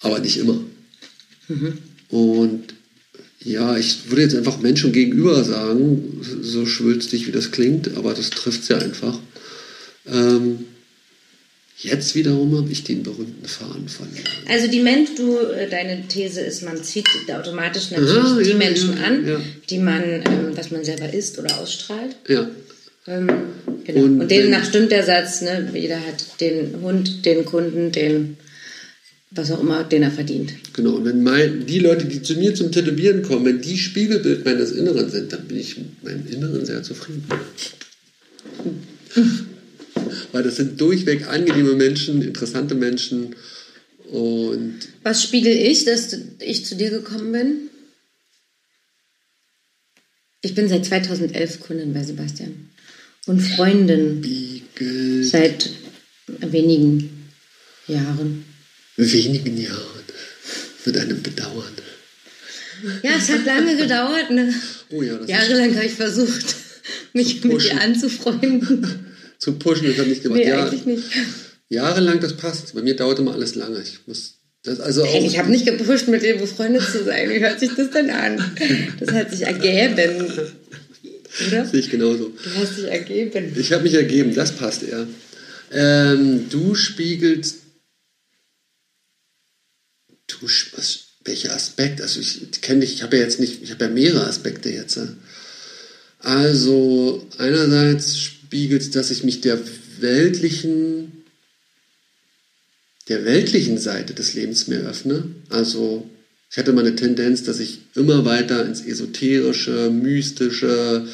aber 0.01 0.19
nicht 0.19 0.39
immer. 0.39 0.61
Und 2.09 2.75
ja, 3.43 3.77
ich 3.77 4.11
würde 4.11 4.23
jetzt 4.23 4.35
einfach 4.35 4.59
Menschen 4.59 4.93
gegenüber 4.93 5.45
sagen, 5.45 6.21
so 6.43 6.67
schwülstig 6.67 7.27
wie 7.27 7.33
das 7.33 7.53
klingt, 7.53 7.97
aber 7.97 8.13
das 8.15 8.31
trifft 8.31 8.63
es 8.63 8.69
ja 8.69 8.79
einfach. 8.79 9.19
Ähm, 10.07 10.65
jetzt 11.83 12.15
wiederum 12.15 12.57
habe 12.57 12.71
ich 12.71 12.85
den 12.85 13.03
berühmten 13.03 13.47
Faden 13.47 13.89
verloren. 13.89 14.23
Also 14.49 14.69
die 14.69 14.81
Mensch, 14.81 15.11
du, 15.17 15.37
äh, 15.39 15.69
deine 15.69 16.07
These 16.09 16.41
ist, 16.41 16.63
man 16.63 16.83
zieht 16.83 17.07
automatisch 17.33 17.91
natürlich 17.91 18.17
Ah, 18.25 18.41
die 18.43 18.51
ja, 18.51 18.57
Menschen 18.57 18.97
ja, 18.97 19.05
an, 19.05 19.27
ja. 19.27 19.41
die 19.69 19.79
man, 19.79 20.03
ähm, 20.03 20.53
was 20.55 20.71
man 20.71 20.85
selber 20.85 21.13
ist 21.13 21.39
oder 21.39 21.59
ausstrahlt. 21.59 22.17
Ja, 22.29 22.49
Ähm, 23.07 23.29
genau. 23.85 24.01
Und 24.05 24.21
Und, 24.21 24.31
demnach 24.31 24.65
stimmt 24.65 24.93
der 24.93 25.05
Satz, 25.05 25.41
ne? 25.41 25.71
jeder 25.75 25.97
hat 25.99 26.41
den 26.41 26.81
Hund, 26.83 27.25
den 27.25 27.45
Kunden, 27.47 27.91
den 27.93 28.37
was 29.33 29.51
auch 29.53 29.61
immer, 29.61 29.85
den 29.85 30.03
er 30.03 30.11
verdient. 30.11 30.53
genau. 30.73 30.95
Und 30.97 31.05
wenn 31.05 31.23
mein, 31.23 31.65
die 31.65 31.79
Leute, 31.79 32.05
die 32.07 32.21
zu 32.21 32.35
mir 32.35 32.53
zum 32.55 32.73
Tätowieren 32.73 33.23
kommen, 33.23 33.45
wenn 33.47 33.61
die 33.63 33.79
Spiegelbild 33.79 34.45
meines 34.45 34.73
Inneren 34.73 35.09
sind, 35.09 35.33
dann 35.33 35.45
bin 35.47 35.57
ich 35.59 35.77
mit 35.79 36.03
meinem 36.05 36.27
Inneren 36.27 36.67
sehr 36.67 36.83
zufrieden. 36.83 37.25
Weil 40.33 40.43
das 40.43 40.57
sind 40.57 40.81
durchweg 40.81 41.29
angenehme 41.29 41.75
Menschen, 41.75 42.23
interessante 42.23 42.75
Menschen 42.75 43.35
und 44.11 44.79
Was 45.03 45.23
spiegel 45.23 45.55
ich, 45.55 45.85
dass 45.85 46.17
ich 46.41 46.65
zu 46.65 46.75
dir 46.75 46.91
gekommen 46.91 47.33
bin? 47.33 47.71
Ich 50.43 50.55
bin 50.55 50.69
seit 50.69 50.87
2011 50.87 51.61
Kundin 51.61 51.93
bei 51.93 52.03
Sebastian 52.03 52.71
und 53.27 53.41
Freundin 53.41 54.23
Spiegel 54.23 55.25
seit 55.25 55.71
wenigen 56.27 57.29
Jahren. 57.87 58.45
wenigen 58.97 59.57
Jahren 59.59 60.05
mit 60.85 60.97
einem 60.97 61.23
Bedauern. 61.23 61.73
Ja, 63.03 63.13
es 63.17 63.29
hat 63.29 63.45
lange 63.45 63.77
gedauert. 63.77 64.31
Ne? 64.31 64.55
Oh 64.91 65.03
ja, 65.03 65.19
das 65.19 65.29
Jahrelang 65.29 65.75
habe 65.77 65.87
ich 65.87 65.93
versucht, 65.93 66.57
mich 67.13 67.45
mit 67.45 67.63
dir 67.63 67.81
anzufreunden. 67.81 69.10
Zu 69.41 69.55
pushen, 69.55 69.89
das 69.89 69.99
hat 69.99 70.07
nicht 70.07 70.23
gemacht. 70.23 70.39
Nee, 70.39 70.49
ja, 70.49 70.65
eigentlich 70.65 70.87
nicht. 70.87 71.05
Jahrelang, 71.69 72.21
das 72.21 72.37
passt. 72.37 72.75
Bei 72.75 72.83
mir 72.83 72.95
dauert 72.95 73.19
immer 73.19 73.33
alles 73.33 73.55
lange. 73.55 73.81
Ich 73.81 74.07
muss 74.07 74.35
das 74.63 74.81
also 74.81 75.03
auch. 75.03 75.13
Hey, 75.13 75.27
ich 75.27 75.39
habe 75.39 75.51
nicht 75.51 75.65
gepusht, 75.65 76.09
mit 76.09 76.23
dir 76.23 76.37
befreundet 76.37 76.83
zu 76.83 77.03
sein. 77.05 77.31
Wie 77.31 77.41
hört 77.41 77.59
sich 77.59 77.71
das 77.75 77.91
denn 77.91 78.11
an? 78.11 78.39
Das 79.01 79.13
hat 79.13 79.31
sich 79.31 79.43
ergeben. 79.43 80.31
Oder? 81.47 81.65
Sehe 81.65 81.81
ich 81.81 81.91
genauso. 81.91 82.33
Du 82.43 82.55
hast 82.57 82.77
dich 82.77 82.85
ergeben. 82.85 83.55
Ich 83.57 83.73
habe 83.73 83.85
mich 83.85 83.95
ergeben, 83.95 84.35
das 84.35 84.53
passt 84.53 84.83
eher. 84.83 85.07
Ähm, 85.73 86.51
du 86.51 86.75
spiegelst. 86.75 87.59
Du, 90.27 90.37
was, 90.43 91.01
welcher 91.25 91.55
Aspekt? 91.55 92.03
Also 92.03 92.21
ich 92.21 92.61
kenne 92.61 92.81
dich, 92.81 92.95
ich 92.95 93.03
habe 93.03 93.17
ja 93.17 93.23
jetzt 93.23 93.41
nicht, 93.41 93.63
ich 93.63 93.71
habe 93.71 93.85
ja 93.85 93.91
mehrere 93.91 94.27
Aspekte 94.27 94.71
jetzt. 94.71 94.99
Also 96.19 97.27
einerseits 97.39 98.40
spiegelt, 98.51 98.97
dass 98.97 99.13
ich 99.13 99.23
mich 99.23 99.41
der 99.43 99.61
weltlichen, 100.01 101.13
der 103.09 103.25
weltlichen 103.25 103.79
Seite 103.79 104.13
des 104.13 104.35
Lebens 104.35 104.67
mehr 104.67 104.81
öffne. 104.81 105.23
Also 105.51 106.05
ich 106.51 106.59
hatte 106.59 106.73
mal 106.73 106.85
eine 106.85 106.97
Tendenz, 106.97 107.45
dass 107.45 107.61
ich 107.61 107.79
immer 107.95 108.25
weiter 108.25 108.67
ins 108.67 108.81
Esoterische, 108.81 109.91
Mystische, 109.91 111.07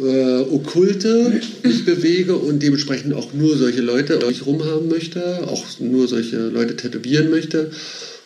äh, 0.00 0.38
Okkulte 0.40 1.40
mich 1.62 1.84
bewege 1.84 2.34
und 2.34 2.60
dementsprechend 2.60 3.14
auch 3.14 3.32
nur 3.32 3.56
solche 3.56 3.82
Leute 3.82 4.18
um 4.18 4.26
mich 4.26 4.46
rum 4.46 4.64
haben 4.64 4.88
möchte, 4.88 5.46
auch 5.46 5.64
nur 5.78 6.08
solche 6.08 6.38
Leute 6.48 6.74
tätowieren 6.74 7.30
möchte. 7.30 7.70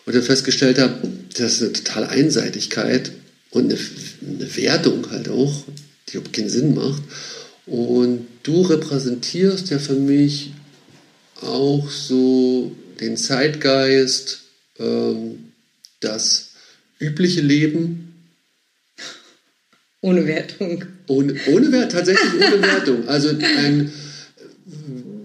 Und 0.06 0.14
dann 0.14 0.22
festgestellt 0.22 0.78
habe, 0.78 1.06
das 1.36 1.52
ist 1.52 1.62
eine 1.62 1.72
totale 1.74 2.08
Einseitigkeit 2.08 3.12
und 3.50 3.64
eine, 3.64 3.78
eine 4.26 4.56
Wertung 4.56 5.10
halt 5.10 5.28
auch, 5.28 5.64
die 6.08 6.16
überhaupt 6.16 6.32
keinen 6.34 6.48
Sinn 6.48 6.74
macht. 6.74 7.02
Und 7.70 8.26
du 8.42 8.62
repräsentierst 8.62 9.70
ja 9.70 9.78
für 9.78 9.94
mich 9.94 10.50
auch 11.40 11.88
so 11.88 12.74
den 12.98 13.16
Zeitgeist, 13.16 14.40
ähm, 14.80 15.52
das 16.00 16.50
übliche 16.98 17.40
Leben, 17.42 18.12
Ohne 20.00 20.26
Wertung. 20.26 20.84
ohne, 21.06 21.36
ohne 21.46 21.70
Wert, 21.70 21.92
tatsächlich 21.92 22.34
ohne 22.34 22.60
Wertung. 22.62 23.06
Also 23.06 23.28
ein 23.28 23.92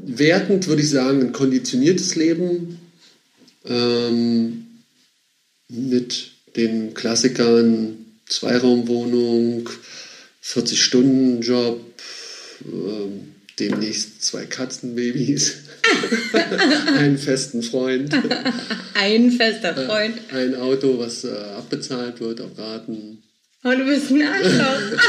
wertend 0.05 0.67
würde 0.67 0.83
ich 0.83 0.89
sagen, 0.91 1.21
ein 1.21 1.31
konditioniertes 1.31 2.15
Leben 2.15 2.77
ähm, 3.65 4.67
mit 5.67 6.31
den 6.55 6.93
Klassikern 6.93 8.05
Zweiraumwohnung, 8.27 9.67
40-Stunden-Job, 10.43 11.94
ähm, 12.63 13.31
demnächst 13.59 14.23
zwei 14.23 14.45
Katzenbabys, 14.45 15.55
einen 16.97 17.17
festen 17.17 17.61
Freund, 17.63 18.13
Ein 18.93 19.31
fester 19.31 19.73
Freund. 19.75 20.15
ein 20.33 20.55
Auto, 20.55 20.97
was 20.99 21.23
äh, 21.23 21.29
abbezahlt 21.57 22.19
wird 22.19 22.41
auf 22.41 22.57
Raten, 22.57 23.21
Oh, 23.67 23.71
du 23.71 23.83
bist 23.83 24.11
ein 24.11 24.21
Arschloch. 24.21 24.99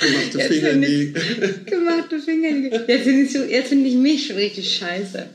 gemachte 0.00 0.38
bin 0.38 0.40
ich- 0.40 0.46
Fingernägel. 0.46 1.54
Gemachte 1.66 2.18
Finger. 2.18 2.88
Jetzt 2.88 3.02
finde 3.04 3.22
ich, 3.24 3.64
find 3.68 3.86
ich 3.86 3.94
mich 3.96 4.34
richtig 4.34 4.76
scheiße. 4.78 5.26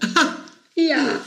Ja. 0.74 1.24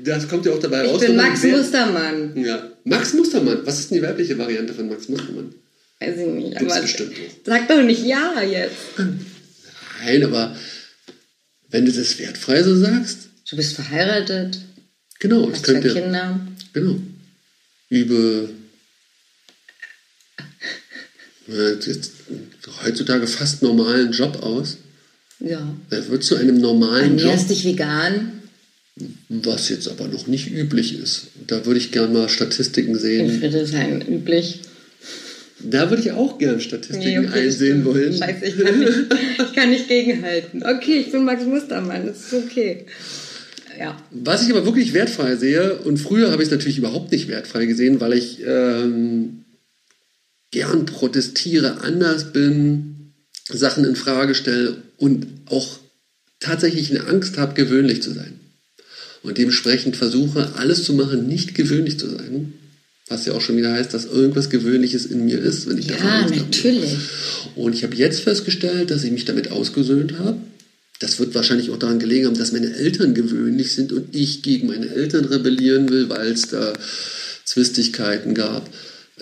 Das 0.00 0.26
kommt 0.28 0.46
ja 0.46 0.52
auch 0.52 0.58
dabei 0.58 0.84
ich 0.84 0.90
raus. 0.90 0.98
bin 1.00 1.10
wenn 1.10 1.16
man 1.16 1.26
Max 1.28 1.44
Mustermann. 1.44 2.32
Ja. 2.44 2.72
Max 2.82 3.14
Mustermann. 3.14 3.60
Was 3.64 3.78
ist 3.78 3.92
denn 3.92 3.98
die 3.98 4.02
weibliche 4.04 4.36
Variante 4.36 4.74
von 4.74 4.88
Max 4.88 5.08
Mustermann? 5.08 5.54
Weiß 6.00 6.16
ich 6.18 6.26
nicht. 6.26 6.58
Gibt's 6.58 6.72
Aber 6.74 6.82
bestimmt 6.82 7.12
sag 7.44 7.68
doch 7.68 7.80
nicht 7.82 8.04
ja 8.04 8.42
jetzt. 8.42 8.74
Nein, 10.02 10.24
aber 10.24 10.56
wenn 11.70 11.84
du 11.86 11.92
das 11.92 12.18
wertfrei 12.18 12.62
so 12.62 12.76
sagst, 12.76 13.28
Du 13.50 13.56
bist 13.56 13.74
verheiratet, 13.74 14.58
genau, 15.20 15.50
hast 15.50 15.64
zwei 15.66 15.72
könnte. 15.74 15.92
Kinder. 15.92 16.40
Genau. 16.72 16.96
Übe. 17.90 18.48
Jetzt 21.46 22.12
heutzutage 22.82 23.26
fast 23.26 23.62
normalen 23.62 24.12
Job 24.12 24.42
aus. 24.42 24.78
Ja. 25.40 25.76
Da 25.90 26.08
wird 26.08 26.24
zu 26.24 26.36
einem 26.36 26.58
normalen 26.58 27.18
Job, 27.18 27.26
Ernährst 27.28 27.50
dich 27.50 27.64
vegan. 27.66 28.42
was 29.28 29.68
jetzt 29.68 29.88
aber 29.88 30.08
noch 30.08 30.26
nicht 30.26 30.50
üblich 30.50 30.94
ist. 30.98 31.26
Da 31.46 31.66
würde 31.66 31.78
ich 31.80 31.92
gerne 31.92 32.14
mal 32.14 32.28
Statistiken 32.30 32.92
In 32.94 32.98
sehen. 32.98 33.40
Friedrichshain 33.40 34.00
üblich. 34.08 34.60
Da 35.60 35.88
würde 35.88 36.02
ich 36.02 36.12
auch 36.12 36.38
gerne 36.38 36.60
Statistiken 36.60 37.20
okay, 37.20 37.26
das 37.26 37.34
einsehen 37.34 37.80
stimmt. 37.80 37.84
wollen. 37.84 38.12
Scheiße, 38.12 38.44
ich 38.44 38.58
kann, 38.58 38.78
nicht, 38.80 39.14
ich 39.38 39.52
kann 39.54 39.70
nicht 39.70 39.88
gegenhalten. 39.88 40.62
Okay, 40.62 40.98
ich 40.98 41.12
bin 41.12 41.24
Max 41.24 41.44
Mustermann, 41.44 42.06
das 42.06 42.32
ist 42.32 42.34
okay. 42.34 42.86
Ja. 43.78 43.96
Was 44.10 44.44
ich 44.44 44.50
aber 44.50 44.64
wirklich 44.66 44.92
wertfrei 44.92 45.36
sehe, 45.36 45.76
und 45.78 45.98
früher 45.98 46.30
habe 46.30 46.42
ich 46.42 46.48
es 46.48 46.52
natürlich 46.52 46.78
überhaupt 46.78 47.12
nicht 47.12 47.28
wertfrei 47.28 47.66
gesehen, 47.66 48.00
weil 48.00 48.12
ich 48.12 48.40
ähm, 48.46 49.44
gern 50.50 50.86
protestiere, 50.86 51.80
anders 51.80 52.32
bin, 52.32 53.12
Sachen 53.48 53.84
in 53.84 53.96
Frage 53.96 54.34
stelle 54.34 54.76
und 54.96 55.26
auch 55.46 55.78
tatsächlich 56.40 56.90
eine 56.90 57.06
Angst 57.06 57.38
habe, 57.38 57.54
gewöhnlich 57.54 58.02
zu 58.02 58.12
sein. 58.12 58.40
Und 59.22 59.38
dementsprechend 59.38 59.96
versuche, 59.96 60.52
alles 60.56 60.84
zu 60.84 60.92
machen, 60.92 61.26
nicht 61.26 61.54
gewöhnlich 61.54 61.98
zu 61.98 62.08
sein. 62.08 62.52
Was 63.08 63.26
ja 63.26 63.34
auch 63.34 63.40
schon 63.42 63.56
wieder 63.58 63.72
heißt, 63.72 63.92
dass 63.92 64.06
irgendwas 64.06 64.48
Gewöhnliches 64.48 65.04
in 65.06 65.26
mir 65.26 65.38
ist, 65.38 65.68
wenn 65.68 65.76
ich 65.78 65.86
davon 65.88 66.06
Ja, 66.06 66.20
Angst 66.20 66.34
habe. 66.34 66.44
natürlich. 66.44 66.96
Und 67.54 67.74
ich 67.74 67.82
habe 67.84 67.94
jetzt 67.96 68.20
festgestellt, 68.20 68.90
dass 68.90 69.04
ich 69.04 69.10
mich 69.12 69.26
damit 69.26 69.50
ausgesöhnt 69.50 70.18
habe. 70.18 70.38
Das 71.00 71.18
wird 71.18 71.34
wahrscheinlich 71.34 71.70
auch 71.70 71.78
daran 71.78 71.98
gelegen 71.98 72.26
haben, 72.26 72.38
dass 72.38 72.52
meine 72.52 72.74
Eltern 72.74 73.12
gewöhnlich 73.14 73.72
sind 73.72 73.92
und 73.92 74.14
ich 74.14 74.42
gegen 74.42 74.68
meine 74.68 74.88
Eltern 74.88 75.26
rebellieren 75.26 75.90
will, 75.90 76.08
weil 76.08 76.32
es 76.32 76.48
da 76.48 76.72
Zwistigkeiten 77.44 78.32
gab, 78.34 78.70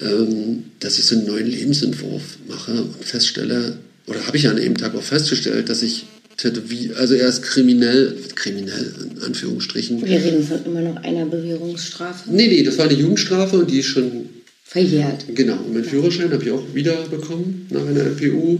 ähm, 0.00 0.64
dass 0.80 0.98
ich 0.98 1.06
so 1.06 1.16
einen 1.16 1.26
neuen 1.26 1.46
Lebensentwurf 1.46 2.22
mache 2.48 2.72
und 2.82 3.04
feststelle, 3.04 3.78
oder 4.06 4.26
habe 4.26 4.36
ich 4.36 4.48
an 4.48 4.56
dem 4.56 4.76
Tag 4.76 4.94
auch 4.94 5.02
festgestellt, 5.02 5.68
dass 5.68 5.82
ich 5.82 6.04
tätowier, 6.42 6.96
also 6.96 7.14
erst 7.14 7.42
kriminell, 7.42 8.16
kriminell 8.34 8.94
in 9.14 9.22
Anführungsstrichen. 9.22 10.04
Wir 10.04 10.22
reden 10.22 10.42
von 10.44 10.64
immer 10.64 10.80
noch 10.80 10.96
einer 10.96 11.26
Bewährungsstrafe. 11.26 12.30
Nee, 12.30 12.48
nee, 12.48 12.62
das 12.62 12.78
war 12.78 12.86
eine 12.86 12.94
Jugendstrafe 12.94 13.58
und 13.58 13.70
die 13.70 13.78
ist 13.78 13.86
schon 13.86 14.28
Verjährt. 14.64 15.26
Genau, 15.34 15.58
und 15.58 15.74
meinen 15.74 15.84
Führerschein 15.84 16.32
habe 16.32 16.42
ich 16.42 16.50
auch 16.50 16.64
wieder 16.72 16.96
bekommen 17.08 17.66
nach 17.68 17.86
einer 17.86 18.04
MPU. 18.04 18.58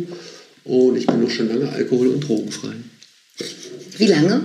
Und 0.64 0.96
ich 0.98 1.06
bin 1.06 1.22
noch 1.22 1.30
schon 1.30 1.48
lange 1.48 1.70
alkohol- 1.70 2.08
und 2.08 2.20
drogenfrei. 2.20 2.74
Wie 3.96 4.06
lange? 4.06 4.42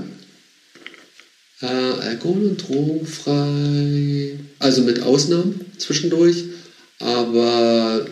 Äh, 1.62 1.66
alkohol- 1.66 2.46
und 2.46 2.66
drogenfrei, 2.66 4.40
also 4.60 4.82
mit 4.84 5.02
Ausnahmen 5.02 5.60
zwischendurch, 5.78 6.46
aber 7.00 8.08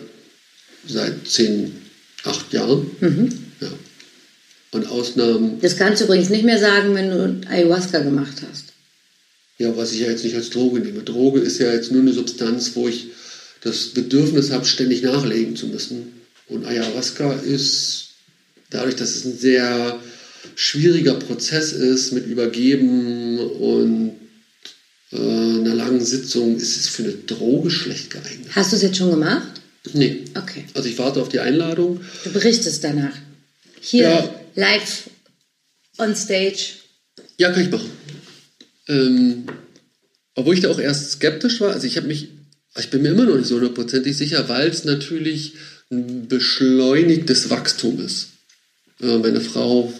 seit 0.86 1.26
10, 1.26 1.72
8 2.24 2.52
Jahren. 2.52 2.90
Ja. 3.00 3.08
Und 4.76 4.86
Ausnahmen, 4.88 5.58
Das 5.60 5.76
kannst 5.76 6.00
du 6.00 6.04
übrigens 6.04 6.28
nicht 6.28 6.44
mehr 6.44 6.58
sagen, 6.58 6.94
wenn 6.94 7.10
du 7.10 7.48
Ayahuasca 7.48 8.00
gemacht 8.00 8.42
hast. 8.50 8.64
ja, 9.58 9.74
was 9.76 9.92
ich 9.92 10.00
ja 10.00 10.10
jetzt 10.10 10.22
nicht 10.24 10.36
als 10.36 10.50
Droge 10.50 10.80
nehme. 10.80 11.02
Droge 11.02 11.40
ist 11.40 11.58
ja 11.58 11.72
jetzt 11.72 11.90
nur 11.90 12.02
eine 12.02 12.12
Substanz, 12.12 12.72
wo 12.74 12.86
ich 12.88 13.08
das 13.62 13.88
Bedürfnis 13.88 14.50
habe, 14.50 14.64
ständig 14.66 15.02
nachlegen 15.02 15.56
zu 15.56 15.66
müssen. 15.68 16.12
Und 16.48 16.66
Ayahuasca 16.66 17.32
ist 17.32 18.08
dadurch, 18.70 18.96
dass 18.96 19.16
es 19.16 19.24
ein 19.24 19.38
sehr 19.38 19.98
schwieriger 20.54 21.14
Prozess 21.14 21.72
ist 21.72 22.12
mit 22.12 22.26
Übergeben 22.26 23.38
und 23.38 24.12
äh, 25.12 25.16
einer 25.16 25.74
langen 25.74 26.04
Sitzung, 26.04 26.56
ist 26.56 26.76
es 26.76 26.88
für 26.88 27.04
eine 27.04 27.12
Droge 27.14 27.70
schlecht 27.70 28.10
geeignet. 28.10 28.48
Hast 28.54 28.72
du 28.72 28.76
es 28.76 28.82
jetzt 28.82 28.98
schon 28.98 29.10
gemacht? 29.10 29.60
Nee. 29.94 30.24
Okay. 30.34 30.64
Also 30.74 30.88
ich 30.88 30.98
warte 30.98 31.20
auf 31.22 31.28
die 31.30 31.40
Einladung. 31.40 32.00
Du 32.24 32.30
berichtest 32.30 32.84
danach. 32.84 33.14
Hier, 33.80 34.02
Ja. 34.02 34.40
Live 34.56 35.08
on 35.98 36.16
stage. 36.16 36.72
Ja, 37.38 37.52
kann 37.52 37.62
ich 37.62 37.70
machen. 37.70 37.90
Ähm, 38.88 39.46
obwohl 40.34 40.54
ich 40.54 40.60
da 40.60 40.70
auch 40.70 40.78
erst 40.78 41.12
skeptisch 41.12 41.60
war. 41.60 41.72
Also 41.72 41.86
ich 41.86 41.96
habe 41.96 42.06
mich, 42.08 42.28
ich 42.78 42.90
bin 42.90 43.02
mir 43.02 43.10
immer 43.10 43.24
noch 43.24 43.36
nicht 43.36 43.46
so 43.48 43.56
hundertprozentig 43.56 44.16
sicher, 44.16 44.48
weil 44.48 44.68
es 44.68 44.84
natürlich 44.84 45.54
ein 45.90 46.28
beschleunigtes 46.28 47.48
Wachstum 47.50 48.00
ist. 48.04 48.28
Äh, 49.00 49.18
meine 49.18 49.40
Frau, 49.40 49.92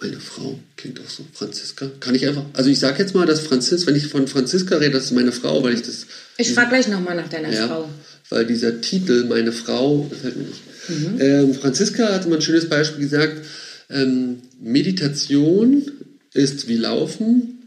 meine 0.00 0.18
Frau 0.18 0.58
klingt 0.76 1.00
auch 1.00 1.10
so, 1.10 1.24
Franziska, 1.32 1.90
kann 2.00 2.14
ich 2.14 2.26
einfach, 2.26 2.44
also 2.52 2.70
ich 2.70 2.78
sage 2.78 3.02
jetzt 3.02 3.14
mal, 3.14 3.26
dass 3.26 3.40
Franzis, 3.40 3.86
wenn 3.86 3.96
ich 3.96 4.06
von 4.06 4.26
Franziska 4.28 4.76
rede, 4.76 4.92
das 4.92 5.06
ist 5.06 5.10
meine 5.12 5.32
Frau, 5.32 5.62
weil 5.62 5.74
ich 5.74 5.82
das, 5.82 6.06
Ich 6.36 6.52
frage 6.52 6.70
gleich 6.70 6.88
nochmal 6.88 7.16
nach 7.16 7.28
deiner 7.28 7.52
ja, 7.52 7.68
Frau. 7.68 7.88
weil 8.30 8.46
dieser 8.46 8.80
Titel, 8.80 9.24
meine 9.24 9.52
Frau, 9.52 10.02
gefällt 10.04 10.36
mir 10.36 10.44
nicht. 10.44 10.60
Ähm, 11.20 11.54
Franziska 11.54 12.12
hat 12.12 12.28
mal 12.28 12.36
ein 12.36 12.42
schönes 12.42 12.68
Beispiel 12.68 13.00
gesagt, 13.04 13.44
ähm, 13.90 14.38
Meditation 14.60 15.82
ist 16.32 16.68
wie 16.68 16.76
Laufen, 16.76 17.58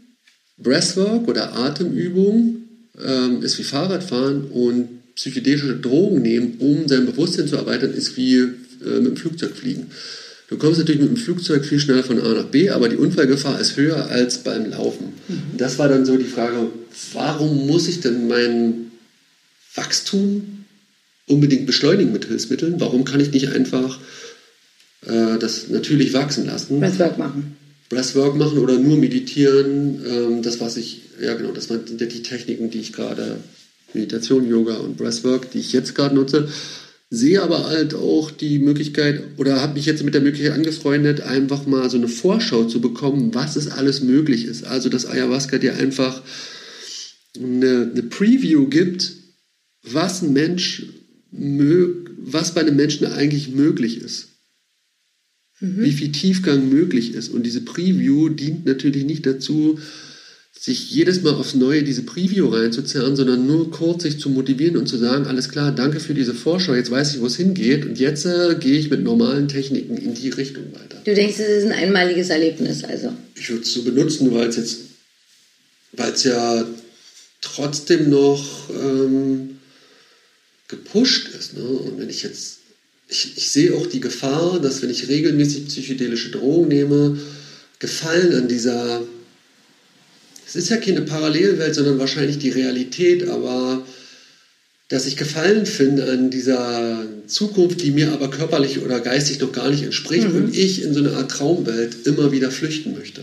Breathwork 0.58 1.28
oder 1.28 1.56
Atemübung 1.56 2.56
ähm, 3.02 3.42
ist 3.42 3.58
wie 3.58 3.64
Fahrradfahren 3.64 4.44
und 4.50 5.14
psychedelische 5.14 5.76
Drogen 5.76 6.22
nehmen, 6.22 6.56
um 6.58 6.86
sein 6.88 7.06
Bewusstsein 7.06 7.48
zu 7.48 7.56
erweitern, 7.56 7.92
ist 7.92 8.16
wie 8.16 8.36
äh, 8.36 9.00
mit 9.00 9.06
dem 9.06 9.16
Flugzeug 9.16 9.56
fliegen. 9.56 9.86
Du 10.48 10.56
kommst 10.56 10.78
natürlich 10.78 11.02
mit 11.02 11.10
dem 11.10 11.16
Flugzeug 11.16 11.64
viel 11.64 11.78
schneller 11.78 12.02
von 12.02 12.20
A 12.20 12.32
nach 12.34 12.46
B, 12.46 12.70
aber 12.70 12.88
die 12.88 12.96
Unfallgefahr 12.96 13.60
ist 13.60 13.76
höher 13.76 14.06
als 14.06 14.38
beim 14.38 14.70
Laufen. 14.70 15.12
Das 15.58 15.78
war 15.78 15.88
dann 15.88 16.06
so 16.06 16.16
die 16.16 16.24
Frage, 16.24 16.70
warum 17.12 17.66
muss 17.66 17.86
ich 17.86 18.00
denn 18.00 18.28
mein 18.28 18.90
Wachstum 19.74 20.64
unbedingt 21.26 21.66
beschleunigen 21.66 22.12
mit 22.12 22.24
Hilfsmitteln? 22.24 22.80
Warum 22.80 23.04
kann 23.04 23.20
ich 23.20 23.30
nicht 23.30 23.48
einfach 23.48 24.00
äh, 25.08 25.38
das 25.38 25.68
natürlich 25.68 26.12
wachsen 26.12 26.46
lassen? 26.46 26.80
Breathwork 26.80 27.18
machen. 27.18 27.56
Breathwork 27.88 28.36
machen 28.36 28.58
oder 28.58 28.78
nur 28.78 28.98
meditieren, 28.98 30.04
ähm, 30.06 30.42
das 30.42 30.60
was 30.60 30.76
ich, 30.76 31.02
ja 31.20 31.34
genau, 31.34 31.52
das 31.52 31.64
sind 31.64 32.00
ja 32.00 32.06
die 32.06 32.22
Techniken, 32.22 32.70
die 32.70 32.80
ich 32.80 32.92
gerade, 32.92 33.38
Meditation, 33.94 34.46
Yoga 34.46 34.76
und 34.76 34.98
Breathwork, 34.98 35.50
die 35.50 35.60
ich 35.60 35.72
jetzt 35.72 35.94
gerade 35.94 36.14
nutze, 36.14 36.48
sehe 37.08 37.40
aber 37.40 37.64
halt 37.64 37.94
auch 37.94 38.30
die 38.30 38.58
Möglichkeit 38.58 39.22
oder 39.38 39.62
habe 39.62 39.74
mich 39.74 39.86
jetzt 39.86 40.04
mit 40.04 40.12
der 40.12 40.20
Möglichkeit 40.20 40.52
angefreundet, 40.52 41.22
einfach 41.22 41.64
mal 41.64 41.88
so 41.88 41.96
eine 41.96 42.08
Vorschau 42.08 42.64
zu 42.64 42.82
bekommen, 42.82 43.34
was 43.34 43.56
es 43.56 43.70
alles 43.70 44.02
möglich 44.02 44.44
ist. 44.44 44.64
Also 44.66 44.90
dass 44.90 45.06
Ayahuasca 45.06 45.56
dir 45.56 45.74
einfach 45.76 46.20
eine, 47.34 47.90
eine 47.90 48.02
Preview 48.02 48.68
gibt, 48.68 49.12
was 49.82 50.20
ein 50.20 50.34
Mensch, 50.34 50.84
was 51.30 52.52
bei 52.52 52.60
einem 52.60 52.76
Menschen 52.76 53.06
eigentlich 53.06 53.48
möglich 53.48 54.02
ist 54.02 54.27
wie 55.60 55.92
viel 55.92 56.12
Tiefgang 56.12 56.68
möglich 56.68 57.14
ist. 57.14 57.30
Und 57.30 57.44
diese 57.44 57.62
Preview 57.62 58.28
dient 58.28 58.64
natürlich 58.64 59.04
nicht 59.04 59.26
dazu, 59.26 59.78
sich 60.58 60.90
jedes 60.90 61.22
Mal 61.22 61.34
aufs 61.34 61.54
Neue 61.54 61.84
diese 61.84 62.02
Preview 62.02 62.48
reinzuzerren, 62.48 63.14
sondern 63.14 63.46
nur 63.46 63.70
kurz 63.70 64.02
sich 64.02 64.18
zu 64.18 64.28
motivieren 64.28 64.76
und 64.76 64.88
zu 64.88 64.96
sagen, 64.96 65.26
alles 65.26 65.48
klar, 65.48 65.72
danke 65.72 66.00
für 66.00 66.14
diese 66.14 66.34
Vorschau, 66.34 66.74
jetzt 66.74 66.90
weiß 66.90 67.14
ich, 67.14 67.20
wo 67.20 67.26
es 67.26 67.36
hingeht 67.36 67.86
und 67.86 67.98
jetzt 67.98 68.26
äh, 68.26 68.56
gehe 68.58 68.78
ich 68.78 68.90
mit 68.90 69.02
normalen 69.02 69.46
Techniken 69.46 69.96
in 69.96 70.14
die 70.14 70.30
Richtung 70.30 70.64
weiter. 70.72 71.00
Du 71.04 71.14
denkst, 71.14 71.38
es 71.38 71.62
ist 71.62 71.70
ein 71.70 71.72
einmaliges 71.72 72.30
Erlebnis, 72.30 72.82
also. 72.82 73.12
Ich 73.36 73.48
würde 73.50 73.62
es 73.62 73.72
so 73.72 73.82
benutzen, 73.82 74.34
weil 74.34 74.48
es 74.48 74.56
jetzt, 74.56 74.78
weil 75.92 76.12
es 76.12 76.24
ja 76.24 76.66
trotzdem 77.40 78.10
noch 78.10 78.68
ähm, 78.70 79.58
gepusht 80.66 81.28
ist. 81.38 81.56
Ne? 81.56 81.62
Und 81.62 81.98
wenn 81.98 82.10
ich 82.10 82.24
jetzt, 82.24 82.57
ich, 83.08 83.36
ich 83.36 83.48
sehe 83.50 83.74
auch 83.74 83.86
die 83.86 84.00
Gefahr, 84.00 84.60
dass 84.60 84.82
wenn 84.82 84.90
ich 84.90 85.08
regelmäßig 85.08 85.66
psychedelische 85.66 86.30
Drogen 86.30 86.68
nehme, 86.68 87.18
Gefallen 87.80 88.34
an 88.34 88.48
dieser, 88.48 89.02
es 90.46 90.56
ist 90.56 90.68
ja 90.68 90.78
keine 90.78 91.02
Parallelwelt, 91.02 91.74
sondern 91.74 92.00
wahrscheinlich 92.00 92.38
die 92.38 92.50
Realität, 92.50 93.28
aber 93.28 93.84
dass 94.88 95.06
ich 95.06 95.16
Gefallen 95.16 95.64
finde 95.64 96.10
an 96.10 96.30
dieser 96.30 97.06
Zukunft, 97.28 97.82
die 97.82 97.92
mir 97.92 98.12
aber 98.12 98.30
körperlich 98.30 98.80
oder 98.80 98.98
geistig 98.98 99.38
noch 99.38 99.52
gar 99.52 99.70
nicht 99.70 99.84
entspricht 99.84 100.26
und 100.26 100.56
ich 100.56 100.82
in 100.82 100.92
so 100.92 101.00
eine 101.00 101.12
Art 101.12 101.30
Traumwelt 101.30 102.06
immer 102.06 102.32
wieder 102.32 102.50
flüchten 102.50 102.94
möchte, 102.94 103.20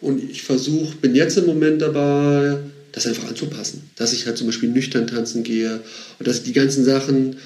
Und 0.00 0.30
ich 0.30 0.42
versuche, 0.42 0.96
bin 0.96 1.14
jetzt 1.14 1.36
im 1.36 1.44
Moment 1.46 1.82
dabei, 1.82 2.56
das 2.92 3.06
einfach 3.06 3.28
anzupassen. 3.28 3.82
Dass 3.96 4.14
ich 4.14 4.26
halt 4.26 4.38
zum 4.38 4.46
Beispiel 4.46 4.70
nüchtern 4.70 5.06
tanzen 5.06 5.42
gehe 5.42 5.82
und 6.18 6.26
dass 6.26 6.38
ich 6.38 6.44
die 6.44 6.54
ganzen 6.54 6.84
Sachen, 6.84 7.36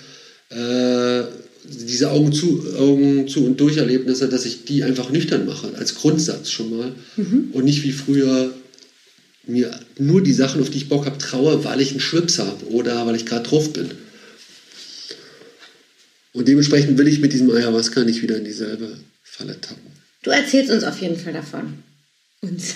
äh, 0.51 1.25
diese 1.69 2.11
Augen 2.11 2.33
zu, 2.33 2.65
Augen 2.79 3.29
zu 3.29 3.45
und 3.45 3.61
durch 3.61 3.77
Erlebnisse, 3.77 4.29
dass 4.29 4.45
ich 4.45 4.65
die 4.65 4.85
einfach 4.85 5.11
nüchtern 5.11 5.47
mache, 5.47 5.73
als 5.77 5.95
Grundsatz 5.95 6.51
schon 6.51 6.77
mal. 6.77 6.93
Mhm. 7.17 7.51
Und 7.53 7.65
nicht 7.65 7.83
wie 7.85 7.93
früher 7.93 8.53
mir 9.47 9.79
nur 9.99 10.23
die 10.23 10.33
Sachen, 10.33 10.61
auf 10.61 10.71
die 10.71 10.79
ich 10.79 10.89
Bock 10.89 11.07
habe, 11.07 11.19
traue, 11.19 11.65
weil 11.65 11.81
ich 11.81 11.91
einen 11.91 12.01
Schwips 12.01 12.39
habe 12.39 12.67
oder 12.67 13.07
weil 13.07 13.17
ich 13.17 13.27
gerade 13.27 13.49
drauf 13.49 13.73
bin. 13.73 13.91
Und 16.33 16.47
dementsprechend 16.47 16.99
will 16.99 17.09
ich 17.09 17.21
mit 17.21 17.33
diesem 17.33 17.51
Ayahuasca 17.51 18.05
nicht 18.05 18.23
wieder 18.23 18.37
in 18.37 18.45
dieselbe 18.45 18.99
Falle 19.23 19.61
tappen. 19.61 19.91
Du 20.23 20.31
erzählst 20.31 20.71
uns 20.71 20.85
auf 20.85 21.01
jeden 21.01 21.17
Fall 21.17 21.33
davon. 21.33 21.75
Uns. 22.43 22.75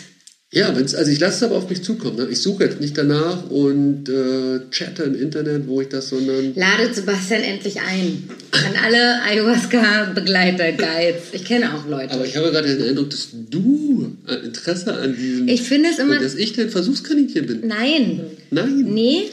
Ja, 0.54 0.76
wenn's, 0.76 0.94
also 0.94 1.10
ich 1.10 1.18
lasse 1.18 1.36
es 1.36 1.42
aber 1.44 1.56
auf 1.56 1.70
mich 1.70 1.82
zukommen. 1.82 2.16
Ne? 2.16 2.28
Ich 2.30 2.42
suche 2.42 2.64
jetzt 2.64 2.78
nicht 2.78 2.96
danach 2.98 3.48
und 3.48 4.06
äh, 4.10 4.60
chatte 4.70 5.04
im 5.04 5.14
Internet, 5.14 5.66
wo 5.66 5.80
ich 5.80 5.88
das, 5.88 6.10
sondern. 6.10 6.54
Ladet 6.54 6.94
Sebastian 6.94 7.40
endlich 7.40 7.80
ein. 7.80 8.28
An 8.50 8.74
alle 8.84 9.22
Ayahuasca-Begleiter, 9.22 10.72
Guides. 10.72 11.22
Ich 11.32 11.46
kenne 11.46 11.74
auch 11.74 11.88
Leute. 11.88 12.12
Aber 12.12 12.26
ich 12.26 12.36
habe 12.36 12.50
gerade 12.50 12.76
den 12.76 12.86
Eindruck, 12.86 13.08
dass 13.08 13.28
du 13.32 14.14
ein 14.26 14.44
Interesse 14.44 14.92
an 14.92 15.16
diesem. 15.16 15.48
Ich 15.48 15.62
finde 15.62 15.88
es 15.88 15.98
immer. 15.98 16.18
dass 16.18 16.34
ich 16.34 16.52
dein 16.52 16.68
Versuchskaninchen 16.68 17.46
bin. 17.46 17.66
Nein. 17.66 18.20
Nein. 18.50 18.84
Nee. 18.92 19.30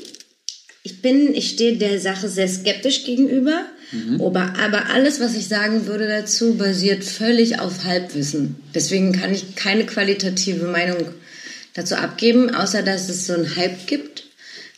Ich 0.84 1.02
bin, 1.02 1.36
ich 1.36 1.50
stehe 1.50 1.76
der 1.76 2.00
Sache 2.00 2.30
sehr 2.30 2.48
skeptisch 2.48 3.04
gegenüber. 3.04 3.66
Mhm. 3.92 4.22
Aber, 4.22 4.54
aber 4.60 4.90
alles, 4.90 5.20
was 5.20 5.36
ich 5.36 5.48
sagen 5.48 5.88
würde 5.88 6.08
dazu, 6.08 6.56
basiert 6.56 7.04
völlig 7.04 7.60
auf 7.60 7.86
Halbwissen. 7.86 8.56
Deswegen 8.76 9.14
kann 9.14 9.34
ich 9.34 9.56
keine 9.56 9.86
qualitative 9.86 10.66
Meinung 10.66 10.98
dazu 11.74 11.96
abgeben, 11.96 12.54
außer 12.54 12.84
dass 12.84 13.10
es 13.10 13.28
so 13.28 13.34
einen 13.34 13.56
Hype 13.56 13.88
gibt, 13.88 14.26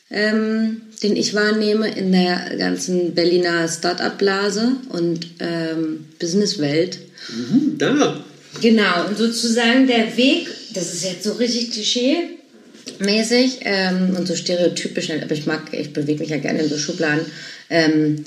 ähm, 0.09 0.81
den 1.03 1.15
ich 1.15 1.33
wahrnehme 1.33 1.89
in 1.89 2.11
der 2.11 2.55
ganzen 2.57 3.13
Berliner 3.13 3.67
Start-up-Blase 3.67 4.73
und 4.89 5.27
ähm, 5.39 6.05
Businesswelt. 6.19 6.99
Mhm, 7.29 7.77
da. 7.77 8.23
Genau, 8.61 9.07
und 9.07 9.17
sozusagen 9.17 9.87
der 9.87 10.17
Weg, 10.17 10.49
das 10.73 10.93
ist 10.93 11.05
jetzt 11.05 11.23
so 11.23 11.33
richtig 11.33 11.71
klischee-mäßig 11.71 13.59
ähm, 13.61 14.15
und 14.17 14.27
so 14.27 14.35
stereotypisch, 14.35 15.09
aber 15.09 15.31
ich 15.31 15.45
mag, 15.45 15.73
ich 15.73 15.93
bewege 15.93 16.19
mich 16.19 16.29
ja 16.29 16.37
gerne 16.37 16.59
in 16.59 16.69
so 16.69 16.77
Schubladen. 16.77 17.25
Ähm, 17.69 18.25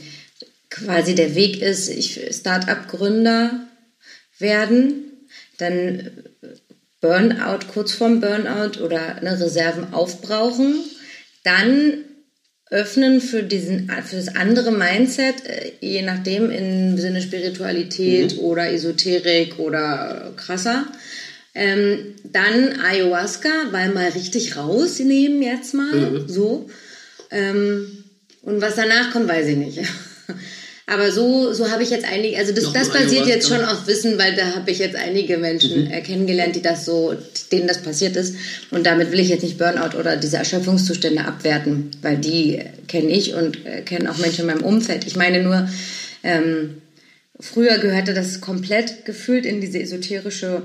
quasi 0.75 1.15
der 1.15 1.35
Weg 1.35 1.63
ist, 1.63 1.89
ich 1.89 2.21
Start-up-Gründer 2.33 3.69
werden, 4.39 5.29
dann 5.59 6.11
Burnout, 7.01 7.67
kurz 7.73 7.93
vorm 7.93 8.21
Burnout 8.21 8.83
oder 8.83 9.17
eine 9.17 9.39
Reserven 9.41 9.93
aufbrauchen, 9.93 10.77
dann 11.45 12.05
öffnen 12.71 13.21
für, 13.21 13.43
diesen, 13.43 13.89
für 14.05 14.17
das 14.17 14.35
andere 14.35 14.73
Mindset, 14.73 15.47
äh, 15.47 15.73
je 15.81 16.03
nachdem 16.03 16.51
im 16.51 16.99
Sinne 16.99 17.21
Spiritualität 17.23 18.37
mhm. 18.37 18.41
oder 18.41 18.73
Esoterik 18.73 19.59
oder 19.59 20.33
krasser. 20.37 20.87
Ähm, 21.55 22.15
dann 22.25 22.81
Ayahuasca, 22.81 23.51
weil 23.71 23.93
mal 23.93 24.09
richtig 24.09 24.57
rausnehmen 24.57 25.41
jetzt 25.41 25.73
mal, 25.75 25.95
mhm. 25.95 26.29
so. 26.29 26.69
Ähm, 27.31 28.05
und 28.43 28.61
was 28.61 28.75
danach 28.75 29.13
kommt, 29.13 29.29
weiß 29.29 29.47
ich 29.49 29.57
nicht. 29.57 29.79
Aber 30.87 31.11
so, 31.11 31.53
so 31.55 31.71
habe 31.71 31.83
ich 31.83 31.89
jetzt 31.89 32.05
einige, 32.05 32.37
also 32.37 32.53
das, 32.53 32.71
das 32.73 32.91
basiert 32.91 33.27
jetzt 33.27 33.49
schon 33.49 33.65
auf 33.65 33.87
Wissen, 33.87 34.19
weil 34.19 34.35
da 34.35 34.55
habe 34.55 34.71
ich 34.71 34.79
jetzt 34.79 34.97
einige 34.97 35.39
Menschen 35.39 35.87
mhm. 35.87 35.91
Äh, 35.91 36.03
kennengelernt, 36.03 36.57
die 36.57 36.63
das 36.63 36.85
so, 36.85 37.15
denen 37.51 37.67
das 37.67 37.81
passiert 37.81 38.17
ist. 38.17 38.37
Und 38.71 38.85
damit 38.85 39.11
will 39.11 39.21
ich 39.21 39.31
jetzt 39.31 39.43
nicht 39.43 39.57
Burnout 39.57 39.97
oder 39.99 40.17
diese 40.17 40.37
Erschöpfungszustände 40.37 41.25
abwerten, 41.25 41.91
weil 42.03 42.19
die 42.19 42.61
kenne 42.87 43.09
ich 43.09 43.35
und 43.35 43.65
äh, 43.65 43.81
kenne 43.81 44.11
auch 44.11 44.19
Menschen 44.19 44.43
in 44.43 44.47
meinem 44.47 44.65
Umfeld. 44.65 45.07
Ich 45.07 45.17
meine 45.17 45.43
nur, 45.43 45.69
ähm, 46.23 46.83
früher 47.41 47.79
gehörte 47.79 48.15
das 48.15 48.41
komplett 48.41 49.05
gefühlt 49.05 49.45
in 49.47 49.61
diese 49.61 49.81
esoterische 49.81 50.63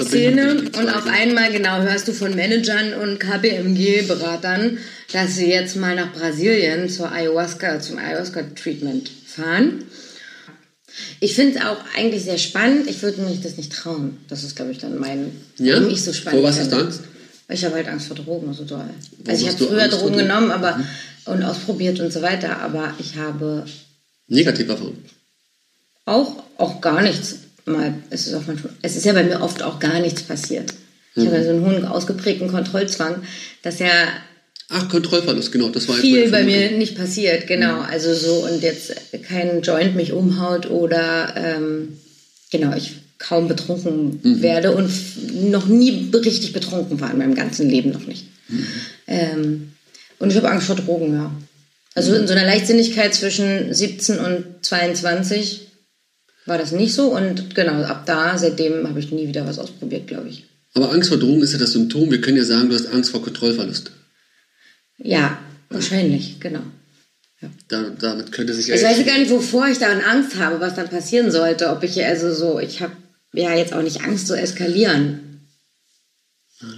Szene 0.00 0.62
und 0.76 0.88
auf 0.88 1.06
einmal 1.06 1.52
genau 1.52 1.80
hörst 1.82 2.08
du 2.08 2.12
von 2.12 2.34
Managern 2.34 2.94
und 2.94 3.20
KPMG-Beratern, 3.20 4.78
dass 5.12 5.36
sie 5.36 5.48
jetzt 5.48 5.76
mal 5.76 5.94
nach 5.94 6.12
Brasilien 6.12 6.88
zur 6.88 7.12
Ayahuasca, 7.12 7.80
zum 7.80 7.98
Ayahuasca-Treatment 7.98 9.10
fahren. 9.26 9.84
Ich 11.20 11.34
finde 11.34 11.58
es 11.58 11.64
auch 11.64 11.78
eigentlich 11.96 12.24
sehr 12.24 12.38
spannend. 12.38 12.88
Ich 12.88 13.02
würde 13.02 13.20
mich 13.22 13.42
das 13.42 13.56
nicht 13.56 13.72
trauen. 13.72 14.16
Das 14.28 14.42
ist, 14.44 14.56
glaube 14.56 14.72
ich, 14.72 14.78
dann 14.78 14.98
mein, 14.98 15.30
ja? 15.58 15.78
nicht 15.78 16.02
so 16.02 16.12
spannend. 16.12 16.40
Vor 16.40 16.48
was 16.48 16.58
hast 16.58 16.72
du 16.72 16.76
Angst? 16.76 17.02
Ich 17.48 17.64
habe 17.64 17.76
halt 17.76 17.88
Angst 17.88 18.08
vor 18.08 18.16
Drogen, 18.16 18.52
so 18.52 18.64
doll. 18.64 18.88
also 19.28 19.46
ich 19.46 19.52
habe 19.52 19.64
früher 19.64 19.84
Angst 19.84 20.00
Drogen 20.00 20.16
genommen 20.16 20.50
aber, 20.50 20.78
mhm. 20.78 20.86
und 21.26 21.42
ausprobiert 21.44 22.00
und 22.00 22.12
so 22.12 22.22
weiter, 22.22 22.60
aber 22.60 22.94
ich 22.98 23.16
habe... 23.16 23.64
Negative 24.26 24.72
Erfahrungen? 24.72 25.04
Auch, 26.06 26.42
auch 26.56 26.80
gar 26.80 27.02
nichts 27.02 27.36
mal, 27.66 27.94
es 28.10 28.26
ist, 28.26 28.34
auch 28.34 28.46
manchmal, 28.46 28.72
es 28.82 28.96
ist 28.96 29.04
ja 29.04 29.12
bei 29.12 29.24
mir 29.24 29.42
oft 29.42 29.62
auch 29.62 29.78
gar 29.78 30.00
nichts 30.00 30.22
passiert. 30.22 30.72
Ich 31.14 31.22
mhm. 31.22 31.26
habe 31.26 31.38
ja 31.38 31.44
so 31.44 31.50
einen 31.50 31.64
hohen 31.64 31.84
ausgeprägten 31.84 32.48
Kontrollzwang, 32.48 33.22
dass 33.62 33.78
ja 33.78 33.90
Ach, 34.68 34.88
Kontrollverlust, 34.88 35.52
genau, 35.52 35.68
das 35.68 35.86
war 35.88 35.94
viel 35.94 36.28
bei 36.30 36.42
mir 36.42 36.72
nicht 36.72 36.96
passiert, 36.96 37.46
genau. 37.46 37.76
Mhm. 37.76 37.86
Also 37.88 38.14
so 38.14 38.46
und 38.46 38.62
jetzt 38.62 38.94
kein 39.28 39.62
Joint 39.62 39.94
mich 39.94 40.12
umhaut 40.12 40.68
oder 40.68 41.34
ähm, 41.36 41.98
genau, 42.50 42.74
ich 42.74 42.94
kaum 43.18 43.46
betrunken 43.46 44.20
mhm. 44.22 44.42
werde 44.42 44.74
und 44.74 44.90
noch 45.50 45.66
nie 45.66 46.10
richtig 46.12 46.52
betrunken 46.52 47.00
war 47.00 47.12
in 47.12 47.18
meinem 47.18 47.36
ganzen 47.36 47.70
Leben 47.70 47.90
noch 47.90 48.06
nicht. 48.06 48.26
Mhm. 48.48 48.66
Ähm, 49.06 49.72
und 50.18 50.30
ich 50.30 50.36
habe 50.36 50.50
Angst 50.50 50.66
vor 50.66 50.76
Drogen, 50.76 51.14
ja. 51.14 51.30
Also 51.94 52.14
in 52.14 52.26
so 52.26 52.34
einer 52.34 52.44
Leichtsinnigkeit 52.44 53.14
zwischen 53.14 53.72
17 53.72 54.18
und 54.18 54.44
22 54.62 55.65
war 56.46 56.58
das 56.58 56.72
nicht 56.72 56.94
so 56.94 57.14
und 57.14 57.54
genau, 57.54 57.82
ab 57.82 58.04
da, 58.06 58.38
seitdem 58.38 58.88
habe 58.88 58.98
ich 58.98 59.10
nie 59.10 59.28
wieder 59.28 59.46
was 59.46 59.58
ausprobiert, 59.58 60.06
glaube 60.06 60.28
ich. 60.28 60.44
Aber 60.74 60.92
Angst 60.92 61.08
vor 61.08 61.18
Drogen 61.18 61.42
ist 61.42 61.52
ja 61.52 61.58
das 61.58 61.72
Symptom. 61.72 62.10
Wir 62.10 62.20
können 62.20 62.36
ja 62.36 62.44
sagen, 62.44 62.68
du 62.68 62.74
hast 62.74 62.92
Angst 62.92 63.10
vor 63.10 63.22
Kontrollverlust. 63.22 63.92
Ja, 64.98 65.38
wahrscheinlich, 65.70 66.38
genau. 66.38 66.60
Ja. 67.40 67.48
Da, 67.68 67.90
damit 67.98 68.32
könnte 68.32 68.54
sich 68.54 68.68
Ich 68.68 68.82
weiß 68.82 69.04
gar 69.04 69.18
nicht, 69.18 69.30
wovor 69.30 69.68
ich 69.68 69.78
daran 69.78 70.00
Angst 70.00 70.38
habe, 70.38 70.60
was 70.60 70.74
dann 70.74 70.88
passieren 70.88 71.30
sollte. 71.30 71.70
Ob 71.70 71.82
ich 71.82 72.02
also 72.04 72.32
so, 72.32 72.60
ich 72.60 72.80
habe 72.80 72.92
ja 73.32 73.54
jetzt 73.54 73.72
auch 73.72 73.82
nicht 73.82 74.02
Angst 74.02 74.26
zu 74.26 74.34
eskalieren. 74.34 75.25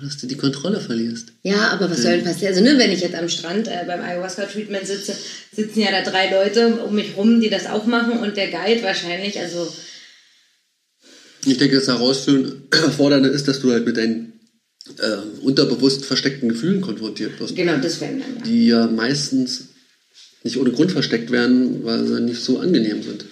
Dass 0.03 0.17
du 0.17 0.27
die 0.27 0.37
Kontrolle 0.37 0.81
verlierst. 0.81 1.29
Ja, 1.43 1.69
aber 1.69 1.91
was 1.91 2.03
soll 2.03 2.17
denn 2.17 2.25
passieren? 2.25 2.55
Also, 2.55 2.65
ne, 2.65 2.79
wenn 2.79 2.91
ich 2.91 3.01
jetzt 3.01 3.15
am 3.15 3.29
Strand 3.29 3.69
äh, 3.69 3.85
beim 3.87 4.01
Ayahuasca-Treatment 4.01 4.87
sitze, 4.87 5.17
sitzen 5.53 5.81
ja 5.81 5.91
da 5.93 6.03
drei 6.03 6.31
Leute 6.31 6.83
um 6.83 6.95
mich 6.95 7.17
rum, 7.17 7.41
die 7.41 7.49
das 7.49 7.67
auch 7.67 7.87
machen 7.87 8.19
und 8.19 8.37
der 8.37 8.49
Guide 8.49 8.83
wahrscheinlich, 8.83 9.39
also. 9.39 9.73
Ich 11.47 11.59
denke, 11.59 11.77
das 11.77 11.87
Herausfordernde 11.87 13.29
ist, 13.33 13.47
dass 13.47 13.61
du 13.61 13.71
halt 13.71 13.87
mit 13.87 13.97
deinen 13.97 14.41
äh, 14.99 15.43
unterbewusst 15.43 16.05
versteckten 16.05 16.49
Gefühlen 16.49 16.81
konfrontiert 16.81 17.39
wirst. 17.39 17.55
Genau, 17.55 17.77
das 17.77 18.01
werden 18.01 18.21
dann. 18.21 18.37
Ja. 18.37 18.43
Die 18.43 18.67
ja 18.67 18.87
meistens 18.89 19.69
nicht 20.43 20.57
ohne 20.57 20.73
Grund 20.73 20.91
versteckt 20.91 21.31
werden, 21.31 21.85
weil 21.85 22.05
sie 22.05 22.21
nicht 22.21 22.43
so 22.43 22.59
angenehm 22.59 23.03
sind. 23.03 23.27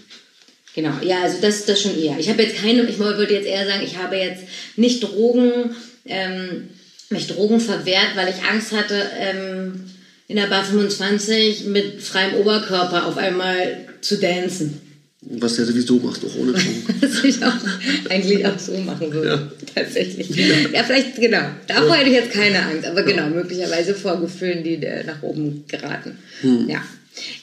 Genau, 0.74 0.92
ja, 1.02 1.22
also 1.22 1.38
das, 1.40 1.64
das 1.64 1.80
schon 1.80 1.98
eher. 1.98 2.18
Ich 2.18 2.28
habe 2.28 2.42
jetzt 2.42 2.56
keine, 2.56 2.88
ich 2.88 2.98
wollte 2.98 3.32
jetzt 3.32 3.46
eher 3.46 3.66
sagen, 3.66 3.82
ich 3.84 3.96
habe 3.96 4.16
jetzt 4.16 4.44
nicht 4.76 5.02
Drogen 5.02 5.74
ähm, 6.08 6.70
mich 7.10 7.26
Drogen 7.26 7.60
verwehrt, 7.60 8.16
weil 8.16 8.28
ich 8.28 8.42
Angst 8.44 8.72
hatte, 8.72 9.10
ähm, 9.18 9.84
in 10.28 10.36
der 10.36 10.46
Bar 10.48 10.64
25 10.64 11.66
mit 11.66 12.02
freiem 12.02 12.34
Oberkörper 12.34 13.06
auf 13.06 13.16
einmal 13.16 13.86
zu 14.00 14.18
dancen. 14.18 14.80
Was 15.28 15.56
der 15.56 15.64
sowieso 15.64 15.98
macht, 15.98 16.24
auch 16.24 16.36
ohne 16.36 16.52
Drogen. 16.52 16.84
Was 17.00 17.24
ich 17.24 17.44
auch 17.44 18.10
eigentlich 18.10 18.46
auch 18.46 18.58
so 18.58 18.76
machen 18.78 19.12
würde. 19.12 19.28
Ja. 19.28 19.66
Tatsächlich. 19.74 20.28
Ja. 20.30 20.54
ja. 20.72 20.84
vielleicht, 20.84 21.16
genau. 21.16 21.42
Davor 21.66 21.88
ja. 21.88 21.94
hätte 21.96 22.10
ich 22.10 22.16
jetzt 22.16 22.32
keine 22.32 22.62
Angst, 22.62 22.86
aber 22.86 23.02
genau, 23.02 23.28
möglicherweise 23.28 23.94
vor 23.94 24.20
Gefühlen, 24.20 24.62
die 24.62 24.78
nach 24.78 25.22
oben 25.22 25.64
geraten. 25.66 26.18
Hm. 26.42 26.68
Ja. 26.68 26.82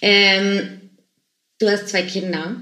Ähm, 0.01 0.61
du 1.59 1.69
hast 1.69 1.89
zwei 1.89 2.03
Kinder. 2.03 2.55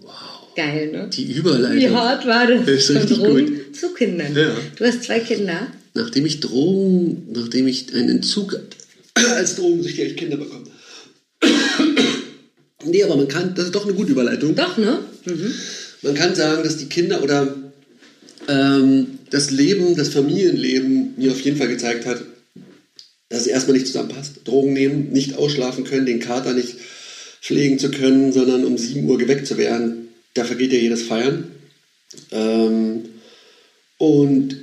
Wow. 0.00 0.35
Geil, 0.56 0.90
ne? 0.90 1.10
Die 1.12 1.32
Überleitung. 1.32 1.78
Wie 1.78 1.90
hart 1.90 2.26
war 2.26 2.46
das? 2.46 2.64
Das 2.64 2.74
ist 2.74 2.90
richtig 2.90 3.18
Drogen 3.18 3.46
gut. 3.46 3.76
zu 3.76 3.92
Kindern. 3.92 4.34
Ja. 4.34 4.56
Du 4.74 4.84
hast 4.86 5.04
zwei 5.04 5.20
Kinder. 5.20 5.68
Nachdem 5.92 6.24
ich 6.24 6.40
Drogen, 6.40 7.28
nachdem 7.32 7.68
ich 7.68 7.94
einen 7.94 8.08
Entzug 8.08 8.58
als 9.14 9.56
drogensüchtig 9.56 10.16
Kinder 10.16 10.38
bekomme. 10.38 10.64
nee, 12.84 13.02
aber 13.02 13.16
man 13.16 13.28
kann, 13.28 13.54
das 13.54 13.66
ist 13.66 13.74
doch 13.74 13.84
eine 13.84 13.94
gute 13.94 14.12
Überleitung. 14.12 14.54
Doch, 14.54 14.78
ne? 14.78 15.00
Mhm. 15.26 15.52
Man 16.00 16.14
kann 16.14 16.34
sagen, 16.34 16.62
dass 16.62 16.78
die 16.78 16.86
Kinder 16.86 17.22
oder 17.22 17.54
ähm, 18.48 19.18
das 19.30 19.50
Leben, 19.50 19.94
das 19.94 20.08
Familienleben 20.08 21.14
mir 21.18 21.32
auf 21.32 21.40
jeden 21.40 21.58
Fall 21.58 21.68
gezeigt 21.68 22.06
hat, 22.06 22.22
dass 23.28 23.40
es 23.40 23.46
erstmal 23.46 23.76
nicht 23.76 23.88
zusammenpasst. 23.88 24.40
Drogen 24.44 24.72
nehmen, 24.72 25.12
nicht 25.12 25.34
ausschlafen 25.34 25.84
können, 25.84 26.06
den 26.06 26.20
Kater 26.20 26.54
nicht 26.54 26.76
pflegen 27.42 27.78
zu 27.78 27.90
können, 27.90 28.32
sondern 28.32 28.64
um 28.64 28.78
7 28.78 29.06
Uhr 29.06 29.18
geweckt 29.18 29.46
zu 29.46 29.58
werden. 29.58 30.05
Da 30.36 30.44
vergeht 30.44 30.72
ja 30.72 30.78
jedes 30.78 31.02
Feiern. 31.02 31.50
Ähm, 32.30 33.04
und 33.98 34.56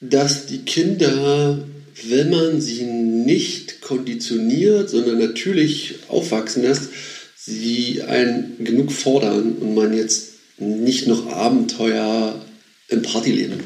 dass 0.00 0.46
die 0.46 0.58
Kinder, 0.58 1.66
wenn 2.04 2.30
man 2.30 2.60
sie 2.60 2.84
nicht 2.84 3.80
konditioniert, 3.80 4.88
sondern 4.88 5.18
natürlich 5.18 5.96
aufwachsen 6.08 6.62
lässt, 6.62 6.90
sie 7.36 8.02
einen 8.02 8.64
genug 8.64 8.92
fordern 8.92 9.54
und 9.54 9.74
man 9.74 9.96
jetzt 9.96 10.34
nicht 10.58 11.06
noch 11.06 11.26
Abenteuer 11.26 12.44
im 12.88 13.02
Partyleben 13.02 13.60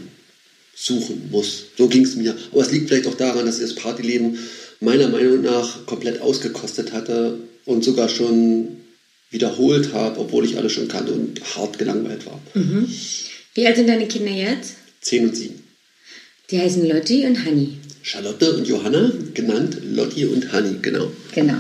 suchen 0.75 1.29
muss. 1.31 1.67
So 1.77 1.89
ging 1.89 2.05
es 2.05 2.17
mir. 2.17 2.35
Aber 2.53 2.63
es 2.63 2.73
liegt 2.73 2.89
vielleicht 2.89 3.07
auch 3.07 3.15
daran, 3.15 3.47
dass 3.47 3.59
ich 3.59 3.65
das 3.65 3.75
Partyleben 3.75 4.39
meiner 4.81 5.09
Meinung 5.09 5.43
nach 5.43 5.87
komplett 5.87 6.21
ausgekostet 6.21 6.93
hatte 6.93 7.39
und 7.65 7.85
sogar 7.85 8.09
schon 8.09 8.84
wiederholt 9.35 9.93
habe, 9.93 10.21
obwohl 10.21 10.45
ich 10.45 10.57
alles 10.57 10.73
schon 10.73 10.87
kannte 10.87 11.13
und 11.13 11.41
hart 11.57 11.77
gelangweilt 11.77 12.25
war. 12.25 12.41
Mhm. 12.55 12.89
Wie 13.55 13.67
alt 13.67 13.77
sind 13.77 13.89
deine 13.89 14.07
Kinder 14.07 14.31
jetzt? 14.31 14.75
Zehn 15.01 15.29
und 15.29 15.37
sieben. 15.37 15.63
Die 16.51 16.61
heißen 16.61 16.89
Lotti 16.89 17.27
und 17.27 17.45
Hanni. 17.45 17.79
Charlotte 18.03 18.55
und 18.55 18.69
Johanna, 18.69 19.13
genannt 19.35 19.79
Lotti 19.83 20.25
und 20.27 20.53
Hanni, 20.53 20.79
genau. 20.81 21.11
Genau. 21.35 21.55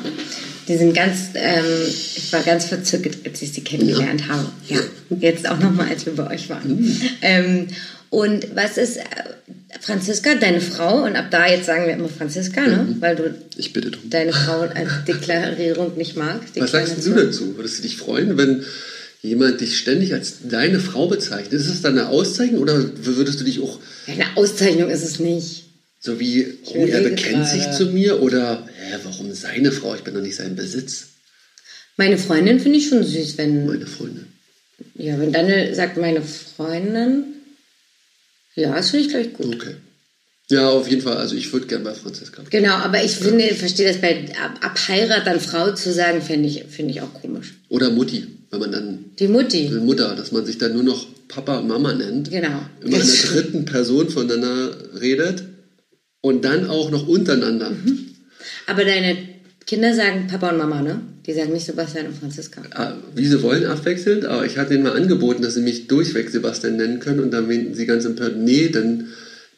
Die 0.69 0.77
sind 0.77 0.95
ganz, 0.95 1.31
ähm, 1.35 1.65
ich 1.89 2.33
war 2.33 2.43
ganz 2.43 2.67
verzückt, 2.67 3.27
als 3.27 3.43
ich 3.43 3.53
sie 3.53 3.63
kennengelernt 3.63 4.21
ja. 4.21 4.29
habe. 4.29 4.53
Ja, 4.69 4.81
jetzt 5.21 5.49
auch 5.49 5.59
nochmal, 5.59 5.89
als 5.89 6.07
wir 6.07 6.15
bei 6.15 6.31
euch 6.33 6.49
waren. 6.49 6.81
Mhm. 6.81 7.01
Ähm, 7.23 7.67
und 8.15 8.55
was 8.55 8.79
ist 8.79 8.99
äh, 8.99 9.03
Franziska, 9.81 10.37
deine 10.37 10.61
Frau? 10.61 11.05
Und 11.05 11.17
ab 11.17 11.33
da 11.33 11.49
jetzt 11.49 11.67
sagen 11.67 11.87
wir 11.87 11.95
immer 11.95 12.09
Franziska, 12.09 12.65
ne? 12.65 12.87
Mhm. 12.89 13.01
Weil 13.01 13.17
du 13.17 13.35
ich 13.57 13.73
bitte 13.73 13.91
drum. 13.91 14.09
deine 14.09 14.33
Frau 14.33 14.61
als 14.61 15.05
Deklarierung 15.05 15.97
nicht 15.97 16.17
magst. 16.17 16.55
Was 16.61 16.71
sagst 16.71 17.05
du 17.05 17.11
dazu? 17.11 17.57
Würdest 17.57 17.79
du 17.79 17.83
dich 17.83 17.97
freuen, 17.97 18.39
wenn 18.39 18.63
jemand 19.21 19.61
dich 19.61 19.79
ständig 19.79 20.15
als 20.15 20.35
deine 20.49 20.79
Frau 20.79 21.09
bezeichnet? 21.09 21.55
Ist 21.55 21.69
das 21.69 21.83
dann 21.83 21.99
eine 21.99 22.09
Auszeichnung 22.09 22.63
oder 22.63 22.85
würdest 23.03 23.41
du 23.41 23.45
dich 23.45 23.61
auch... 23.61 23.81
Eine 24.07 24.37
Auszeichnung 24.37 24.91
ist 24.91 25.03
es 25.03 25.19
nicht. 25.19 25.65
So 25.99 26.21
wie, 26.21 26.59
oh, 26.67 26.87
er 26.87 27.01
bekennt 27.01 27.49
sich 27.49 27.69
zu 27.73 27.87
mir 27.87 28.23
oder, 28.23 28.65
hä, 28.77 28.99
warum 29.03 29.33
seine 29.33 29.73
Frau? 29.73 29.97
Ich 29.97 30.03
bin 30.03 30.15
doch 30.15 30.21
nicht 30.21 30.37
sein 30.37 30.55
Besitz. 30.55 31.07
Meine 31.97 32.19
Freundin 32.19 32.61
finde 32.61 32.79
ich 32.79 32.89
schon 32.89 33.03
süß, 33.03 33.39
wenn. 33.39 33.67
Meine 33.67 33.87
Freundin. 33.87 34.27
Ja, 34.95 35.19
wenn 35.19 35.33
Daniel 35.33 35.75
sagt, 35.75 35.97
meine 35.97 36.23
Freundin. 36.23 37.34
Ja, 38.57 38.75
das 38.75 38.91
finde 38.91 39.07
ich 39.07 39.11
gleich 39.11 39.33
gut. 39.33 39.55
Okay. 39.55 39.77
Ja, 40.51 40.69
auf 40.69 40.89
jeden 40.89 41.03
Fall. 41.03 41.17
Also 41.17 41.37
ich 41.37 41.51
würde 41.53 41.67
gerne 41.67 41.85
bei 41.85 41.95
Franziska. 41.95 42.43
Genau, 42.51 42.75
aber 42.75 43.03
ich 43.03 43.13
finde, 43.13 43.45
ich 43.45 43.59
verstehe 43.59 43.89
das 43.89 44.01
bei 44.01 44.27
ab, 44.43 44.59
ab 44.61 44.79
Heirat 44.89 45.27
dann 45.27 45.41
Frau 45.41 45.73
zu 45.73 45.93
sagen, 45.93 46.21
finde 46.21 46.49
ich, 46.49 46.65
find 46.69 46.91
ich 46.91 47.01
auch 47.01 47.13
komisch. 47.15 47.55
Oder 47.71 47.91
Mutti, 47.91 48.27
wenn 48.51 48.61
man 48.61 48.73
dann. 48.73 49.05
Die 49.19 49.29
Mutti. 49.29 49.69
Die 49.69 49.81
Mutter, 49.81 50.15
dass 50.15 50.33
man 50.33 50.45
sich 50.45 50.59
dann 50.59 50.75
nur 50.75 50.83
noch 50.83 51.07
Papa 51.29 51.59
und 51.59 51.69
Mama 51.69 51.95
nennt. 51.95 52.31
Genau. 52.31 52.61
Immer 52.83 53.01
in 53.01 53.07
der 53.07 53.31
dritten 53.31 53.65
Person 53.65 54.11
voneinander 54.11 54.77
redet 55.01 55.45
und 56.21 56.45
dann 56.45 56.69
auch 56.69 56.91
noch 56.91 57.09
untereinander. 57.09 57.71
Mhm. 57.71 58.11
Aber 58.67 58.85
deine 58.85 59.34
Kinder 59.67 59.95
sagen 59.95 60.27
Papa 60.27 60.51
und 60.51 60.59
Mama, 60.59 60.83
ne? 60.83 61.01
Die 61.27 61.33
sagen 61.33 61.53
nicht 61.53 61.65
Sebastian 61.65 62.07
und 62.07 62.19
Franziska. 62.19 62.63
Ah, 62.73 62.95
wie 63.15 63.27
sie 63.27 63.43
wollen, 63.43 63.65
abwechselnd. 63.65 64.27
Aber 64.27 64.45
ich 64.45 64.59
hatte 64.59 64.75
ihnen 64.75 64.83
mal 64.83 64.97
angeboten, 64.97 65.43
dass 65.43 65.55
sie 65.55 65.63
mich 65.63 65.87
durchweg 65.87 66.29
Sebastian 66.29 66.77
nennen 66.77 67.01
können. 67.01 67.21
Und 67.21 67.31
dann 67.31 67.47
meinten 67.47 67.75
sie 67.75 67.87
ganz 67.87 68.05
empört, 68.05 68.37
nee, 68.37 68.69
dann 68.69 69.09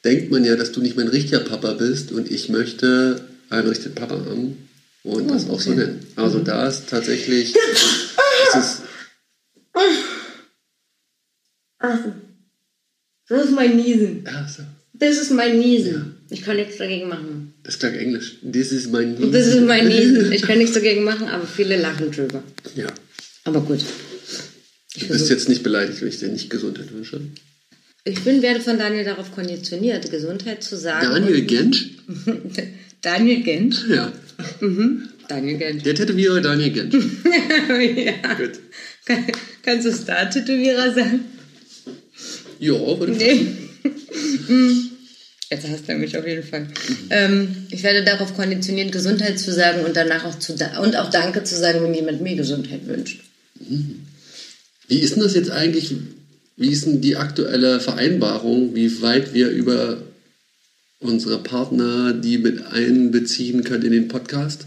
denkt 0.04 0.30
man 0.30 0.44
ja, 0.44 0.54
dass 0.54 0.70
du 0.72 0.80
nicht 0.80 0.96
mein 0.96 1.09
richtiger 1.09 1.40
Papa 1.40 1.72
bist. 1.72 2.12
Und 2.12 2.30
ich 2.30 2.48
möchte 2.48 3.20
einen 3.50 3.68
richtigen 3.68 3.94
Papa 3.94 4.14
haben 4.14 4.68
und 5.02 5.30
oh, 5.30 5.32
das 5.32 5.48
auch 5.48 5.54
okay. 5.54 5.62
so 5.62 5.70
nennen. 5.72 6.07
Also 6.16 6.38
mhm. 6.38 6.44
da 6.44 6.66
ist 6.66 6.88
tatsächlich... 6.88 7.54
ist 7.54 8.57
es, 8.57 8.82
das 13.28 13.44
ist 13.44 13.52
mein 13.52 13.76
Niesen. 13.76 14.24
Ach 14.26 14.48
so. 14.48 14.62
Das 14.99 15.18
ist 15.18 15.30
mein 15.30 15.59
Niesen. 15.59 16.16
Ich 16.30 16.42
kann 16.42 16.57
nichts 16.57 16.76
dagegen 16.76 17.09
machen. 17.09 17.55
Das 17.62 17.78
klang 17.78 17.94
Englisch. 17.94 18.36
Das 18.42 18.72
ist 18.72 18.90
mein 18.90 19.14
Niesen. 19.14 19.32
Das 19.32 19.47
ist 19.47 19.61
mein 19.61 19.88
Niesen. 19.88 20.32
Ich 20.32 20.42
kann 20.42 20.59
nichts 20.59 20.74
dagegen 20.74 21.05
machen, 21.05 21.28
aber 21.28 21.47
viele 21.47 21.76
lachen 21.76 22.11
drüber. 22.11 22.42
Ja. 22.74 22.88
Aber 23.44 23.61
gut. 23.61 23.80
Ich 24.94 25.07
du 25.07 25.12
bist 25.12 25.30
jetzt 25.30 25.49
nicht 25.49 25.62
beleidigt, 25.62 26.01
wenn 26.01 26.09
ich 26.09 26.18
dir 26.18 26.28
nicht 26.28 26.51
Gesundheit 26.51 26.92
wünsche. 26.92 27.20
Ich 28.05 28.22
bin, 28.22 28.40
werde 28.40 28.61
von 28.61 28.78
Daniel 28.78 29.05
darauf 29.05 29.32
konditioniert, 29.34 30.11
Gesundheit 30.11 30.62
zu 30.62 30.76
sagen. 30.76 31.09
Daniel 31.09 31.42
Gensch? 31.42 31.90
Daniel 33.03 33.42
Gensch? 33.42 33.84
Ja. 33.88 34.12
Mhm. 34.61 35.09
Daniel 35.28 35.59
Gensch. 35.59 35.82
Der 35.82 35.94
Tätowierer 35.94 36.40
Daniel 36.40 36.70
Gensch. 36.70 36.94
ja. 36.94 38.34
Gut. 38.34 38.61
Kann, 39.05 39.26
kannst 39.62 39.86
du 39.86 39.92
Star-Tätowierer 39.92 40.94
sagen? 40.94 41.20
Ja, 42.59 42.74
würde 42.74 43.12
ich 43.12 43.18
nee. 43.18 43.47
Jetzt 45.51 45.68
hast 45.68 45.89
du 45.89 45.95
mich 45.95 46.16
auf 46.16 46.26
jeden 46.26 46.43
Fall. 46.43 46.66
Ähm, 47.11 47.66
ich 47.70 47.84
werde 47.84 48.03
darauf 48.05 48.34
konditioniert, 48.34 48.91
Gesundheit 48.91 49.39
zu 49.39 49.53
sagen 49.53 49.84
und 49.84 49.95
danach 49.95 50.24
auch 50.24 50.37
zu 50.37 50.55
und 50.55 50.97
auch 50.97 51.11
Danke 51.11 51.45
zu 51.45 51.57
sagen, 51.57 51.82
wenn 51.82 51.95
jemand 51.95 52.20
mir 52.20 52.34
Gesundheit 52.34 52.87
wünscht. 52.87 53.20
Wie 54.89 54.99
ist 54.99 55.14
denn 55.14 55.22
das 55.22 55.34
jetzt 55.34 55.51
eigentlich? 55.51 55.95
Wie 56.57 56.70
ist 56.70 56.87
denn 56.87 57.01
die 57.01 57.16
aktuelle 57.16 57.80
Vereinbarung, 57.80 58.74
wie 58.74 59.03
weit 59.03 59.34
wir 59.34 59.51
über 59.51 59.99
unsere 60.99 61.39
Partner 61.39 62.12
die 62.12 62.39
mit 62.39 62.66
einbeziehen 62.66 63.62
können 63.62 63.84
in 63.84 63.93
den 63.93 64.09
Podcast? 64.09 64.66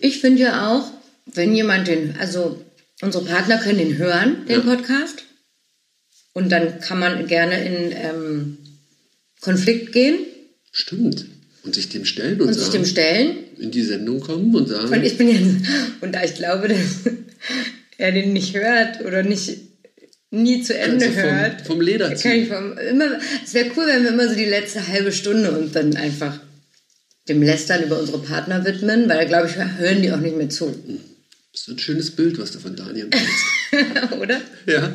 Ich 0.00 0.20
finde 0.20 0.42
ja 0.42 0.70
auch, 0.70 0.90
wenn 1.26 1.54
jemand 1.54 1.88
den, 1.88 2.16
also 2.18 2.64
unsere 3.00 3.24
Partner 3.24 3.58
können 3.58 3.78
den 3.78 3.98
hören, 3.98 4.46
den 4.46 4.60
ja. 4.66 4.74
Podcast. 4.74 5.24
Und 6.32 6.50
dann 6.50 6.80
kann 6.80 6.98
man 6.98 7.26
gerne 7.26 7.64
in 7.64 7.92
ähm, 7.92 8.58
Konflikt 9.40 9.92
gehen. 9.92 10.18
Stimmt. 10.70 11.26
Und 11.64 11.74
sich 11.74 11.88
dem 11.90 12.04
stellen 12.04 12.40
und, 12.40 12.48
und 12.48 12.54
sagen, 12.54 12.64
sich 12.64 12.72
dem 12.72 12.84
stellen. 12.84 13.36
In 13.58 13.70
die 13.70 13.82
Sendung 13.82 14.20
kommen 14.20 14.54
und 14.54 14.68
sagen. 14.68 14.92
Und 14.92 15.04
ich 15.04 15.16
bin 15.16 15.28
ja, 15.28 15.38
und 16.00 16.12
da 16.14 16.24
ich 16.24 16.34
glaube, 16.34 16.68
dass 16.68 16.78
er 17.98 18.12
den 18.12 18.32
nicht 18.32 18.54
hört 18.54 19.04
oder 19.04 19.22
nicht 19.22 19.58
nie 20.30 20.62
zu 20.62 20.76
Ende 20.76 21.10
vom, 21.10 21.22
hört. 21.22 21.66
Vom 21.66 21.80
Leder 21.80 22.14
ziehen. 22.16 22.46
Vom, 22.48 22.76
immer, 22.78 23.18
es 23.44 23.54
wäre 23.54 23.70
cool, 23.76 23.86
wenn 23.86 24.02
wir 24.02 24.10
immer 24.10 24.28
so 24.28 24.34
die 24.34 24.46
letzte 24.46 24.88
halbe 24.88 25.12
Stunde 25.12 25.52
und 25.52 25.76
dann 25.76 25.94
einfach 25.96 26.40
dem 27.28 27.42
Lästern 27.42 27.84
über 27.84 28.00
unsere 28.00 28.18
Partner 28.18 28.64
widmen, 28.64 29.08
weil, 29.08 29.26
glaube 29.28 29.48
ich, 29.48 29.56
hören 29.56 30.02
die 30.02 30.10
auch 30.10 30.20
nicht 30.20 30.36
mehr 30.36 30.48
zu. 30.48 30.66
Hm. 30.66 30.98
Das 31.52 31.62
ist 31.62 31.68
ein 31.68 31.78
schönes 31.78 32.10
Bild, 32.12 32.38
was 32.38 32.50
du 32.52 32.58
von 32.60 32.74
Daniel 32.74 33.08
machst. 33.10 34.12
Oder? 34.20 34.40
Ja. 34.66 34.90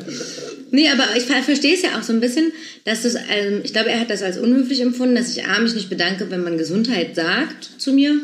Nee, 0.72 0.88
aber 0.88 1.16
ich 1.16 1.24
verstehe 1.24 1.74
es 1.74 1.82
ja 1.82 1.96
auch 1.96 2.02
so 2.02 2.12
ein 2.12 2.20
bisschen, 2.20 2.52
dass 2.84 3.02
das, 3.02 3.14
ähm, 3.14 3.60
ich 3.62 3.72
glaube, 3.72 3.90
er 3.90 4.00
hat 4.00 4.10
das 4.10 4.22
als 4.22 4.38
unhöflich 4.38 4.80
empfunden, 4.80 5.14
dass 5.14 5.30
ich 5.30 5.44
A, 5.44 5.60
mich 5.60 5.74
nicht 5.74 5.88
bedanke, 5.88 6.30
wenn 6.30 6.42
man 6.42 6.58
Gesundheit 6.58 7.14
sagt 7.14 7.70
zu 7.78 7.92
mir. 7.92 8.20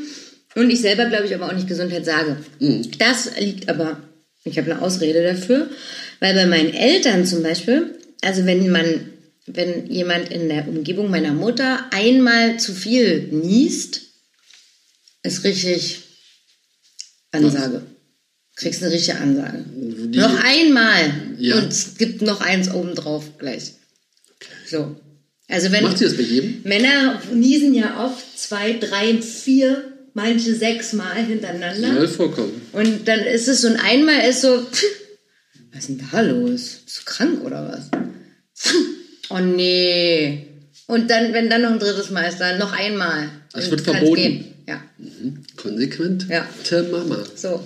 Und 0.57 0.70
ich 0.70 0.80
selber, 0.80 1.07
glaube 1.07 1.26
ich, 1.26 1.35
aber 1.35 1.47
auch 1.47 1.53
nicht 1.53 1.68
Gesundheit 1.68 2.05
sage. 2.05 2.37
Mhm. 2.59 2.91
Das 2.99 3.30
liegt 3.39 3.68
aber, 3.68 4.03
ich 4.43 4.59
habe 4.59 4.70
eine 4.70 4.82
Ausrede 4.82 5.22
dafür, 5.22 5.70
weil 6.18 6.35
bei 6.35 6.47
meinen 6.47 6.74
Eltern 6.74 7.26
zum 7.26 7.43
Beispiel, 7.43 7.99
also 8.20 8.47
wenn 8.47 8.68
man, 8.68 9.12
wenn 9.47 9.87
jemand 9.87 10.32
in 10.32 10.49
der 10.49 10.66
Umgebung 10.66 11.09
meiner 11.09 11.32
Mutter 11.32 11.87
einmal 11.93 12.59
zu 12.59 12.74
viel 12.74 13.28
niest, 13.30 14.01
ist 15.22 15.45
richtig 15.45 16.03
Ansage. 17.30 17.82
Was? 17.87 17.93
Kriegst 18.57 18.82
eine 18.82 18.92
richtige 18.92 19.18
Ansage. 19.18 19.64
Die, 19.74 20.18
noch 20.18 20.38
einmal. 20.42 21.12
Ja. 21.38 21.59
Und 21.59 21.72
es 21.72 21.96
gibt 21.96 22.22
noch 22.22 22.40
eins 22.40 22.70
obendrauf 22.70 23.38
gleich. 23.38 23.72
So. 24.66 24.96
Also 25.48 25.72
wenn 25.72 25.84
Macht 25.84 25.98
sie 25.98 26.05
das 26.05 26.16
bei 26.16 26.22
jedem? 26.22 26.62
Männer 26.64 27.20
niesen 27.32 27.74
ja 27.74 28.05
oft 28.05 28.38
zwei, 28.38 28.74
drei, 28.74 29.20
vier, 29.20 29.92
manche 30.14 30.55
sechs 30.55 30.92
Mal 30.92 31.16
hintereinander. 31.16 31.94
Soll 31.94 32.09
vorkommen. 32.09 32.62
Und 32.72 33.09
dann 33.09 33.20
ist 33.20 33.48
es 33.48 33.61
so 33.61 33.68
ein 33.68 33.76
einmal 33.76 34.28
ist 34.28 34.40
so, 34.40 34.62
pff, 34.62 34.84
was 35.72 35.80
ist 35.80 35.88
denn 35.88 36.09
da 36.11 36.20
los? 36.20 36.80
Bist 36.84 36.98
du 36.98 37.05
krank 37.05 37.44
oder 37.44 37.68
was? 37.68 37.90
oh 39.30 39.38
nee. 39.38 40.46
Und 40.86 41.11
dann, 41.11 41.32
wenn 41.32 41.50
dann 41.50 41.62
noch 41.62 41.72
ein 41.72 41.78
drittes 41.78 42.11
Mal 42.11 42.28
ist, 42.28 42.38
dann 42.38 42.59
noch 42.59 42.72
einmal. 42.72 43.28
Es 43.52 43.70
wird 43.70 43.80
verboten. 43.80 44.14
Gehen. 44.14 44.44
Ja. 44.68 44.82
Mhm. 44.98 45.40
Konsequent. 45.57 46.26
Ja. 46.28 46.46
Mama. 46.90 47.24
So. 47.34 47.64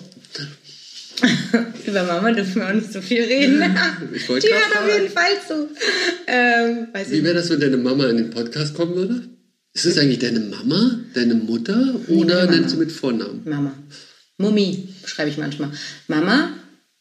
Über 1.87 2.03
Mama 2.05 2.33
dürfen 2.33 2.57
wir 2.57 2.69
auch 2.69 2.75
nicht 2.75 2.93
so 2.93 3.01
viel 3.01 3.23
reden. 3.23 3.63
Ich 4.15 4.29
wollte 4.29 4.47
Die 4.47 4.53
hört 4.53 4.77
auf 4.79 4.95
jeden 4.95 5.13
Fall 5.13 5.33
zu. 5.47 5.69
Ähm, 6.27 6.89
Wie 7.11 7.25
wäre 7.25 7.35
das, 7.35 7.51
wenn 7.51 7.61
deine 7.61 7.77
Mama 7.77 8.09
in 8.09 8.19
den 8.19 8.31
Podcast 8.31 8.75
kommen 8.75 8.95
würde? 8.95 9.23
Ist 9.75 9.87
das 9.87 9.99
eigentlich 9.99 10.19
deine 10.19 10.41
Mama, 10.41 11.01
deine 11.15 11.35
Mutter 11.35 11.95
oder 12.09 12.47
nee, 12.47 12.57
nennt 12.57 12.71
sie 12.71 12.77
mit 12.77 12.91
Vornamen? 12.93 13.43
Mama. 13.45 13.73
Mummi, 14.39 14.89
schreibe 15.05 15.31
ich 15.31 15.39
manchmal. 15.39 15.71
Mama, 16.07 16.51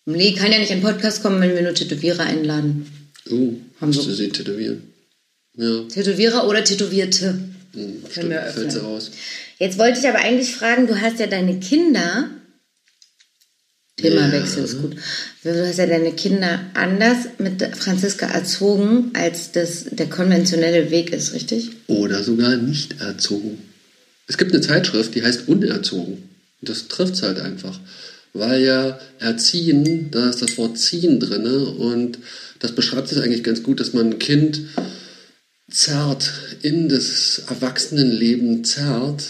nee, 0.05 0.34
kann 0.34 0.51
ja 0.51 0.59
nicht 0.59 0.72
in 0.72 0.80
den 0.80 0.84
Podcast 0.84 1.22
kommen, 1.22 1.41
wenn 1.41 1.55
wir 1.55 1.61
nur 1.61 1.74
Tätowierer 1.74 2.24
einladen. 2.24 2.88
Oh, 3.30 3.53
haben 3.80 3.89
musst 3.89 4.07
du 4.07 4.11
sie 4.11 4.30
tätowieren? 4.30 4.84
Ja. 5.55 5.84
Tätowierer 5.89 6.47
oder 6.47 6.63
Tätowierte. 6.63 7.39
Hm, 7.74 8.03
Können 8.03 8.11
stimmt, 8.11 8.30
wir 8.30 8.43
öffnen. 8.43 9.01
Jetzt 9.59 9.78
wollte 9.78 9.99
ich 9.99 10.07
aber 10.07 10.20
eigentlich 10.20 10.53
fragen, 10.53 10.88
du 10.88 11.01
hast 11.01 11.20
ja 11.20 11.28
deine 11.28 11.59
Kinder. 11.59 12.30
Themawechsel 13.98 14.64
ist 14.64 14.80
gut. 14.80 14.95
Du 15.43 15.68
hast 15.68 15.78
ja 15.78 15.88
deine 15.88 16.12
Kinder 16.12 16.60
anders 16.76 17.18
mit 17.39 17.64
Franziska 17.76 18.28
erzogen, 18.28 19.12
als 19.14 19.52
das 19.52 19.86
der 19.91 20.08
konventionelle 20.08 20.91
Weg 20.91 21.12
ist, 21.12 21.34
richtig? 21.34 21.72
Oder 21.88 22.24
sogar 22.24 22.56
nicht 22.58 23.02
erzogen. 23.02 23.58
Es 24.28 24.38
gibt 24.38 24.54
eine 24.54 24.62
Zeitschrift, 24.62 25.16
die 25.16 25.24
heißt 25.24 25.48
Unerzogen. 25.48 26.30
Das 26.62 26.88
trifft 26.88 27.16
es 27.16 27.24
halt 27.24 27.39
einfach. 27.39 27.80
Weil 28.34 28.64
ja 28.64 29.00
Erziehen, 29.20 30.12
da 30.12 30.30
ist 30.30 30.43
das 30.43 30.58
Wort 30.58 30.78
ziehen 30.78 31.20
drin 31.20 31.48
und 31.48 32.20
das 32.60 32.74
beschreibt 32.74 33.12
es 33.12 33.18
eigentlich 33.18 33.43
ganz 33.43 33.64
gut, 33.64 33.80
dass 33.80 33.93
man 33.93 34.08
ein 34.08 34.20
Kind 34.20 34.62
zerrt, 35.72 36.32
in 36.62 36.88
das 36.88 37.43
Erwachsenenleben 37.50 38.64
zerrt, 38.64 39.24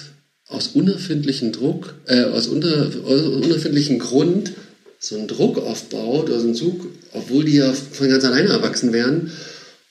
aus 0.48 0.70
unerfindlichen 0.70 1.52
Druck, 1.52 1.96
äh, 2.06 2.24
aus, 2.24 2.48
unter, 2.48 2.92
aus 3.06 3.22
unerfindlichen 3.22 4.00
Grund 4.00 4.54
so 5.00 5.16
einen 5.16 5.28
Druck 5.28 5.58
aufbaut, 5.58 6.30
also 6.30 6.46
einen 6.46 6.56
Zug, 6.56 6.88
obwohl 7.14 7.46
die 7.46 7.58
ja 7.58 7.74
von 7.74 8.10
ganz 8.10 8.24
alleine 8.24 8.50
erwachsen 8.50 8.94
werden. 8.94 9.32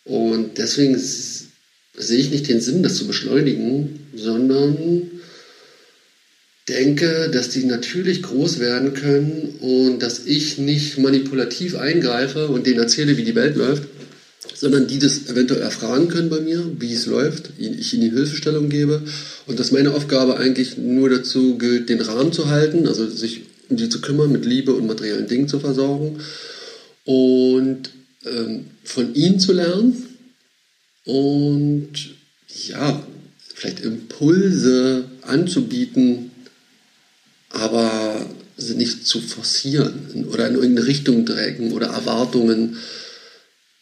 Und 0.04 0.58
deswegen 0.58 0.98
sehe 0.98 2.18
ich 2.18 2.30
nicht 2.30 2.48
den 2.48 2.60
Sinn, 2.60 2.82
das 2.82 2.96
zu 2.96 3.06
beschleunigen, 3.06 4.08
sondern 4.14 5.10
denke, 6.68 7.30
dass 7.32 7.50
die 7.50 7.64
natürlich 7.64 8.22
groß 8.22 8.58
werden 8.58 8.94
können 8.94 9.56
und 9.60 10.00
dass 10.00 10.26
ich 10.26 10.58
nicht 10.58 10.98
manipulativ 10.98 11.76
eingreife 11.76 12.48
und 12.48 12.66
denen 12.66 12.80
erzähle, 12.80 13.16
wie 13.16 13.24
die 13.24 13.36
Welt 13.36 13.56
läuft, 13.56 13.84
sondern 14.58 14.86
die 14.86 14.98
das 14.98 15.28
eventuell 15.28 15.60
erfragen 15.60 16.08
können 16.08 16.30
bei 16.30 16.40
mir, 16.40 16.64
wie 16.78 16.92
es 16.92 17.06
läuft, 17.06 17.50
ich 17.58 17.92
ihnen 17.94 18.12
Hilfestellung 18.12 18.68
gebe. 18.68 19.02
Und 19.46 19.60
dass 19.60 19.72
meine 19.72 19.92
Aufgabe 19.92 20.38
eigentlich 20.38 20.78
nur 20.78 21.10
dazu 21.10 21.58
gilt, 21.58 21.88
den 21.88 22.00
Rahmen 22.00 22.32
zu 22.32 22.48
halten, 22.48 22.86
also 22.86 23.08
sich 23.08 23.42
um 23.68 23.76
die 23.76 23.88
zu 23.88 24.00
kümmern, 24.00 24.32
mit 24.32 24.46
Liebe 24.46 24.72
und 24.72 24.86
materiellen 24.86 25.28
Dingen 25.28 25.48
zu 25.48 25.60
versorgen. 25.60 26.20
Und 27.04 27.90
ähm, 28.24 28.66
von 28.84 29.14
ihnen 29.14 29.40
zu 29.40 29.52
lernen. 29.52 30.06
Und 31.04 31.90
ja, 32.68 33.02
vielleicht 33.54 33.80
Impulse 33.80 35.04
anzubieten, 35.22 36.30
aber 37.50 38.26
sie 38.56 38.74
nicht 38.74 39.06
zu 39.06 39.20
forcieren 39.20 40.26
oder 40.32 40.48
in 40.48 40.54
irgendeine 40.54 40.86
Richtung 40.86 41.26
drängen 41.26 41.72
oder 41.72 41.88
Erwartungen, 41.88 42.76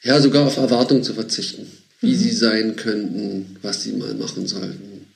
ja, 0.05 0.21
sogar 0.21 0.47
auf 0.47 0.59
Erwartungen 0.59 1.03
zu 1.03 1.15
verzichten, 1.15 1.67
wie 2.01 2.15
sie 2.15 2.31
sein 2.31 2.77
könnten, 2.77 3.57
was 3.63 3.83
sie 3.83 3.93
mal 3.93 4.15
machen 4.15 4.47
sollten. 4.47 5.07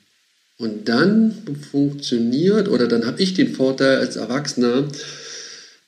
Und 0.56 0.88
dann 0.88 1.34
funktioniert, 1.70 2.68
oder 2.68 2.88
dann 2.88 3.06
habe 3.06 3.22
ich 3.22 3.34
den 3.34 3.54
Vorteil 3.54 3.98
als 3.98 4.16
Erwachsener, 4.16 4.88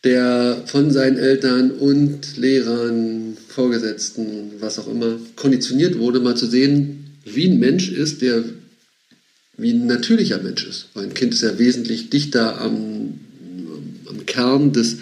der 0.04 0.62
von 0.66 0.90
seinen 0.90 1.18
Eltern 1.18 1.72
und 1.72 2.36
Lehrern, 2.36 3.36
Vorgesetzten, 3.48 4.52
was 4.60 4.78
auch 4.78 4.86
immer, 4.86 5.18
konditioniert 5.34 5.98
wurde, 5.98 6.20
mal 6.20 6.36
zu 6.36 6.46
sehen, 6.46 7.16
wie 7.24 7.48
ein 7.48 7.58
Mensch 7.58 7.90
ist, 7.90 8.22
der 8.22 8.44
wie 9.56 9.72
ein 9.72 9.86
natürlicher 9.86 10.38
Mensch 10.38 10.64
ist. 10.64 10.86
Weil 10.94 11.04
ein 11.04 11.14
Kind 11.14 11.34
ist 11.34 11.42
ja 11.42 11.58
wesentlich 11.58 12.08
dichter 12.10 12.60
am, 12.60 13.20
am 14.06 14.24
Kern 14.26 14.72
des 14.72 14.96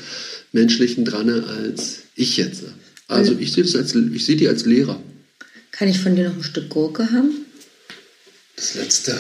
Menschlichen 0.53 1.05
dran 1.05 1.29
als 1.29 1.99
ich 2.17 2.37
jetzt. 2.37 2.65
Also 3.09 3.37
ich 3.39 3.53
sehe 3.53 3.65
als, 3.65 3.95
ich 3.95 4.25
sehe 4.27 4.37
die 4.37 4.49
als 4.49 4.65
Lehrer. 4.67 5.01
Kann 5.73 5.89
ich 5.89 5.99
von 5.99 6.15
dir 6.15 6.29
noch 6.29 6.37
ein 6.37 6.43
Stück 6.45 6.69
Gurke 6.69 7.11
haben? 7.11 7.31
Das 8.57 8.75
letzte. 8.75 9.19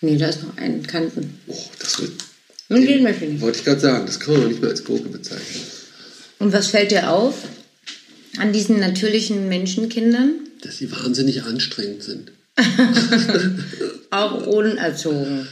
Nee, 0.00 0.16
da 0.16 0.28
ist 0.28 0.42
noch 0.42 0.56
ein 0.56 0.86
Kanten. 0.86 1.38
Oh, 1.46 1.56
das 1.78 2.00
wird, 2.00 2.12
Und 2.68 2.84
den 2.86 3.02
möchte 3.02 3.24
ich 3.24 3.32
nicht. 3.32 3.40
wollte 3.40 3.58
ich 3.58 3.64
gerade 3.64 3.80
sagen, 3.80 4.06
das 4.06 4.18
kann 4.18 4.38
man 4.38 4.48
nicht 4.48 4.60
mehr 4.60 4.70
als 4.70 4.84
Gurke 4.84 5.08
bezeichnen. 5.08 5.62
Und 6.38 6.52
was 6.52 6.68
fällt 6.68 6.90
dir 6.90 7.10
auf 7.10 7.34
an 8.38 8.52
diesen 8.52 8.80
natürlichen 8.80 9.48
Menschenkindern? 9.48 10.40
Dass 10.62 10.78
sie 10.78 10.90
wahnsinnig 10.90 11.42
anstrengend 11.42 12.02
sind. 12.02 12.32
Auch 14.10 14.46
unerzogen. 14.46 15.46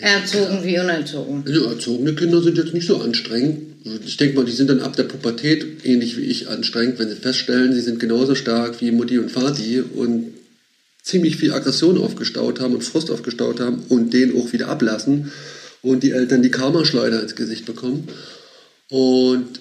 Erzogen 0.00 0.64
wie 0.64 0.78
unerzogen. 0.78 1.44
Ja, 1.46 1.70
erzogene 1.70 2.14
Kinder 2.14 2.42
sind 2.42 2.58
jetzt 2.58 2.74
nicht 2.74 2.86
so 2.86 3.00
anstrengend. 3.00 3.73
Ich 3.84 4.16
denke 4.16 4.36
mal, 4.36 4.46
die 4.46 4.52
sind 4.52 4.70
dann 4.70 4.80
ab 4.80 4.96
der 4.96 5.02
Pubertät 5.02 5.84
ähnlich 5.84 6.16
wie 6.16 6.22
ich 6.22 6.48
anstrengend, 6.48 6.98
wenn 6.98 7.10
sie 7.10 7.16
feststellen, 7.16 7.74
sie 7.74 7.82
sind 7.82 8.00
genauso 8.00 8.34
stark 8.34 8.80
wie 8.80 8.90
Mutti 8.90 9.18
und 9.18 9.30
Vati 9.30 9.82
und 9.82 10.32
ziemlich 11.02 11.36
viel 11.36 11.52
Aggression 11.52 11.98
aufgestaut 11.98 12.60
haben 12.60 12.74
und 12.74 12.82
Frust 12.82 13.10
aufgestaut 13.10 13.60
haben 13.60 13.84
und 13.90 14.14
den 14.14 14.34
auch 14.36 14.54
wieder 14.54 14.68
ablassen 14.68 15.30
und 15.82 16.02
die 16.02 16.12
Eltern 16.12 16.42
die 16.42 16.50
Karma-Schleuder 16.50 17.22
ins 17.22 17.36
Gesicht 17.36 17.66
bekommen. 17.66 18.08
Und 18.88 19.60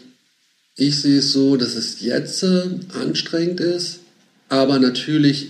ich 0.77 1.01
sehe 1.01 1.19
es 1.19 1.33
so, 1.33 1.57
dass 1.57 1.75
es 1.75 1.99
jetzt 1.99 2.43
äh, 2.43 2.63
anstrengend 2.93 3.59
ist, 3.59 3.99
aber 4.47 4.79
natürlich 4.79 5.49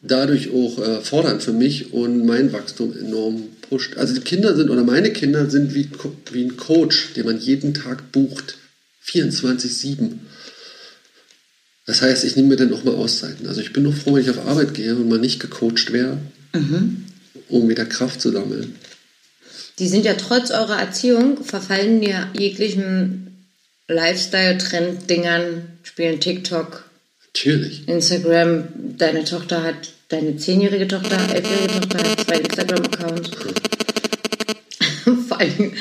dadurch 0.00 0.50
auch 0.50 0.78
äh, 0.78 1.00
fordernd 1.00 1.42
für 1.42 1.52
mich 1.52 1.92
und 1.92 2.24
mein 2.24 2.52
Wachstum 2.52 2.96
enorm 2.96 3.48
pusht. 3.72 3.96
Also 3.96 4.12
die 4.12 4.20
Kinder 4.20 4.54
sind, 4.54 4.68
oder 4.68 4.84
meine 4.84 5.12
Kinder 5.12 5.48
sind 5.48 5.74
wie, 5.74 5.88
wie 6.30 6.44
ein 6.44 6.58
Coach, 6.58 7.14
den 7.14 7.24
man 7.24 7.40
jeden 7.40 7.72
Tag 7.72 8.12
bucht. 8.12 8.58
24-7. 9.06 10.18
Das 11.86 12.02
heißt, 12.02 12.22
ich 12.24 12.36
nehme 12.36 12.48
mir 12.48 12.56
dann 12.56 12.74
auch 12.74 12.84
mal 12.84 12.94
Auszeiten. 12.94 13.48
Also 13.48 13.62
ich 13.62 13.72
bin 13.72 13.82
nur 13.82 13.94
froh, 13.94 14.14
wenn 14.14 14.22
ich 14.22 14.30
auf 14.30 14.46
Arbeit 14.46 14.74
gehe 14.74 14.94
und 14.94 15.08
mal 15.08 15.18
nicht 15.18 15.40
gecoacht 15.40 15.90
wäre, 15.90 16.18
um 17.48 17.68
wieder 17.68 17.86
Kraft 17.86 18.20
zu 18.20 18.30
sammeln. 18.30 18.76
Die 19.78 19.88
sind 19.88 20.04
ja 20.04 20.14
trotz 20.14 20.50
eurer 20.50 20.78
Erziehung, 20.78 21.42
verfallen 21.42 22.02
ja 22.02 22.30
jeglichen 22.38 23.48
Lifestyle-Trend-Dingern, 23.88 25.78
spielen 25.82 26.20
TikTok, 26.20 26.84
Natürlich. 27.34 27.88
Instagram. 27.88 28.68
Deine 28.98 29.24
Tochter 29.24 29.62
hat, 29.62 29.91
deine 30.12 30.36
zehnjährige 30.36 30.86
Tochter, 30.88 31.16
elfjährige 31.34 31.80
Tochter 31.80 31.98
hat 32.10 32.20
zwei 32.26 32.36
Instagram-Accounts. 32.38 33.30
Vor 35.28 35.40
allem, 35.40 35.72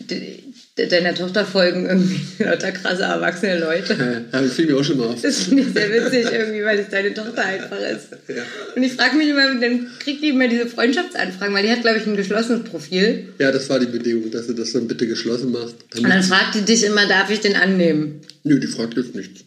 de- 0.00 0.38
de- 0.76 0.88
deiner 0.88 1.14
Tochter 1.14 1.44
folgen 1.46 1.86
irgendwie 1.86 2.20
lauter 2.44 2.72
krasse 2.72 3.02
erwachsene 3.02 3.58
Leute. 3.60 4.26
Ja, 4.32 4.40
das 4.40 4.52
fiel 4.52 4.66
mir 4.66 4.76
auch 4.76 4.84
schon 4.84 4.98
mal 4.98 5.06
auf. 5.08 5.22
Das 5.22 5.42
finde 5.44 5.62
ich 5.62 5.68
sehr 5.72 5.90
witzig 5.90 6.26
irgendwie, 6.32 6.62
weil 6.64 6.78
es 6.78 6.88
deine 6.90 7.14
Tochter 7.14 7.44
einfach 7.44 7.78
ist. 7.78 8.10
Ja. 8.28 8.42
Und 8.76 8.82
ich 8.82 8.92
frage 8.92 9.16
mich 9.16 9.28
immer, 9.28 9.54
dann 9.60 9.88
kriegt 10.00 10.22
die 10.22 10.28
immer 10.30 10.48
diese 10.48 10.66
Freundschaftsanfragen, 10.66 11.54
weil 11.54 11.62
die 11.64 11.70
hat, 11.70 11.82
glaube 11.82 11.98
ich, 11.98 12.06
ein 12.06 12.16
geschlossenes 12.16 12.64
Profil. 12.64 13.28
Ja, 13.38 13.50
das 13.52 13.68
war 13.70 13.78
die 13.80 13.86
Bedingung, 13.86 14.30
dass 14.30 14.46
du 14.48 14.52
das 14.54 14.72
dann 14.72 14.86
bitte 14.88 15.06
geschlossen 15.06 15.52
machst. 15.52 15.76
Und 15.96 16.08
dann 16.08 16.22
fragt 16.22 16.54
die 16.54 16.62
dich 16.62 16.84
immer, 16.84 17.06
darf 17.08 17.30
ich 17.30 17.40
den 17.40 17.56
annehmen? 17.56 18.20
Nö, 18.44 18.58
die 18.60 18.66
fragt 18.66 18.96
jetzt 18.96 19.14
nichts. 19.14 19.44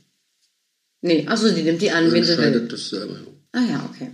Nee, 1.01 1.25
achso, 1.27 1.49
die 1.49 1.63
nimmt 1.63 1.81
die 1.81 1.91
an, 1.91 2.11
wen 2.11 2.23
sie 2.23 2.37
will. 2.37 2.67
das 2.69 2.89
selber. 2.89 3.17
Ah 3.53 3.59
ja, 3.69 3.89
okay. 3.93 4.09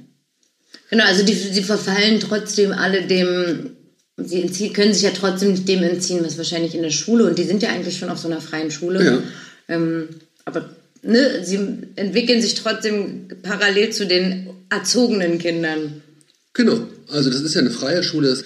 Genau, 0.89 1.03
also 1.03 1.23
die, 1.23 1.33
sie 1.33 1.63
verfallen 1.63 2.19
trotzdem 2.19 2.71
alle 2.71 3.05
dem, 3.05 3.71
sie 4.17 4.41
entziehen, 4.41 4.73
können 4.73 4.93
sich 4.93 5.03
ja 5.03 5.11
trotzdem 5.11 5.51
nicht 5.51 5.67
dem 5.67 5.83
entziehen, 5.83 6.23
was 6.23 6.38
wahrscheinlich 6.38 6.75
in 6.75 6.81
der 6.81 6.91
Schule, 6.91 7.25
und 7.25 7.38
die 7.38 7.43
sind 7.43 7.61
ja 7.61 7.69
eigentlich 7.69 7.97
schon 7.97 8.09
auf 8.09 8.19
so 8.19 8.27
einer 8.27 8.41
freien 8.41 8.71
Schule. 8.71 9.03
Ja. 9.03 9.23
Ähm, 9.67 10.09
aber 10.45 10.69
ne, 11.03 11.43
sie 11.43 11.59
entwickeln 11.95 12.41
sich 12.41 12.55
trotzdem 12.55 13.27
parallel 13.43 13.91
zu 13.91 14.07
den 14.07 14.49
erzogenen 14.69 15.39
Kindern. 15.39 16.01
Genau. 16.53 16.79
Also 17.09 17.29
das 17.29 17.41
ist 17.41 17.53
ja 17.53 17.61
eine 17.61 17.69
freie 17.69 18.03
Schule, 18.03 18.38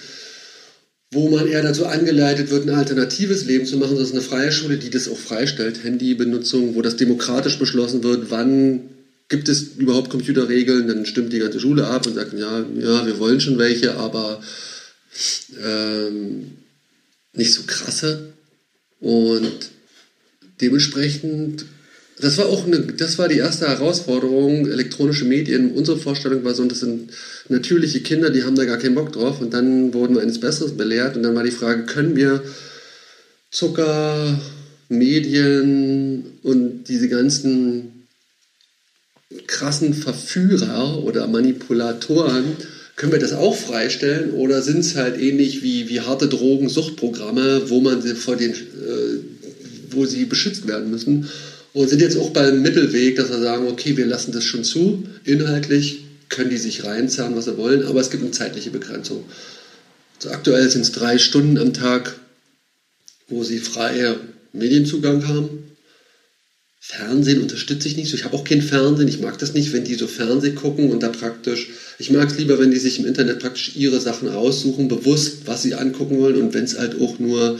wo 1.12 1.28
man 1.28 1.46
eher 1.46 1.62
dazu 1.62 1.86
angeleitet 1.86 2.50
wird, 2.50 2.66
ein 2.66 2.74
alternatives 2.74 3.44
Leben 3.44 3.66
zu 3.66 3.76
machen. 3.76 3.96
Das 3.96 4.08
ist 4.08 4.14
eine 4.14 4.22
freie 4.22 4.50
Schule, 4.50 4.78
die 4.78 4.90
das 4.90 5.08
auch 5.08 5.18
freistellt, 5.18 5.84
Handybenutzung, 5.84 6.74
wo 6.74 6.82
das 6.82 6.96
demokratisch 6.96 7.58
beschlossen 7.58 8.02
wird, 8.02 8.30
wann 8.30 8.80
gibt 9.32 9.48
es 9.48 9.62
überhaupt 9.78 10.10
Computerregeln, 10.10 10.86
dann 10.86 11.06
stimmt 11.06 11.32
die 11.32 11.38
ganze 11.38 11.58
Schule 11.58 11.86
ab 11.86 12.06
und 12.06 12.14
sagt, 12.14 12.34
ja, 12.34 12.64
ja, 12.78 13.06
wir 13.06 13.18
wollen 13.18 13.40
schon 13.40 13.58
welche, 13.58 13.96
aber 13.96 14.42
ähm, 15.64 16.52
nicht 17.32 17.54
so 17.54 17.62
krasse. 17.66 18.34
Und 19.00 19.70
dementsprechend, 20.60 21.64
das 22.20 22.36
war 22.36 22.46
auch 22.46 22.66
eine, 22.66 22.80
das 22.80 23.18
war 23.18 23.28
die 23.28 23.38
erste 23.38 23.66
Herausforderung, 23.66 24.68
elektronische 24.68 25.24
Medien. 25.24 25.72
Unsere 25.72 25.96
Vorstellung 25.96 26.44
war 26.44 26.54
so, 26.54 26.66
das 26.66 26.80
sind 26.80 27.10
natürliche 27.48 28.00
Kinder, 28.00 28.28
die 28.28 28.44
haben 28.44 28.54
da 28.54 28.66
gar 28.66 28.76
keinen 28.76 28.94
Bock 28.94 29.14
drauf. 29.14 29.40
Und 29.40 29.54
dann 29.54 29.94
wurden 29.94 30.14
wir 30.14 30.22
eines 30.22 30.40
Besseren 30.40 30.76
belehrt. 30.76 31.16
Und 31.16 31.22
dann 31.22 31.34
war 31.34 31.42
die 31.42 31.50
Frage, 31.50 31.86
können 31.86 32.16
wir 32.16 32.44
Zucker, 33.50 34.38
Medien 34.90 36.38
und 36.42 36.84
diese 36.84 37.08
ganzen 37.08 38.01
krassen 39.46 39.94
Verführer 39.94 41.02
oder 41.04 41.26
Manipulatoren, 41.26 42.56
können 42.96 43.12
wir 43.12 43.18
das 43.18 43.32
auch 43.32 43.56
freistellen 43.56 44.32
oder 44.32 44.62
sind 44.62 44.80
es 44.80 44.96
halt 44.96 45.20
ähnlich 45.20 45.62
wie, 45.62 45.88
wie 45.88 46.00
harte 46.00 46.28
Drogen, 46.28 46.68
Suchtprogramme, 46.68 47.70
wo 47.70 47.80
man 47.80 48.02
sie 48.02 48.14
vor 48.14 48.36
den, 48.36 48.52
äh, 48.52 48.54
wo 49.90 50.04
sie 50.06 50.24
beschützt 50.26 50.68
werden 50.68 50.90
müssen 50.90 51.28
und 51.72 51.88
sind 51.88 52.00
jetzt 52.00 52.18
auch 52.18 52.30
beim 52.30 52.62
Mittelweg, 52.62 53.16
dass 53.16 53.30
wir 53.30 53.40
sagen, 53.40 53.66
okay, 53.68 53.96
wir 53.96 54.06
lassen 54.06 54.32
das 54.32 54.44
schon 54.44 54.64
zu, 54.64 55.04
inhaltlich 55.24 56.04
können 56.28 56.50
die 56.50 56.58
sich 56.58 56.84
reinzerren, 56.84 57.36
was 57.36 57.46
sie 57.46 57.56
wollen, 57.56 57.84
aber 57.84 58.00
es 58.00 58.10
gibt 58.10 58.22
eine 58.22 58.32
zeitliche 58.32 58.70
Begrenzung. 58.70 59.24
Also 60.16 60.30
aktuell 60.30 60.68
sind 60.70 60.82
es 60.82 60.92
drei 60.92 61.18
Stunden 61.18 61.58
am 61.58 61.72
Tag, 61.72 62.14
wo 63.28 63.42
sie 63.42 63.58
freie 63.58 64.20
Medienzugang 64.52 65.26
haben. 65.28 65.71
Fernsehen 66.84 67.40
unterstütze 67.40 67.86
ich 67.86 67.96
nicht 67.96 68.10
so. 68.10 68.16
Ich 68.16 68.24
habe 68.24 68.34
auch 68.34 68.42
kein 68.42 68.60
Fernsehen. 68.60 69.06
Ich 69.06 69.20
mag 69.20 69.38
das 69.38 69.54
nicht, 69.54 69.72
wenn 69.72 69.84
die 69.84 69.94
so 69.94 70.08
Fernsehen 70.08 70.56
gucken 70.56 70.90
und 70.90 71.04
da 71.04 71.10
praktisch. 71.10 71.68
Ich 72.00 72.10
mag 72.10 72.28
es 72.28 72.38
lieber, 72.38 72.58
wenn 72.58 72.72
die 72.72 72.78
sich 72.80 72.98
im 72.98 73.06
Internet 73.06 73.38
praktisch 73.38 73.76
ihre 73.76 74.00
Sachen 74.00 74.28
aussuchen, 74.28 74.88
bewusst, 74.88 75.46
was 75.46 75.62
sie 75.62 75.74
angucken 75.74 76.18
wollen 76.18 76.42
und 76.42 76.54
wenn 76.54 76.64
es 76.64 76.76
halt 76.76 77.00
auch 77.00 77.20
nur 77.20 77.56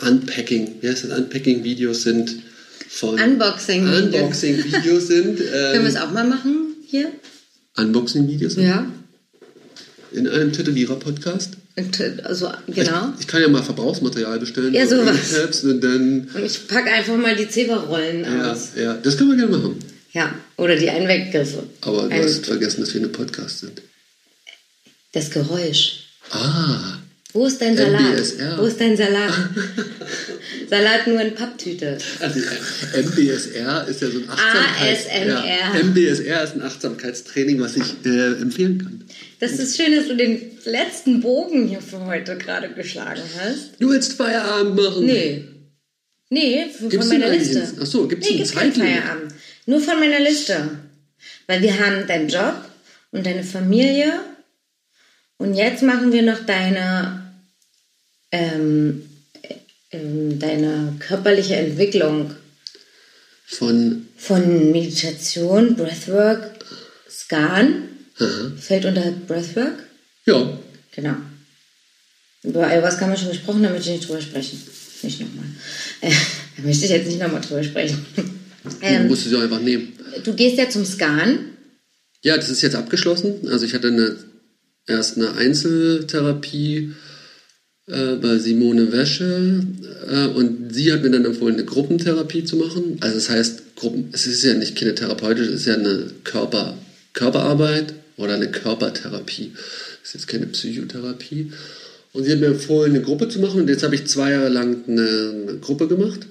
Unpacking, 0.00 0.78
wie 0.80 0.88
heißt 0.88 1.04
das, 1.04 1.16
Unpacking-Videos 1.16 2.02
sind 2.02 2.42
von 2.88 3.20
Unboxing-Videos 3.20 4.02
Unboxing 4.02 4.64
sind. 5.00 5.40
Ähm, 5.40 5.46
Können 5.72 5.84
wir 5.84 5.90
es 5.90 5.96
auch 5.96 6.10
mal 6.10 6.26
machen 6.26 6.74
hier? 6.88 7.12
Unboxing-Videos? 7.76 8.56
Ja. 8.56 8.90
In 10.10 10.26
einem 10.26 10.52
Tätowierer-Podcast? 10.52 11.52
Also, 12.24 12.50
genau. 12.68 13.12
Ich, 13.14 13.20
ich, 13.20 13.26
kann 13.26 13.42
ja 13.42 13.48
mal 13.48 13.62
Verbrauchsmaterial 13.62 14.38
bestellen. 14.38 14.72
Ja, 14.72 14.86
sowas. 14.86 15.62
Und, 15.62 15.84
dann, 15.84 16.26
und 16.34 16.44
ich 16.44 16.66
packe 16.68 16.90
einfach 16.90 17.16
mal 17.16 17.36
die 17.36 17.48
Zeberrollen 17.50 18.24
ja, 18.24 18.52
aus. 18.52 18.70
Ja, 18.74 18.94
das 18.94 19.18
können 19.18 19.30
wir 19.30 19.36
gerne 19.36 19.58
machen. 19.58 19.78
Ja, 20.12 20.34
oder 20.56 20.76
die 20.76 20.88
Einweggriffe. 20.88 21.64
Aber 21.82 22.04
du 22.04 22.14
Ein 22.14 22.22
hast 22.22 22.46
vergessen, 22.46 22.80
dass 22.80 22.94
wir 22.94 23.00
in 23.02 23.04
einem 23.04 23.12
Podcast 23.12 23.58
sind. 23.58 23.82
Das 25.12 25.30
Geräusch. 25.30 26.04
Ah. 26.30 26.98
Wo 27.36 27.44
ist 27.44 27.60
dein 27.60 27.76
Salat? 27.76 28.00
MBSR. 28.00 28.58
Wo 28.58 28.62
ist 28.62 28.80
dein 28.80 28.96
Salat? 28.96 29.30
Salat 30.70 31.06
nur 31.06 31.20
in 31.20 31.34
Papptüte. 31.34 31.98
Also 32.18 32.40
MBSR 32.40 33.86
ist 33.86 34.00
ja 34.00 34.08
so 34.08 34.20
ein 34.20 34.30
Achtsamkeits 34.30 35.06
ASMR. 35.06 35.44
Ja, 35.46 35.82
MBSR 35.82 36.44
ist 36.44 36.54
ein 36.54 36.62
Achtsamkeitstraining, 36.62 37.60
was 37.60 37.76
ich 37.76 38.06
äh, 38.06 38.40
empfehlen 38.40 38.78
kann. 38.78 39.04
Das 39.38 39.52
ist 39.52 39.76
schön, 39.76 39.94
dass 39.94 40.08
du 40.08 40.16
den 40.16 40.40
letzten 40.64 41.20
Bogen 41.20 41.68
hier 41.68 41.82
für 41.82 42.06
heute 42.06 42.38
gerade 42.38 42.70
geschlagen 42.70 43.20
hast. 43.38 43.72
Du 43.80 43.90
willst 43.90 44.14
Feierabend 44.14 44.74
machen? 44.74 45.04
Nee. 45.04 45.44
Nee, 46.30 46.66
von 46.70 46.88
gibt's 46.88 47.08
meiner 47.08 47.28
Liste. 47.28 47.68
Achso, 47.78 48.08
gibt 48.08 48.24
es 48.24 48.30
nee, 48.30 48.36
einen 48.36 48.46
Zeitlimit? 48.46 48.92
Feierabend. 48.94 49.34
Nur 49.66 49.80
von 49.80 50.00
meiner 50.00 50.20
Liste. 50.20 50.70
Weil 51.46 51.60
wir 51.60 51.78
haben 51.78 52.06
deinen 52.06 52.28
Job 52.28 52.64
und 53.10 53.26
deine 53.26 53.44
Familie 53.44 54.20
und 55.36 55.52
jetzt 55.52 55.82
machen 55.82 56.12
wir 56.12 56.22
noch 56.22 56.46
deine 56.46 57.25
ähm, 58.32 59.02
ähm, 59.90 60.38
deine 60.38 60.94
körperliche 60.98 61.56
Entwicklung 61.56 62.32
von, 63.46 64.08
von 64.16 64.72
Meditation, 64.72 65.76
Breathwork, 65.76 66.50
Scan, 67.08 67.88
Aha. 68.18 68.52
fällt 68.58 68.84
unter 68.84 69.12
Breathwork? 69.26 69.84
Ja. 70.24 70.58
Genau. 70.94 71.16
Über 72.42 72.66
Ayahuasca 72.66 73.02
haben 73.02 73.10
wir 73.10 73.18
schon 73.18 73.28
gesprochen, 73.28 73.62
da 73.62 73.70
möchte 73.70 73.90
ich 73.90 73.96
nicht 73.96 74.08
drüber 74.08 74.20
sprechen. 74.20 74.62
Nicht 75.02 75.20
nochmal. 75.20 75.44
Äh, 76.00 76.12
da 76.56 76.62
möchte 76.62 76.84
ich 76.84 76.90
jetzt 76.90 77.06
nicht 77.06 77.20
nochmal 77.20 77.40
drüber 77.40 77.62
sprechen. 77.62 78.04
Ähm, 78.80 79.04
du 79.04 79.08
musst 79.10 79.24
sie 79.24 79.36
einfach 79.36 79.60
nehmen. 79.60 79.92
Du 80.24 80.34
gehst 80.34 80.58
ja 80.58 80.68
zum 80.68 80.84
Scan. 80.84 81.38
Ja, 82.22 82.36
das 82.36 82.50
ist 82.50 82.62
jetzt 82.62 82.74
abgeschlossen. 82.74 83.48
Also 83.48 83.64
ich 83.64 83.74
hatte 83.74 83.86
eine, 83.88 84.16
erst 84.88 85.16
eine 85.16 85.34
Einzeltherapie 85.34 86.92
äh, 87.88 88.16
bei 88.16 88.38
Simone 88.38 88.90
Wäsche 88.90 89.64
äh, 90.10 90.26
und 90.26 90.74
sie 90.74 90.92
hat 90.92 91.02
mir 91.02 91.10
dann 91.10 91.24
empfohlen, 91.24 91.54
eine 91.54 91.64
Gruppentherapie 91.64 92.44
zu 92.44 92.56
machen. 92.56 92.96
Also 93.00 93.14
das 93.14 93.30
heißt, 93.30 93.76
Gruppen, 93.76 94.08
es 94.12 94.26
ist 94.26 94.42
ja 94.42 94.54
nicht 94.54 94.74
kinetherapeutisch, 94.74 95.46
es 95.46 95.60
ist 95.60 95.66
ja 95.66 95.74
eine 95.74 96.10
Körper, 96.24 96.76
Körperarbeit 97.12 97.94
oder 98.16 98.34
eine 98.34 98.50
Körpertherapie. 98.50 99.52
Das 99.54 100.08
ist 100.08 100.14
jetzt 100.14 100.26
keine 100.26 100.46
Psychotherapie. 100.46 101.52
Und 102.12 102.24
sie 102.24 102.32
hat 102.32 102.40
mir 102.40 102.46
empfohlen, 102.46 102.94
eine 102.94 103.02
Gruppe 103.02 103.28
zu 103.28 103.38
machen 103.40 103.60
und 103.60 103.68
jetzt 103.68 103.84
habe 103.84 103.94
ich 103.94 104.06
zwei 104.06 104.32
Jahre 104.32 104.48
lang 104.48 104.84
eine, 104.88 105.48
eine 105.48 105.58
Gruppe 105.58 105.86
gemacht 105.86 106.26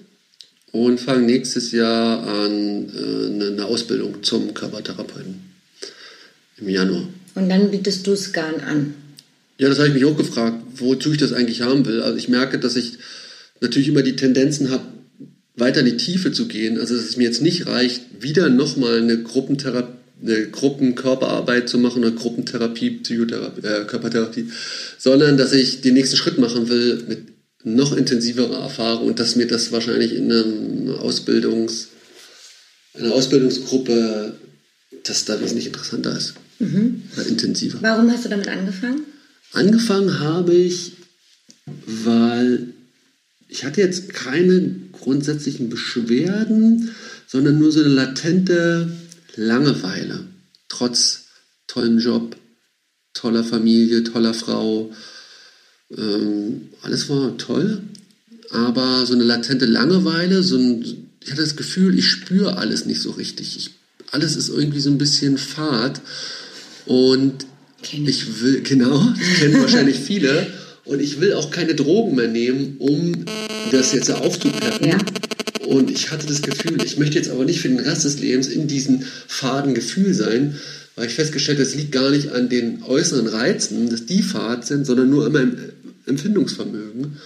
und 0.71 0.99
fange 0.99 1.25
nächstes 1.25 1.71
Jahr 1.71 2.27
an 2.27 2.89
äh, 2.89 3.53
eine 3.53 3.65
Ausbildung 3.65 4.23
zum 4.23 4.53
Körpertherapeuten 4.53 5.39
im 6.57 6.69
Januar. 6.69 7.07
Und 7.35 7.49
dann 7.49 7.71
bietest 7.71 8.05
du 8.07 8.15
Scan 8.15 8.59
an? 8.67 8.93
Ja, 9.57 9.69
das 9.69 9.77
habe 9.79 9.87
ich 9.87 9.93
mich 9.93 10.05
auch 10.05 10.17
gefragt, 10.17 10.61
wozu 10.75 11.11
ich 11.11 11.17
das 11.17 11.33
eigentlich 11.33 11.61
haben 11.61 11.85
will. 11.85 12.01
Also 12.01 12.17
ich 12.17 12.29
merke, 12.29 12.59
dass 12.59 12.75
ich 12.75 12.97
natürlich 13.61 13.87
immer 13.87 14.01
die 14.01 14.15
Tendenzen 14.15 14.69
habe, 14.69 14.83
weiter 15.55 15.79
in 15.79 15.85
die 15.85 15.97
Tiefe 15.97 16.31
zu 16.31 16.47
gehen. 16.47 16.77
Also 16.79 16.95
dass 16.95 17.05
es 17.05 17.17
mir 17.17 17.23
jetzt 17.23 17.41
nicht 17.41 17.67
reicht, 17.67 18.01
wieder 18.19 18.49
nochmal 18.49 18.97
eine 18.97 19.21
Gruppentherapie 19.21 19.95
eine 20.21 20.47
Gruppenkörperarbeit 20.47 21.69
zu 21.69 21.77
machen 21.77 22.03
oder 22.03 22.11
Gruppentherapie, 22.11 22.91
Psychotherapie, 23.01 23.67
äh, 23.67 23.85
Körpertherapie, 23.85 24.49
sondern 24.97 25.37
dass 25.37 25.51
ich 25.51 25.81
den 25.81 25.93
nächsten 25.93 26.15
Schritt 26.15 26.37
machen 26.37 26.69
will 26.69 27.03
mit 27.07 27.19
noch 27.63 27.95
intensiverer 27.95 28.61
Erfahrung 28.61 29.07
und 29.07 29.19
dass 29.19 29.35
mir 29.35 29.47
das 29.47 29.71
wahrscheinlich 29.71 30.15
in 30.15 30.31
einer 30.31 31.01
Ausbildungs, 31.01 31.89
einer 32.93 33.11
Ausbildungsgruppe, 33.11 34.35
dass 35.03 35.25
da 35.25 35.41
wesentlich 35.41 35.67
interessanter 35.67 36.15
ist 36.15 36.35
mhm. 36.59 37.03
oder 37.13 37.27
intensiver. 37.27 37.79
Warum 37.81 38.11
hast 38.11 38.25
du 38.25 38.29
damit 38.29 38.47
angefangen? 38.47 39.01
Angefangen 39.55 40.19
habe 40.19 40.53
ich, 40.53 40.91
weil 41.87 42.73
ich 43.47 43.63
hatte 43.63 43.79
jetzt 43.79 44.09
keine 44.13 44.75
grundsätzlichen 44.91 45.69
Beschwerden, 45.69 46.93
sondern 47.25 47.57
nur 47.57 47.71
so 47.71 47.79
eine 47.79 47.89
latente 47.89 48.91
Langeweile. 49.37 50.25
Trotz 50.67 51.27
tollem 51.67 51.99
Job, 51.99 52.35
toller 53.13 53.45
Familie, 53.45 54.03
toller 54.03 54.33
Frau. 54.33 54.91
Ähm, 55.89 56.69
alles 56.81 57.07
war 57.07 57.37
toll, 57.37 57.81
aber 58.49 59.05
so 59.05 59.13
eine 59.13 59.23
latente 59.23 59.65
Langeweile, 59.65 60.43
so 60.43 60.57
ein, 60.57 60.83
ich 61.23 61.31
hatte 61.31 61.41
das 61.41 61.55
Gefühl, 61.55 61.97
ich 61.97 62.09
spüre 62.09 62.57
alles 62.57 62.85
nicht 62.85 63.01
so 63.01 63.11
richtig. 63.11 63.55
Ich, 63.55 63.71
alles 64.11 64.35
ist 64.35 64.49
irgendwie 64.49 64.81
so 64.81 64.89
ein 64.89 64.97
bisschen 64.97 65.37
fad 65.37 66.01
und 66.85 67.45
Kenn 67.85 68.07
ich 68.07 68.41
will, 68.41 68.61
genau, 68.63 69.13
das 69.17 69.39
kennen 69.39 69.61
wahrscheinlich 69.61 69.99
viele. 70.05 70.47
Und 70.85 71.01
ich 71.01 71.19
will 71.19 71.33
auch 71.33 71.51
keine 71.51 71.75
Drogen 71.75 72.15
mehr 72.15 72.27
nehmen, 72.27 72.75
um 72.79 73.25
das 73.71 73.93
jetzt 73.93 74.11
aufzupeppen. 74.11 74.87
Ja. 74.87 74.97
Und 75.67 75.89
ich 75.89 76.11
hatte 76.11 76.27
das 76.27 76.41
Gefühl, 76.41 76.77
ich 76.83 76.97
möchte 76.97 77.17
jetzt 77.17 77.29
aber 77.29 77.45
nicht 77.45 77.59
für 77.59 77.69
den 77.69 77.79
Rest 77.79 78.05
des 78.05 78.19
Lebens 78.19 78.47
in 78.47 78.67
diesem 78.67 79.01
faden 79.27 79.73
Gefühl 79.73 80.13
sein, 80.13 80.55
weil 80.95 81.07
ich 81.07 81.15
festgestellt 81.15 81.57
habe, 81.57 81.67
es 81.67 81.75
liegt 81.75 81.91
gar 81.91 82.11
nicht 82.11 82.31
an 82.31 82.49
den 82.49 82.83
äußeren 82.83 83.27
Reizen, 83.27 83.89
dass 83.89 84.05
die 84.05 84.21
fad 84.21 84.65
sind, 84.65 84.85
sondern 84.85 85.09
nur 85.09 85.25
an 85.25 85.31
meinem 85.31 85.57
Empfindungsvermögen. 86.05 87.17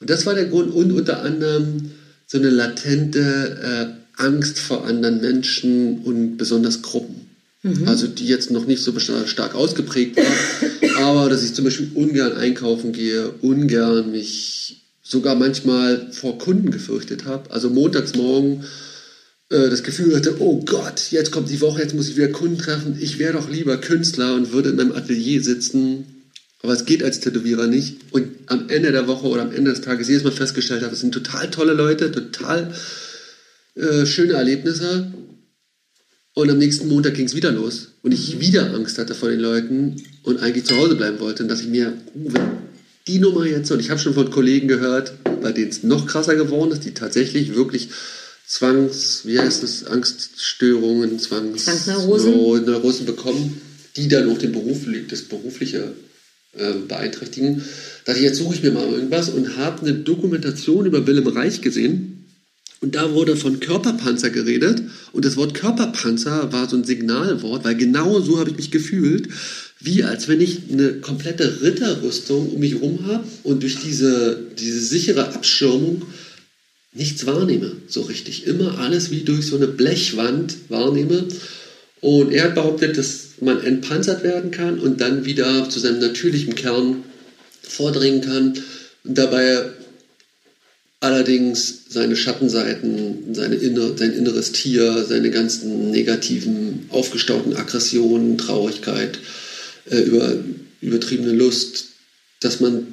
Und 0.00 0.10
das 0.10 0.26
war 0.26 0.34
der 0.34 0.46
Grund 0.46 0.72
und 0.72 0.92
unter 0.92 1.22
anderem 1.22 1.90
so 2.26 2.38
eine 2.38 2.50
latente 2.50 3.96
äh, 4.18 4.22
Angst 4.22 4.58
vor 4.58 4.86
anderen 4.86 5.20
Menschen 5.20 6.00
und 6.00 6.36
besonders 6.36 6.82
Gruppen. 6.82 7.23
Mhm. 7.64 7.88
Also 7.88 8.06
die 8.06 8.26
jetzt 8.26 8.50
noch 8.50 8.66
nicht 8.66 8.82
so 8.82 8.96
stark 8.98 9.54
ausgeprägt 9.54 10.16
war. 10.18 11.00
aber 11.02 11.30
dass 11.30 11.42
ich 11.42 11.54
zum 11.54 11.64
Beispiel 11.64 11.90
ungern 11.94 12.36
einkaufen 12.36 12.92
gehe, 12.92 13.30
ungern 13.40 14.10
mich 14.10 14.82
sogar 15.02 15.34
manchmal 15.34 16.12
vor 16.12 16.38
Kunden 16.38 16.70
gefürchtet 16.70 17.24
habe. 17.24 17.50
Also 17.50 17.70
montags 17.70 18.14
morgen 18.14 18.64
äh, 19.48 19.70
das 19.70 19.82
Gefühl 19.82 20.14
hatte, 20.14 20.36
oh 20.40 20.62
Gott, 20.64 21.10
jetzt 21.10 21.32
kommt 21.32 21.48
die 21.48 21.60
Woche, 21.62 21.80
jetzt 21.80 21.94
muss 21.94 22.08
ich 22.08 22.16
wieder 22.16 22.28
Kunden 22.28 22.58
treffen. 22.58 22.98
Ich 23.00 23.18
wäre 23.18 23.32
doch 23.32 23.48
lieber 23.48 23.78
Künstler 23.78 24.34
und 24.34 24.52
würde 24.52 24.70
in 24.70 24.76
meinem 24.76 24.92
Atelier 24.92 25.42
sitzen. 25.42 26.04
Aber 26.62 26.74
es 26.74 26.84
geht 26.84 27.02
als 27.02 27.20
Tätowierer 27.20 27.66
nicht. 27.66 27.96
Und 28.10 28.28
am 28.46 28.68
Ende 28.68 28.92
der 28.92 29.06
Woche 29.06 29.26
oder 29.26 29.42
am 29.42 29.52
Ende 29.52 29.70
des 29.70 29.80
Tages 29.80 30.08
jedes 30.08 30.24
Mal 30.24 30.32
festgestellt 30.32 30.82
habe, 30.82 30.92
es 30.92 31.00
sind 31.00 31.12
total 31.12 31.50
tolle 31.50 31.72
Leute, 31.72 32.12
total 32.12 32.74
äh, 33.74 34.04
schöne 34.04 34.34
Erlebnisse. 34.34 35.12
Und 36.34 36.50
am 36.50 36.58
nächsten 36.58 36.88
Montag 36.88 37.14
ging 37.14 37.26
es 37.26 37.36
wieder 37.36 37.52
los. 37.52 37.92
Und 38.02 38.12
ich 38.12 38.40
wieder 38.40 38.74
Angst 38.74 38.98
hatte 38.98 39.14
vor 39.14 39.30
den 39.30 39.38
Leuten 39.38 40.02
und 40.24 40.40
eigentlich 40.40 40.64
zu 40.64 40.76
Hause 40.76 40.96
bleiben 40.96 41.20
wollte. 41.20 41.44
Und 41.44 41.48
dass 41.48 41.60
ich 41.60 41.68
mir, 41.68 41.92
uh, 42.16 42.32
wenn 42.32 42.42
die 43.06 43.20
Nummer 43.20 43.46
jetzt, 43.46 43.70
und 43.70 43.78
ich 43.78 43.90
habe 43.90 44.00
schon 44.00 44.14
von 44.14 44.30
Kollegen 44.30 44.66
gehört, 44.66 45.12
bei 45.42 45.52
denen 45.52 45.70
es 45.70 45.84
noch 45.84 46.06
krasser 46.06 46.34
geworden 46.34 46.72
ist, 46.72 46.84
die 46.84 46.92
tatsächlich 46.92 47.54
wirklich 47.54 47.90
Zwangs, 48.46 49.22
wie 49.24 49.38
heißt 49.38 49.62
das, 49.62 49.84
Angststörungen, 49.84 51.18
Zwangs 51.18 51.64
Zwangsneurosen 51.64 52.64
Neurosen 52.66 53.06
bekommen, 53.06 53.60
die 53.96 54.08
dann 54.08 54.28
auch 54.28 54.38
den 54.38 54.52
Beruf, 54.52 54.80
das 55.08 55.22
Berufliche 55.22 55.94
äh, 56.52 56.72
beeinträchtigen. 56.86 57.58
Da 58.04 58.12
dachte 58.12 58.18
ich, 58.18 58.24
jetzt 58.24 58.38
suche 58.38 58.54
ich 58.54 58.62
mir 58.62 58.72
mal 58.72 58.86
irgendwas 58.88 59.28
und 59.28 59.56
habe 59.56 59.82
eine 59.82 59.94
Dokumentation 59.94 60.84
über 60.84 61.06
Willem 61.06 61.28
Reich 61.28 61.60
gesehen 61.60 62.13
und 62.84 62.94
da 62.94 63.14
wurde 63.14 63.34
von 63.34 63.60
Körperpanzer 63.60 64.28
geredet. 64.28 64.82
Und 65.12 65.24
das 65.24 65.38
Wort 65.38 65.54
Körperpanzer 65.54 66.52
war 66.52 66.68
so 66.68 66.76
ein 66.76 66.84
Signalwort, 66.84 67.64
weil 67.64 67.76
genau 67.76 68.20
so 68.20 68.38
habe 68.38 68.50
ich 68.50 68.56
mich 68.56 68.70
gefühlt, 68.70 69.28
wie 69.80 70.04
als 70.04 70.28
wenn 70.28 70.42
ich 70.42 70.70
eine 70.70 70.92
komplette 71.00 71.62
Ritterrüstung 71.62 72.50
um 72.50 72.60
mich 72.60 72.74
herum 72.74 73.06
habe 73.06 73.24
und 73.42 73.62
durch 73.62 73.80
diese, 73.80 74.38
diese 74.58 74.80
sichere 74.80 75.32
Abschirmung 75.32 76.02
nichts 76.92 77.24
wahrnehme, 77.24 77.72
so 77.88 78.02
richtig. 78.02 78.46
Immer 78.46 78.78
alles 78.78 79.10
wie 79.10 79.22
durch 79.22 79.46
so 79.46 79.56
eine 79.56 79.66
Blechwand 79.66 80.54
wahrnehme. 80.68 81.24
Und 82.02 82.34
er 82.34 82.44
hat 82.44 82.54
behauptet, 82.54 82.98
dass 82.98 83.28
man 83.40 83.62
entpanzert 83.62 84.22
werden 84.24 84.50
kann 84.50 84.78
und 84.78 85.00
dann 85.00 85.24
wieder 85.24 85.70
zu 85.70 85.80
seinem 85.80 86.00
natürlichen 86.00 86.54
Kern 86.54 87.02
vordringen 87.62 88.20
kann 88.20 88.62
und 89.04 89.16
dabei 89.16 89.70
allerdings 91.04 91.84
seine 91.90 92.16
Schattenseiten, 92.16 93.34
seine 93.34 93.56
inner, 93.56 93.96
sein 93.96 94.14
inneres 94.14 94.52
Tier, 94.52 95.04
seine 95.04 95.30
ganzen 95.30 95.90
negativen, 95.90 96.86
aufgestauten 96.88 97.54
Aggressionen, 97.54 98.38
Traurigkeit, 98.38 99.18
äh, 99.90 100.00
über, 100.00 100.34
übertriebene 100.80 101.32
Lust, 101.32 101.88
dass 102.40 102.60
man 102.60 102.86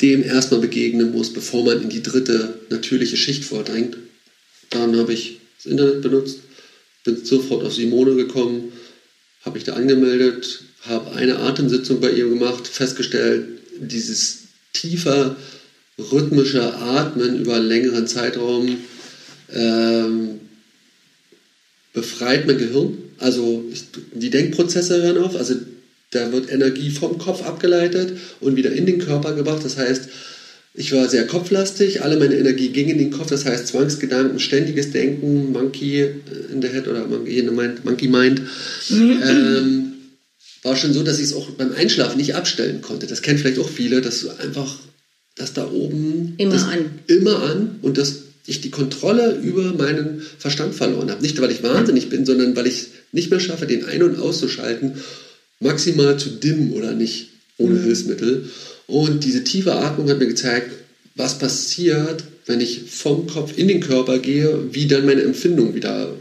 dem 0.00 0.24
erstmal 0.24 0.60
begegnen 0.60 1.12
muss, 1.12 1.32
bevor 1.32 1.64
man 1.64 1.80
in 1.80 1.90
die 1.90 2.02
dritte 2.02 2.58
natürliche 2.70 3.16
Schicht 3.16 3.44
vordringt. 3.44 3.98
Dann 4.70 4.96
habe 4.96 5.12
ich 5.12 5.38
das 5.56 5.70
Internet 5.70 6.02
benutzt, 6.02 6.40
bin 7.04 7.24
sofort 7.24 7.64
auf 7.64 7.72
Simone 7.72 8.16
gekommen, 8.16 8.72
habe 9.42 9.54
mich 9.54 9.64
da 9.64 9.74
angemeldet, 9.74 10.64
habe 10.80 11.12
eine 11.12 11.38
Atemsitzung 11.38 12.00
bei 12.00 12.10
ihr 12.10 12.28
gemacht, 12.28 12.66
festgestellt, 12.66 13.46
dieses 13.78 14.38
tiefer 14.72 15.36
rhythmische 15.98 16.74
Atmen 16.74 17.40
über 17.40 17.54
einen 17.56 17.68
längeren 17.68 18.06
Zeitraum 18.06 18.78
ähm, 19.52 20.40
befreit 21.92 22.46
mein 22.46 22.58
Gehirn. 22.58 22.98
Also 23.18 23.64
die 24.12 24.30
Denkprozesse 24.30 25.02
hören 25.02 25.18
auf, 25.18 25.36
also 25.36 25.54
da 26.10 26.32
wird 26.32 26.50
Energie 26.50 26.90
vom 26.90 27.18
Kopf 27.18 27.42
abgeleitet 27.42 28.18
und 28.40 28.56
wieder 28.56 28.72
in 28.72 28.86
den 28.86 28.98
Körper 28.98 29.34
gebracht. 29.34 29.64
Das 29.64 29.76
heißt, 29.76 30.08
ich 30.76 30.92
war 30.92 31.08
sehr 31.08 31.26
kopflastig, 31.26 32.02
alle 32.02 32.16
meine 32.16 32.34
Energie 32.34 32.70
ging 32.70 32.88
in 32.88 32.98
den 32.98 33.12
Kopf, 33.12 33.28
das 33.28 33.44
heißt 33.44 33.68
Zwangsgedanken, 33.68 34.40
ständiges 34.40 34.90
Denken, 34.90 35.52
Monkey 35.52 36.04
in 36.52 36.60
der 36.60 36.72
Head 36.72 36.88
oder 36.88 37.06
Monkey 37.06 37.42
Mind, 37.42 37.84
Monkey 37.84 38.08
Mind. 38.08 38.42
Ähm, 38.90 39.92
war 40.64 40.74
schon 40.74 40.92
so, 40.92 41.04
dass 41.04 41.18
ich 41.18 41.26
es 41.26 41.34
auch 41.34 41.50
beim 41.50 41.72
Einschlafen 41.72 42.16
nicht 42.16 42.34
abstellen 42.34 42.80
konnte. 42.80 43.06
Das 43.06 43.22
kennen 43.22 43.38
vielleicht 43.38 43.60
auch 43.60 43.68
viele, 43.68 44.00
dass 44.00 44.20
du 44.20 44.30
einfach, 44.30 44.76
dass 45.36 45.52
da 45.52 45.68
oben 45.70 46.34
immer 46.38 46.68
an. 46.68 46.98
Immer 47.06 47.42
an 47.42 47.78
und 47.82 47.98
dass 47.98 48.24
ich 48.46 48.60
die 48.60 48.70
Kontrolle 48.70 49.36
über 49.42 49.72
meinen 49.72 50.22
Verstand 50.38 50.74
verloren 50.74 51.10
habe. 51.10 51.22
Nicht, 51.22 51.40
weil 51.40 51.50
ich 51.50 51.62
wahnsinnig 51.62 52.10
bin, 52.10 52.26
sondern 52.26 52.54
weil 52.56 52.66
ich 52.66 52.88
nicht 53.12 53.30
mehr 53.30 53.40
schaffe, 53.40 53.66
den 53.66 53.84
ein- 53.84 54.02
und 54.02 54.18
auszuschalten, 54.18 54.92
maximal 55.60 56.18
zu 56.18 56.28
dimmen 56.30 56.72
oder 56.72 56.92
nicht, 56.92 57.30
ohne 57.56 57.74
mhm. 57.74 57.84
Hilfsmittel. 57.84 58.50
Und 58.86 59.24
diese 59.24 59.44
tiefe 59.44 59.74
Atmung 59.74 60.08
hat 60.10 60.18
mir 60.18 60.26
gezeigt, 60.26 60.72
was 61.14 61.38
passiert, 61.38 62.24
wenn 62.46 62.60
ich 62.60 62.90
vom 62.90 63.26
Kopf 63.26 63.56
in 63.56 63.68
den 63.68 63.80
Körper 63.80 64.18
gehe, 64.18 64.74
wie 64.74 64.86
dann 64.86 65.06
meine 65.06 65.22
Empfindungen 65.22 65.74
wieder 65.74 66.14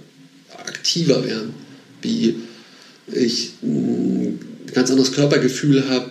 aktiver 0.57 1.25
werden, 1.25 1.53
wie 2.01 2.35
ich 3.11 3.53
ein 3.61 4.39
ganz 4.73 4.89
anderes 4.89 5.11
Körpergefühl 5.11 5.89
habe, 5.89 6.09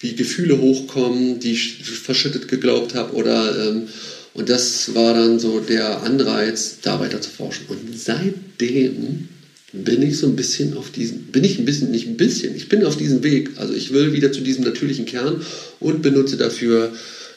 wie 0.00 0.14
Gefühle 0.14 0.60
hochkommen, 0.60 1.40
die 1.40 1.52
ich 1.52 1.84
verschüttet 1.84 2.48
geglaubt 2.48 2.94
habe 2.94 3.14
oder 3.14 3.68
ähm, 3.68 3.88
und 4.34 4.48
das 4.48 4.94
war 4.96 5.14
dann 5.14 5.38
so 5.38 5.60
der 5.60 6.02
Anreiz, 6.02 6.78
da 6.82 6.98
weiter 6.98 7.20
zu 7.20 7.30
forschen. 7.30 7.66
Und 7.68 7.96
seitdem 7.96 9.28
bin 9.72 10.02
ich 10.02 10.18
so 10.18 10.26
ein 10.26 10.34
bisschen 10.36 10.76
auf 10.76 10.90
diesen, 10.90 11.26
bin 11.26 11.44
ich 11.44 11.58
ein 11.58 11.64
bisschen, 11.64 11.92
nicht 11.92 12.08
ein 12.08 12.16
bisschen, 12.16 12.54
ich 12.56 12.68
bin 12.68 12.84
auf 12.84 12.96
diesem 12.96 13.22
Weg. 13.22 13.50
Also 13.56 13.74
ich 13.74 13.92
will 13.92 14.12
wieder 14.12 14.32
zu 14.32 14.40
diesem 14.40 14.64
natürlichen 14.64 15.06
Kern 15.06 15.40
und 15.78 16.02
benutze 16.02 16.36
dafür 16.36 16.92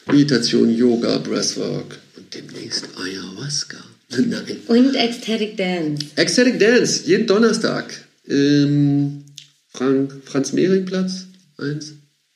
Meditation, 0.06 0.76
Yoga, 0.76 1.18
Breathwork 1.18 1.98
und 2.16 2.34
demnächst 2.34 2.88
Ayahuasca. 2.96 3.78
Nein. 4.10 4.56
Und 4.66 4.94
Ecstatic 4.94 5.56
Dance. 5.56 6.06
Ecstatic 6.16 6.58
Dance, 6.58 7.02
jeden 7.06 7.26
Donnerstag. 7.26 7.92
Im 8.24 9.24
Frank, 9.72 10.12
Franz-Mehring-Platz 10.24 11.26
1. 11.58 11.92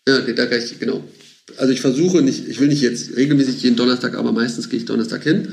Ja, 0.08 0.20
da 0.20 0.44
gleich, 0.46 0.78
genau. 0.78 1.04
Also 1.58 1.72
ich 1.72 1.80
versuche 1.80 2.22
nicht, 2.22 2.48
ich 2.48 2.60
will 2.60 2.68
nicht 2.68 2.82
jetzt 2.82 3.16
regelmäßig 3.16 3.62
jeden 3.62 3.76
Donnerstag, 3.76 4.14
aber 4.14 4.32
meistens 4.32 4.68
gehe 4.68 4.78
ich 4.78 4.84
Donnerstag 4.86 5.22
hin. 5.22 5.48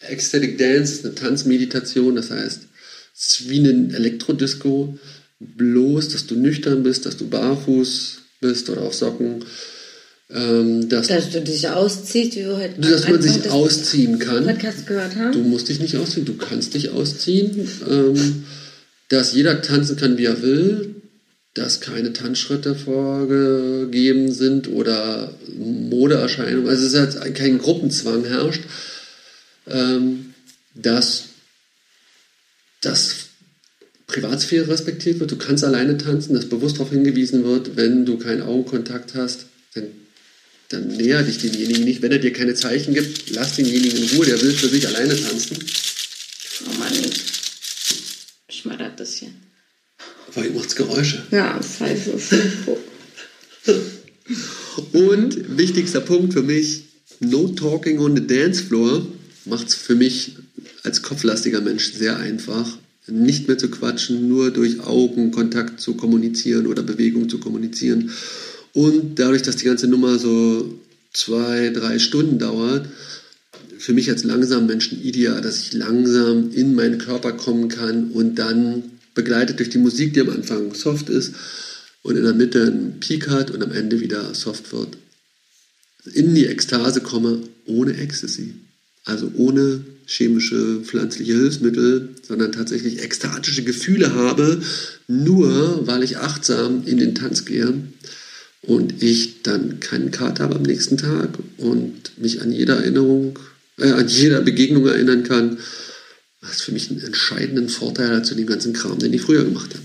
Ecstatic 0.00 0.58
Dance 0.58 0.94
ist 0.94 1.04
eine 1.04 1.14
Tanzmeditation, 1.14 2.16
das 2.16 2.30
heißt, 2.30 2.62
es 3.14 3.30
ist 3.30 3.48
wie 3.48 3.58
eine 3.58 3.94
Elektrodisco, 3.94 4.98
bloß, 5.38 6.08
dass 6.08 6.26
du 6.26 6.36
nüchtern 6.36 6.82
bist, 6.82 7.06
dass 7.06 7.16
du 7.16 7.28
barfuß 7.28 8.18
bist 8.40 8.70
oder 8.70 8.82
auf 8.82 8.94
Socken. 8.94 9.44
Ähm, 10.30 10.88
dass, 10.88 11.08
dass 11.08 11.30
du 11.30 11.42
dich 11.42 11.68
ausziehst, 11.68 12.36
wie 12.36 12.40
wir 12.40 12.56
heute 12.56 12.80
Dass 12.80 13.06
man 13.06 13.20
sich 13.20 13.50
ausziehen 13.50 14.18
kann. 14.18 14.46
Podcast 14.46 14.86
gehört 14.86 15.14
haben. 15.16 15.32
Du 15.32 15.40
musst 15.40 15.68
dich 15.68 15.78
nicht 15.78 15.96
ausziehen, 15.96 16.24
du 16.24 16.36
kannst 16.36 16.74
dich 16.74 16.90
ausziehen. 16.90 17.68
Ähm, 17.88 18.44
dass 19.10 19.34
jeder 19.34 19.60
tanzen 19.60 19.96
kann, 19.96 20.16
wie 20.16 20.24
er 20.24 20.40
will, 20.40 21.01
dass 21.54 21.80
keine 21.80 22.12
Tanzschritte 22.12 22.74
vorgegeben 22.74 24.32
sind 24.32 24.68
oder 24.68 25.34
Modeerscheinungen, 25.56 26.68
also 26.68 26.86
es 26.86 27.16
halt 27.16 27.34
kein 27.34 27.58
Gruppenzwang 27.58 28.24
herrscht, 28.24 28.62
ähm, 29.66 30.34
dass 30.74 31.24
dass 32.82 33.28
Privatsphäre 34.06 34.68
respektiert 34.68 35.20
wird. 35.20 35.30
Du 35.30 35.36
kannst 35.36 35.64
alleine 35.64 35.96
tanzen, 35.96 36.34
dass 36.34 36.48
bewusst 36.48 36.76
darauf 36.76 36.90
hingewiesen 36.90 37.44
wird, 37.44 37.76
wenn 37.76 38.04
du 38.04 38.18
keinen 38.18 38.42
Augenkontakt 38.42 39.14
hast, 39.14 39.46
dann, 39.74 39.84
dann 40.68 40.88
näher 40.88 41.22
dich 41.22 41.38
demjenigen 41.38 41.84
nicht. 41.84 42.02
Wenn 42.02 42.12
er 42.12 42.18
dir 42.18 42.32
keine 42.32 42.54
Zeichen 42.54 42.92
gibt, 42.92 43.30
lass 43.30 43.56
denjenigen 43.56 44.02
in 44.02 44.08
Ruhe, 44.10 44.26
der 44.26 44.40
will 44.42 44.52
für 44.52 44.68
sich 44.68 44.86
alleine 44.86 45.16
tanzen. 45.16 45.56
Oh 46.66 46.78
Mann, 46.78 46.92
schmattert 48.50 49.00
das 49.00 49.14
hier. 49.14 49.30
Aber 50.34 50.46
ihr 50.46 50.52
macht's 50.52 50.76
Geräusche. 50.76 51.22
Ja, 51.30 51.60
Pfeife. 51.60 52.18
Und 54.92 55.58
wichtigster 55.58 56.00
Punkt 56.00 56.32
für 56.32 56.42
mich, 56.42 56.84
no 57.20 57.48
talking 57.48 57.98
on 57.98 58.16
the 58.16 58.26
dance 58.26 58.62
floor 58.62 59.06
macht 59.44 59.68
es 59.68 59.74
für 59.74 59.94
mich 59.94 60.36
als 60.82 61.02
kopflastiger 61.02 61.60
Mensch 61.60 61.92
sehr 61.92 62.18
einfach, 62.18 62.78
nicht 63.06 63.48
mehr 63.48 63.58
zu 63.58 63.68
quatschen, 63.68 64.28
nur 64.28 64.50
durch 64.50 64.80
Augenkontakt 64.80 65.80
zu 65.80 65.94
kommunizieren 65.94 66.66
oder 66.66 66.82
Bewegung 66.82 67.28
zu 67.28 67.38
kommunizieren. 67.38 68.10
Und 68.72 69.18
dadurch, 69.18 69.42
dass 69.42 69.56
die 69.56 69.64
ganze 69.64 69.88
Nummer 69.88 70.18
so 70.18 70.78
zwei, 71.12 71.70
drei 71.70 71.98
Stunden 71.98 72.38
dauert, 72.38 72.88
für 73.78 73.92
mich 73.92 74.08
als 74.08 74.22
langsamen 74.22 74.66
Menschen 74.66 75.02
ideal, 75.02 75.40
dass 75.40 75.58
ich 75.58 75.72
langsam 75.72 76.52
in 76.52 76.74
meinen 76.74 76.98
Körper 76.98 77.32
kommen 77.32 77.68
kann 77.68 78.12
und 78.12 78.36
dann 78.36 78.84
begleitet 79.14 79.58
durch 79.58 79.70
die 79.70 79.78
Musik, 79.78 80.14
die 80.14 80.20
am 80.20 80.30
Anfang 80.30 80.74
soft 80.74 81.08
ist 81.08 81.34
und 82.02 82.16
in 82.16 82.24
der 82.24 82.34
Mitte 82.34 82.62
einen 82.62 83.00
Peak 83.00 83.28
hat 83.28 83.50
und 83.50 83.62
am 83.62 83.72
Ende 83.72 84.00
wieder 84.00 84.34
soft 84.34 84.72
wird, 84.72 84.96
in 86.14 86.34
die 86.34 86.46
Ekstase 86.46 87.00
komme 87.00 87.40
ohne 87.66 87.96
Ecstasy. 87.96 88.54
Also 89.04 89.30
ohne 89.36 89.84
chemische, 90.06 90.80
pflanzliche 90.82 91.32
Hilfsmittel, 91.32 92.10
sondern 92.26 92.52
tatsächlich 92.52 93.02
ekstatische 93.02 93.62
Gefühle 93.62 94.14
habe, 94.14 94.62
nur 95.08 95.86
weil 95.86 96.02
ich 96.02 96.18
achtsam 96.18 96.82
in 96.86 96.98
den 96.98 97.14
Tanz 97.14 97.44
gehe 97.44 97.72
und 98.62 99.02
ich 99.02 99.42
dann 99.42 99.80
keinen 99.80 100.10
Kater 100.10 100.44
habe 100.44 100.56
am 100.56 100.62
nächsten 100.62 100.96
Tag 100.96 101.30
und 101.56 102.18
mich 102.18 102.42
an 102.42 102.52
jede 102.52 102.72
Erinnerung, 102.72 103.38
äh, 103.78 103.90
an 103.90 104.06
jeder 104.06 104.40
Begegnung 104.40 104.86
erinnern 104.86 105.24
kann, 105.24 105.58
was 106.42 106.60
für 106.60 106.72
mich 106.72 106.90
einen 106.90 107.00
entscheidenden 107.00 107.68
Vorteil 107.68 108.16
hat 108.16 108.26
zu 108.26 108.34
dem 108.34 108.46
ganzen 108.46 108.72
Kram, 108.72 108.98
den 108.98 109.12
ich 109.12 109.22
früher 109.22 109.44
gemacht 109.44 109.70
habe. 109.72 109.84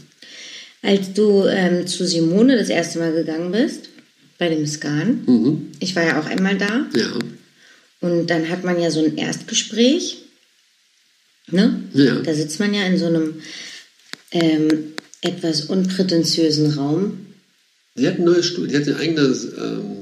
Als 0.81 1.13
du 1.13 1.45
ähm, 1.45 1.87
zu 1.87 2.05
Simone 2.05 2.57
das 2.57 2.69
erste 2.69 2.99
Mal 2.99 3.13
gegangen 3.13 3.51
bist, 3.51 3.89
bei 4.37 4.49
dem 4.49 4.65
Scan, 4.67 5.21
mhm. 5.25 5.71
ich 5.79 5.95
war 5.95 6.03
ja 6.03 6.19
auch 6.19 6.25
einmal 6.25 6.57
da. 6.57 6.87
Ja. 6.95 7.11
Und 8.01 8.27
dann 8.27 8.49
hat 8.49 8.63
man 8.63 8.79
ja 8.79 8.91
so 8.91 9.03
ein 9.03 9.17
Erstgespräch. 9.17 10.23
Ne? 11.49 11.81
Ja. 11.93 12.15
Da 12.17 12.33
sitzt 12.33 12.59
man 12.59 12.73
ja 12.73 12.85
in 12.85 12.97
so 12.97 13.05
einem 13.05 13.41
ähm, 14.31 14.93
etwas 15.21 15.65
unprätentiösen 15.65 16.73
Raum. 16.73 17.25
Sie 17.95 18.07
hat 18.07 18.19
ein 18.19 18.25
neues 18.25 18.45
Studio, 18.45 18.79
die 18.79 18.91
hat 18.91 18.95
ein 18.95 19.01
eigenes. 19.01 19.45
Ähm, 19.45 19.96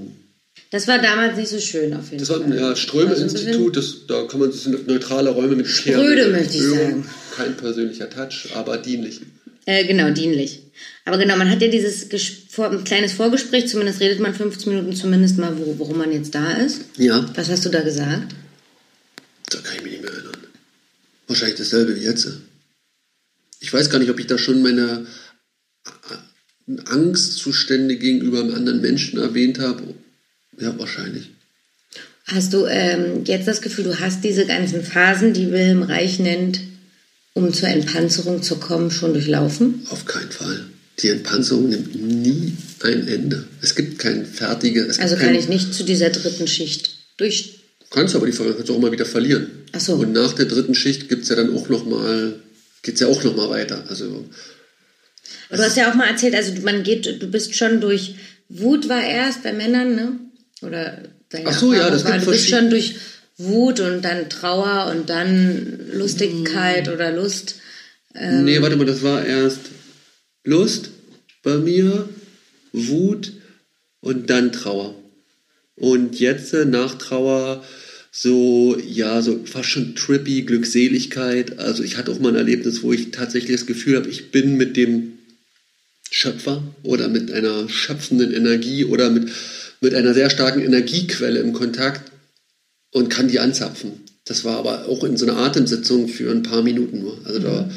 das 0.72 0.88
war 0.88 1.00
damals 1.02 1.38
nicht 1.38 1.50
so 1.50 1.60
schön 1.60 1.94
auf 1.94 2.06
jeden 2.12 2.20
das 2.20 2.28
Fall. 2.28 2.40
Das 2.40 2.50
war 2.50 2.58
ein 2.58 2.60
ja, 2.60 2.76
Ströme-Institut, 2.76 3.78
da 4.08 4.24
kann 4.24 4.40
man 4.40 4.52
sind 4.52 4.88
neutrale 4.88 5.30
Räume 5.30 5.56
mit 5.56 5.68
Spröde, 5.68 6.30
möchte 6.30 6.58
ich 6.58 6.64
sagen. 6.64 7.08
Kein 7.36 7.56
persönlicher 7.56 8.10
Touch, 8.10 8.50
aber 8.56 8.78
dienlich. 8.78 9.22
Äh, 9.66 9.86
genau, 9.86 10.12
dienlich. 10.12 10.62
Aber 11.06 11.18
genau, 11.18 11.38
man 11.38 11.50
hat 11.50 11.62
ja 11.62 11.68
dieses 11.68 12.08
vor, 12.50 12.72
ein 12.72 12.84
kleines 12.84 13.14
Vorgespräch, 13.14 13.68
zumindest 13.68 14.00
redet 14.00 14.20
man 14.20 14.34
15 14.34 14.74
Minuten 14.74 14.96
zumindest 14.96 15.38
mal, 15.38 15.58
wo, 15.58 15.80
worum 15.80 15.98
man 15.98 16.12
jetzt 16.12 16.36
da 16.36 16.52
ist. 16.54 16.82
Ja. 16.98 17.30
Was 17.36 17.50
hast 17.50 17.66
du 17.66 17.70
da 17.70 17.82
gesagt? 17.82 18.36
Da 19.50 19.60
kann 19.60 19.76
ich 19.78 19.84
mich 19.84 19.92
nicht 19.94 20.04
mehr 20.04 20.12
erinnern. 20.12 20.36
Wahrscheinlich 21.28 21.58
dasselbe 21.58 21.96
wie 21.96 22.04
jetzt. 22.04 22.28
Ich 23.60 23.74
weiß 23.74 23.90
gar 23.90 24.00
nicht, 24.00 24.10
ob 24.10 24.20
ich 24.20 24.28
da 24.28 24.38
schon 24.38 24.62
meine 24.62 25.06
Angstzustände 26.86 27.98
gegenüber 27.98 28.40
einem 28.40 28.56
anderen 28.56 28.82
Menschen 28.82 29.20
erwähnt 29.20 29.60
habe. 29.60 29.96
Ja, 30.60 30.78
wahrscheinlich. 30.78 31.32
Hast 32.26 32.54
du 32.54 32.66
ähm, 32.66 33.24
jetzt 33.26 33.48
das 33.48 33.62
Gefühl, 33.62 33.86
du 33.86 34.00
hast 34.00 34.24
diese 34.24 34.46
ganzen 34.46 34.84
Phasen, 34.84 35.34
die 35.34 35.52
Wilhelm 35.52 35.84
Reich 35.84 36.20
nennt, 36.20 36.60
um 37.34 37.54
zur 37.54 37.70
Entpanzerung 37.70 38.42
zu 38.42 38.56
kommen, 38.56 38.90
schon 38.90 39.14
durchlaufen? 39.14 39.86
Auf 39.90 40.06
keinen 40.06 40.32
Fall. 40.32 40.66
Die 41.00 41.10
Entpanzerung 41.10 41.70
nimmt 41.70 41.94
nie 41.94 42.54
ein 42.82 43.08
Ende. 43.08 43.48
Es 43.62 43.76
gibt 43.76 44.00
kein 44.00 44.26
fertiges. 44.26 45.00
Also 45.00 45.18
kann 45.18 45.36
ich 45.36 45.50
nicht 45.50 45.74
zu 45.74 45.84
dieser 45.84 46.10
dritten 46.10 46.48
Schicht 46.48 46.92
durch. 47.18 47.60
Kannst 47.92 48.16
aber 48.16 48.26
die 48.26 48.36
kannst 48.36 48.70
du 48.70 48.76
auch 48.76 48.80
mal 48.80 48.92
wieder 48.92 49.06
verlieren. 49.06 49.48
Ach 49.74 49.80
so. 49.80 49.96
Und 49.96 50.14
nach 50.14 50.34
der 50.34 50.46
dritten 50.46 50.74
Schicht 50.74 51.10
gibt's 51.10 51.30
ja 51.30 51.36
dann 51.36 51.56
auch 51.56 51.70
noch 51.70 51.86
mal, 51.86 52.40
geht's 52.82 53.02
ja 53.02 53.08
auch 53.08 53.24
noch 53.24 53.36
mal 53.36 53.50
weiter. 53.50 53.84
Also 53.88 54.26
Du 55.50 55.58
hast 55.58 55.78
ja 55.78 55.92
auch 55.92 55.96
mal 55.96 56.08
erzählt, 56.08 56.36
also 56.36 56.54
man 56.64 56.84
geht, 56.84 57.22
du 57.22 57.28
bist 57.28 57.56
schon 57.56 57.82
durch 57.82 58.16
Wut 58.50 58.90
war 58.90 59.04
erst 59.04 59.44
bei 59.44 59.54
Männern, 59.54 59.96
ne? 59.96 60.20
Oder 60.66 61.04
deine 61.30 61.48
Ach 61.48 61.58
so, 61.58 61.74
ja, 61.74 61.90
das 61.90 62.04
war, 62.04 62.14
gibt 62.14 62.28
du 62.28 62.32
bist 62.32 62.50
schon 62.50 62.70
durch 62.70 62.96
Wut 63.38 63.80
und 63.80 64.04
dann 64.04 64.30
Trauer 64.30 64.92
und 64.92 65.10
dann. 65.10 65.80
Lustigkeit 65.94 66.90
oder 66.90 67.12
Lust. 67.12 67.56
Ähm. 68.14 68.46
Nee, 68.46 68.62
warte 68.62 68.76
mal, 68.76 68.86
das 68.86 69.04
war 69.04 69.26
erst 69.26 69.62
Lust 70.44 70.90
bei 71.44 71.58
mir, 71.58 72.10
Wut 72.72 73.34
und 74.02 74.30
dann 74.30 74.52
Trauer. 74.52 74.96
Und 75.76 76.20
jetzt 76.20 76.54
äh, 76.54 76.66
nach 76.66 76.98
Trauer 76.98 77.64
so, 78.12 78.78
ja, 78.80 79.22
so 79.22 79.42
fast 79.46 79.70
schon 79.70 79.96
trippy 79.96 80.44
Glückseligkeit. 80.44 81.60
Also 81.60 81.84
ich 81.84 81.98
hatte 81.98 82.12
auch 82.12 82.20
mal 82.20 82.30
ein 82.30 82.38
Erlebnis, 82.38 82.82
wo 82.82 82.94
ich 82.94 83.12
tatsächlich 83.12 83.58
das 83.58 83.66
Gefühl 83.66 83.98
habe, 83.98 84.08
ich 84.08 84.32
bin 84.32 84.56
mit 84.56 84.78
dem 84.78 85.18
Schöpfer 86.10 86.64
oder 86.84 87.10
mit 87.10 87.32
einer 87.32 87.68
schöpfenden 87.68 88.34
Energie 88.34 88.86
oder 88.86 89.10
mit, 89.10 89.30
mit 89.82 89.94
einer 89.94 90.14
sehr 90.14 90.30
starken 90.30 90.62
Energiequelle 90.62 91.40
im 91.40 91.54
Kontakt 91.54 92.12
und 92.92 93.10
kann 93.10 93.28
die 93.28 93.40
anzapfen. 93.40 94.04
Das 94.26 94.44
war 94.44 94.58
aber 94.58 94.88
auch 94.88 95.04
in 95.04 95.18
so 95.18 95.26
einer 95.26 95.38
Atemsitzung 95.38 96.08
für 96.08 96.32
ein 96.32 96.44
paar 96.44 96.64
Minuten 96.64 97.00
nur. 97.00 97.20
Also 97.26 97.40
da, 97.40 97.70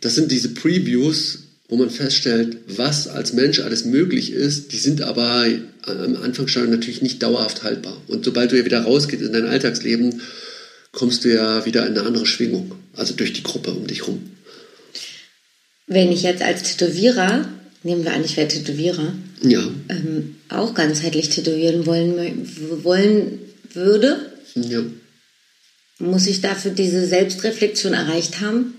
das 0.00 0.14
sind 0.14 0.30
diese 0.30 0.54
Previews, 0.54 1.40
wo 1.68 1.76
man 1.76 1.90
feststellt, 1.90 2.58
was 2.68 3.08
als 3.08 3.32
Mensch 3.32 3.60
alles 3.60 3.84
möglich 3.84 4.32
ist. 4.32 4.72
Die 4.72 4.78
sind 4.78 5.02
aber 5.02 5.46
am 5.82 6.16
Anfang 6.16 6.48
schon 6.48 6.70
natürlich 6.70 7.02
nicht 7.02 7.22
dauerhaft 7.22 7.62
haltbar. 7.62 8.00
Und 8.06 8.24
sobald 8.24 8.52
du 8.52 8.56
ja 8.56 8.64
wieder 8.64 8.82
rausgehst 8.82 9.22
in 9.22 9.32
dein 9.32 9.46
Alltagsleben, 9.46 10.22
kommst 10.92 11.24
du 11.24 11.34
ja 11.34 11.66
wieder 11.66 11.86
in 11.86 11.98
eine 11.98 12.06
andere 12.06 12.26
Schwingung. 12.26 12.72
Also 12.94 13.14
durch 13.14 13.32
die 13.32 13.42
Gruppe 13.42 13.72
um 13.72 13.86
dich 13.86 14.06
rum. 14.06 14.30
Wenn 15.86 16.10
ich 16.10 16.22
jetzt 16.22 16.42
als 16.42 16.62
Tätowierer, 16.62 17.48
nehmen 17.82 18.04
wir 18.04 18.12
an, 18.12 18.24
ich 18.24 18.36
wäre 18.36 18.48
Tätowierer, 18.48 19.12
Ja, 19.42 19.68
ähm, 19.88 20.36
auch 20.48 20.74
ganzheitlich 20.74 21.28
tätowieren 21.28 21.86
wollen, 21.86 22.84
wollen 22.84 23.38
würde, 23.72 24.32
ja. 24.54 24.82
muss 25.98 26.26
ich 26.26 26.40
dafür 26.40 26.70
diese 26.70 27.06
Selbstreflexion 27.06 27.92
erreicht 27.92 28.40
haben? 28.40 28.74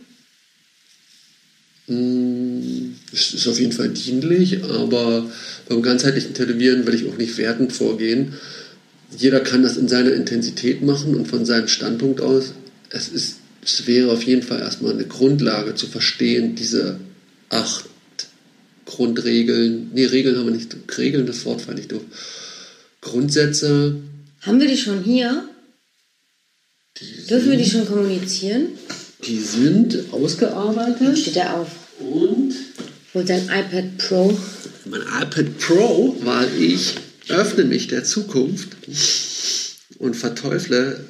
Es 3.13 3.33
ist 3.33 3.47
auf 3.47 3.59
jeden 3.59 3.71
Fall 3.71 3.89
dienlich, 3.89 4.61
aber 4.63 5.29
beim 5.69 5.81
ganzheitlichen 5.81 6.33
Tätowieren 6.33 6.85
will 6.85 6.95
ich 6.95 7.07
auch 7.07 7.17
nicht 7.17 7.37
wertend 7.37 7.71
vorgehen. 7.71 8.33
Jeder 9.17 9.39
kann 9.39 9.63
das 9.63 9.77
in 9.77 9.87
seiner 9.87 10.11
Intensität 10.11 10.81
machen 10.81 11.15
und 11.15 11.27
von 11.29 11.45
seinem 11.45 11.69
Standpunkt 11.69 12.19
aus. 12.19 12.53
Es, 12.89 13.07
ist, 13.07 13.37
es 13.63 13.87
wäre 13.87 14.11
auf 14.11 14.23
jeden 14.23 14.43
Fall 14.43 14.59
erstmal 14.59 14.93
eine 14.93 15.05
Grundlage 15.05 15.75
zu 15.75 15.87
verstehen, 15.87 16.55
diese 16.55 16.99
acht 17.49 17.85
Grundregeln. 18.87 19.91
Nee, 19.93 20.05
Regeln 20.05 20.37
haben 20.37 20.45
wir 20.47 20.55
nicht. 20.55 20.75
Regeln, 20.97 21.25
das 21.27 21.45
Wort 21.45 21.61
fand 21.61 21.77
ich 21.79 21.87
doof. 21.87 22.01
Grundsätze, 23.01 23.95
Haben 24.41 24.59
wir 24.59 24.67
die 24.67 24.77
schon 24.77 25.03
hier? 25.03 25.47
Dürfen 27.29 27.51
wir 27.51 27.57
die 27.57 27.69
schon 27.69 27.85
kommunizieren? 27.85 28.69
die 29.25 29.39
sind 29.39 29.97
ausgearbeitet 30.11 31.17
Steht 31.17 31.35
da 31.37 31.53
auf. 31.61 31.69
und 31.99 32.53
Holt 33.13 33.29
dein 33.29 33.43
iPad 33.45 33.97
Pro. 33.97 34.37
Mein 34.85 35.01
iPad 35.01 35.57
Pro, 35.59 36.15
weil 36.23 36.47
ich 36.59 36.93
öffne 37.29 37.65
mich 37.65 37.87
der 37.87 38.03
Zukunft 38.03 38.69
und 39.99 40.15
verteufle 40.15 41.03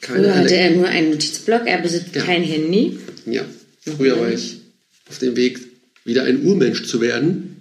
keine 0.00 0.24
Früher 0.24 0.36
hatte 0.36 0.54
er 0.56 0.70
nur 0.76 0.86
einen 0.86 1.10
Notizblock, 1.10 1.66
er 1.66 1.78
besitzt 1.78 2.14
Ja. 2.14 2.22
kein 2.22 2.42
Handy. 2.44 2.98
Ja, 3.26 3.44
früher 3.84 4.20
war 4.20 4.30
ich 4.30 4.58
auf 5.08 5.18
dem 5.18 5.34
Weg, 5.34 5.58
wieder 6.08 6.24
ein 6.24 6.44
Urmensch 6.44 6.84
zu 6.86 7.00
werden 7.00 7.56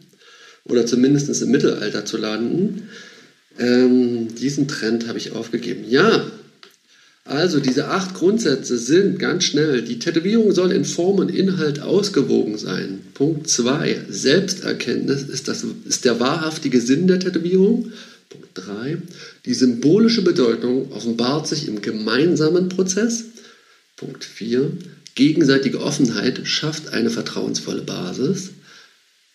oder 0.64 0.86
zumindest 0.86 1.42
im 1.42 1.52
Mittelalter 1.52 2.06
zu 2.06 2.18
landen. 2.18 2.90
Ähm, 3.60 4.34
diesen 4.36 4.68
Trend 4.68 5.08
habe 5.08 5.20
ich 5.20 5.34
aufgegeben. 5.34 5.86
Ja, 5.88 6.26
also 7.28 7.60
diese 7.60 7.90
acht 7.90 8.14
Grundsätze 8.14 8.78
sind 8.78 9.20
ganz 9.20 9.44
schnell. 9.44 9.82
Die 9.82 10.00
Tätowierung 10.00 10.54
soll 10.54 10.72
in 10.72 10.86
Form 10.86 11.18
und 11.18 11.30
Inhalt 11.30 11.82
ausgewogen 11.82 12.58
sein. 12.58 13.02
Punkt 13.14 13.50
2. 13.50 14.06
Selbsterkenntnis 14.10 15.24
ist, 15.24 15.50
das, 15.50 15.66
ist 15.86 16.06
der 16.06 16.22
wahrhaftige 16.22 16.80
Sinn 16.80 17.08
der 17.08 17.20
Tätowierung. 17.20 17.92
Punkt 18.30 18.50
3. 18.54 18.98
Die 19.46 19.54
symbolische 19.54 20.22
Bedeutung 20.22 20.92
offenbart 20.94 21.48
sich 21.48 21.68
im 21.68 21.82
gemeinsamen 21.82 22.70
Prozess. 22.70 23.26
Punkt 23.98 24.24
4. 24.24 24.72
Gegenseitige 25.18 25.82
Offenheit 25.82 26.42
schafft 26.44 26.94
eine 26.94 27.10
vertrauensvolle 27.10 27.82
Basis. 27.82 28.52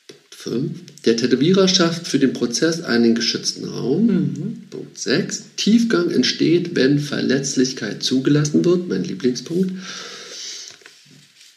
Punkt 0.06 0.34
5. 0.34 0.70
Der 1.04 1.16
Tätowierer 1.16 1.66
schafft 1.66 2.06
für 2.06 2.20
den 2.20 2.32
Prozess 2.32 2.82
einen 2.82 3.16
geschützten 3.16 3.64
Raum. 3.64 4.62
Punkt 4.70 4.96
6. 4.96 5.56
Tiefgang 5.56 6.12
entsteht, 6.12 6.76
wenn 6.76 7.00
Verletzlichkeit 7.00 8.04
zugelassen 8.04 8.64
wird. 8.64 8.88
Mein 8.88 9.02
Lieblingspunkt. 9.02 9.72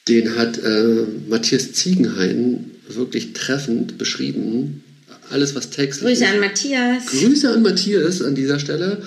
Den 0.08 0.36
hat 0.36 0.58
äh, 0.58 1.04
Matthias 1.30 1.74
Ziegenhain 1.74 2.72
wirklich 2.88 3.34
treffend 3.34 4.00
beschrieben. 4.00 4.84
Alles, 5.30 5.54
was 5.54 5.70
Text 5.70 6.02
Grüße 6.02 6.28
an 6.28 6.40
Matthias. 6.40 7.06
Grüße 7.06 7.48
an 7.48 7.62
Matthias 7.62 8.24
an 8.24 8.34
dieser 8.34 8.58
Stelle. 8.58 9.04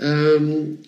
Ähm, 0.00 0.78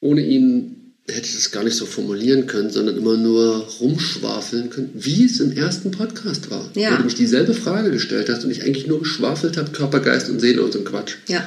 ohne 0.00 0.22
ihn 0.22 0.73
hätte 1.08 1.26
ich 1.26 1.34
das 1.34 1.50
gar 1.50 1.64
nicht 1.64 1.76
so 1.76 1.84
formulieren 1.84 2.46
können, 2.46 2.70
sondern 2.70 2.96
immer 2.96 3.16
nur 3.16 3.66
rumschwafeln 3.80 4.70
können, 4.70 4.90
wie 4.94 5.24
es 5.24 5.38
im 5.40 5.52
ersten 5.52 5.90
Podcast 5.90 6.50
war. 6.50 6.70
Ja. 6.74 6.92
Wo 6.92 6.96
du 6.96 7.04
mich 7.04 7.14
dieselbe 7.14 7.52
Frage 7.52 7.90
gestellt 7.90 8.30
hast 8.30 8.44
und 8.44 8.50
ich 8.50 8.62
eigentlich 8.62 8.86
nur 8.86 9.00
geschwafelt 9.00 9.56
habe, 9.58 9.70
Körper, 9.72 10.00
Geist 10.00 10.30
und 10.30 10.40
Seele 10.40 10.62
und 10.62 10.72
so 10.72 10.78
ein 10.78 10.84
Quatsch. 10.84 11.16
Ja. 11.28 11.46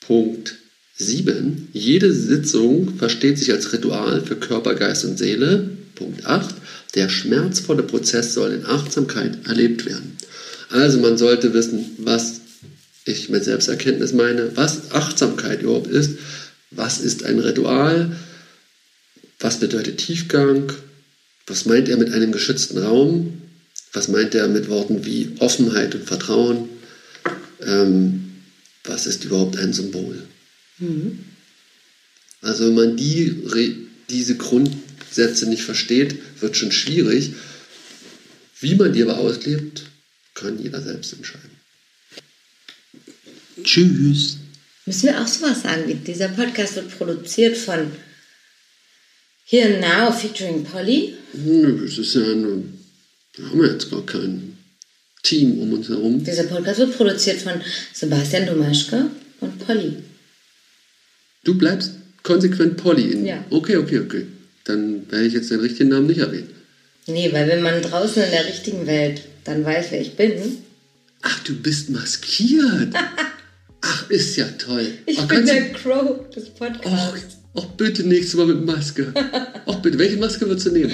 Punkt 0.00 0.56
7. 0.96 1.68
Jede 1.72 2.12
Sitzung 2.12 2.96
versteht 2.96 3.38
sich 3.38 3.52
als 3.52 3.72
Ritual 3.72 4.22
für 4.22 4.36
Körper, 4.36 4.74
Geist 4.74 5.04
und 5.04 5.18
Seele. 5.18 5.70
Punkt 5.94 6.24
8. 6.24 6.54
Der 6.94 7.10
schmerzvolle 7.10 7.82
Prozess 7.82 8.32
soll 8.32 8.52
in 8.52 8.64
Achtsamkeit 8.64 9.46
erlebt 9.46 9.84
werden. 9.84 10.16
Also 10.70 10.98
man 10.98 11.18
sollte 11.18 11.52
wissen, 11.52 11.84
was 11.98 12.40
ich 13.04 13.28
mit 13.28 13.44
Selbsterkenntnis 13.44 14.12
meine, 14.12 14.56
was 14.56 14.92
Achtsamkeit 14.92 15.62
überhaupt 15.62 15.88
ist, 15.88 16.18
was 16.70 17.00
ist 17.00 17.24
ein 17.24 17.38
Ritual, 17.38 18.16
was 19.38 19.60
bedeutet 19.60 19.98
Tiefgang, 19.98 20.72
was 21.46 21.64
meint 21.66 21.88
er 21.88 21.96
mit 21.96 22.12
einem 22.12 22.32
geschützten 22.32 22.78
Raum, 22.78 23.42
was 23.92 24.08
meint 24.08 24.34
er 24.34 24.48
mit 24.48 24.68
Worten 24.68 25.04
wie 25.04 25.32
Offenheit 25.38 25.94
und 25.94 26.04
Vertrauen, 26.04 26.68
ähm, 27.62 28.32
was 28.84 29.06
ist 29.06 29.24
überhaupt 29.24 29.56
ein 29.56 29.72
Symbol. 29.72 30.22
Also 32.40 32.66
wenn 32.66 32.74
man 32.74 32.96
die, 32.96 33.88
diese 34.08 34.36
Grundsätze 34.36 35.48
nicht 35.48 35.62
versteht, 35.62 36.16
wird 36.40 36.56
schon 36.56 36.72
schwierig. 36.72 37.32
Wie 38.60 38.74
man 38.74 38.92
die 38.92 39.02
aber 39.02 39.18
auslebt, 39.18 39.84
kann 40.34 40.60
jeder 40.60 40.80
selbst 40.80 41.12
entscheiden. 41.12 41.50
Tschüss. 43.62 44.38
Müssen 44.86 45.08
wir 45.08 45.20
auch 45.20 45.26
sowas 45.26 45.62
sagen, 45.62 45.86
wie 45.86 45.94
dieser 45.94 46.28
Podcast 46.28 46.76
wird 46.76 46.96
produziert 46.96 47.56
von 47.56 47.90
Here 49.50 49.80
Now 49.80 50.12
featuring 50.12 50.62
Polly. 50.62 51.14
Nö, 51.32 51.86
es 51.86 51.96
ist 51.96 52.14
ja 52.14 52.34
nur, 52.34 52.64
wir 53.34 53.48
haben 53.48 53.64
ja 53.64 53.72
jetzt 53.72 53.90
gar 53.90 54.04
kein 54.04 54.58
Team 55.22 55.58
um 55.58 55.72
uns 55.72 55.88
herum. 55.88 56.22
Dieser 56.22 56.42
Podcast 56.42 56.80
wird 56.80 56.94
produziert 56.94 57.40
von 57.40 57.54
Sebastian 57.94 58.44
Domaschke 58.44 59.06
und 59.40 59.58
Polly. 59.66 59.96
Du 61.44 61.56
bleibst 61.56 61.92
konsequent 62.22 62.76
Polly 62.76 63.10
in. 63.10 63.24
Ja. 63.24 63.42
Okay, 63.48 63.76
okay, 63.78 64.00
okay. 64.00 64.26
Dann 64.64 65.10
werde 65.10 65.24
ich 65.24 65.32
jetzt 65.32 65.50
den 65.50 65.60
richtigen 65.60 65.88
Namen 65.88 66.08
nicht 66.08 66.20
erwähnen. 66.20 66.50
Nee, 67.06 67.32
weil 67.32 67.48
wenn 67.48 67.62
man 67.62 67.80
draußen 67.80 68.22
in 68.22 68.30
der 68.30 68.44
richtigen 68.44 68.86
Welt 68.86 69.22
dann 69.44 69.64
weiß, 69.64 69.86
wer 69.92 70.02
ich 70.02 70.14
bin, 70.14 70.58
Ach, 71.22 71.42
du 71.44 71.54
bist 71.54 71.88
maskiert. 71.88 72.94
Ach, 73.80 74.10
ist 74.10 74.36
ja 74.36 74.46
toll. 74.58 74.88
ich 75.06 75.18
Ach, 75.18 75.26
bin 75.26 75.46
der 75.46 75.72
Crow 75.72 76.28
des 76.36 76.50
Podcasts. 76.50 77.37
Och, 77.52 77.76
bitte 77.76 78.02
nächstes 78.02 78.34
Mal 78.34 78.46
mit 78.46 78.64
Maske. 78.66 79.04
Och, 79.66 79.82
bitte. 79.82 79.98
Welche 79.98 80.16
Maske 80.16 80.46
würdest 80.46 80.66
du 80.66 80.70
nehmen? 80.72 80.92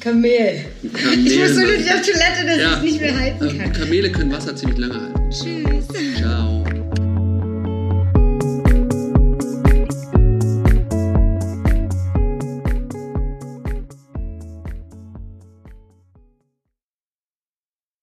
Kamel. 0.00 0.64
Kamel- 0.92 1.26
Ich 1.26 1.38
muss 1.38 1.54
so 1.54 1.60
nötig 1.60 1.86
auf 1.94 2.02
Toilette, 2.02 2.46
dass 2.46 2.58
Ja. 2.58 2.70
ich 2.72 2.76
es 2.76 2.82
nicht 2.82 3.00
mehr 3.00 3.18
halten 3.20 3.48
Ähm, 3.48 3.58
kann. 3.58 3.72
Kamele 3.72 4.10
können 4.12 4.32
Wasser 4.32 4.54
ziemlich 4.56 4.78
lange 4.78 5.00
halten. 5.00 5.30
Tschüss. 5.30 5.86
Ciao. 6.18 6.53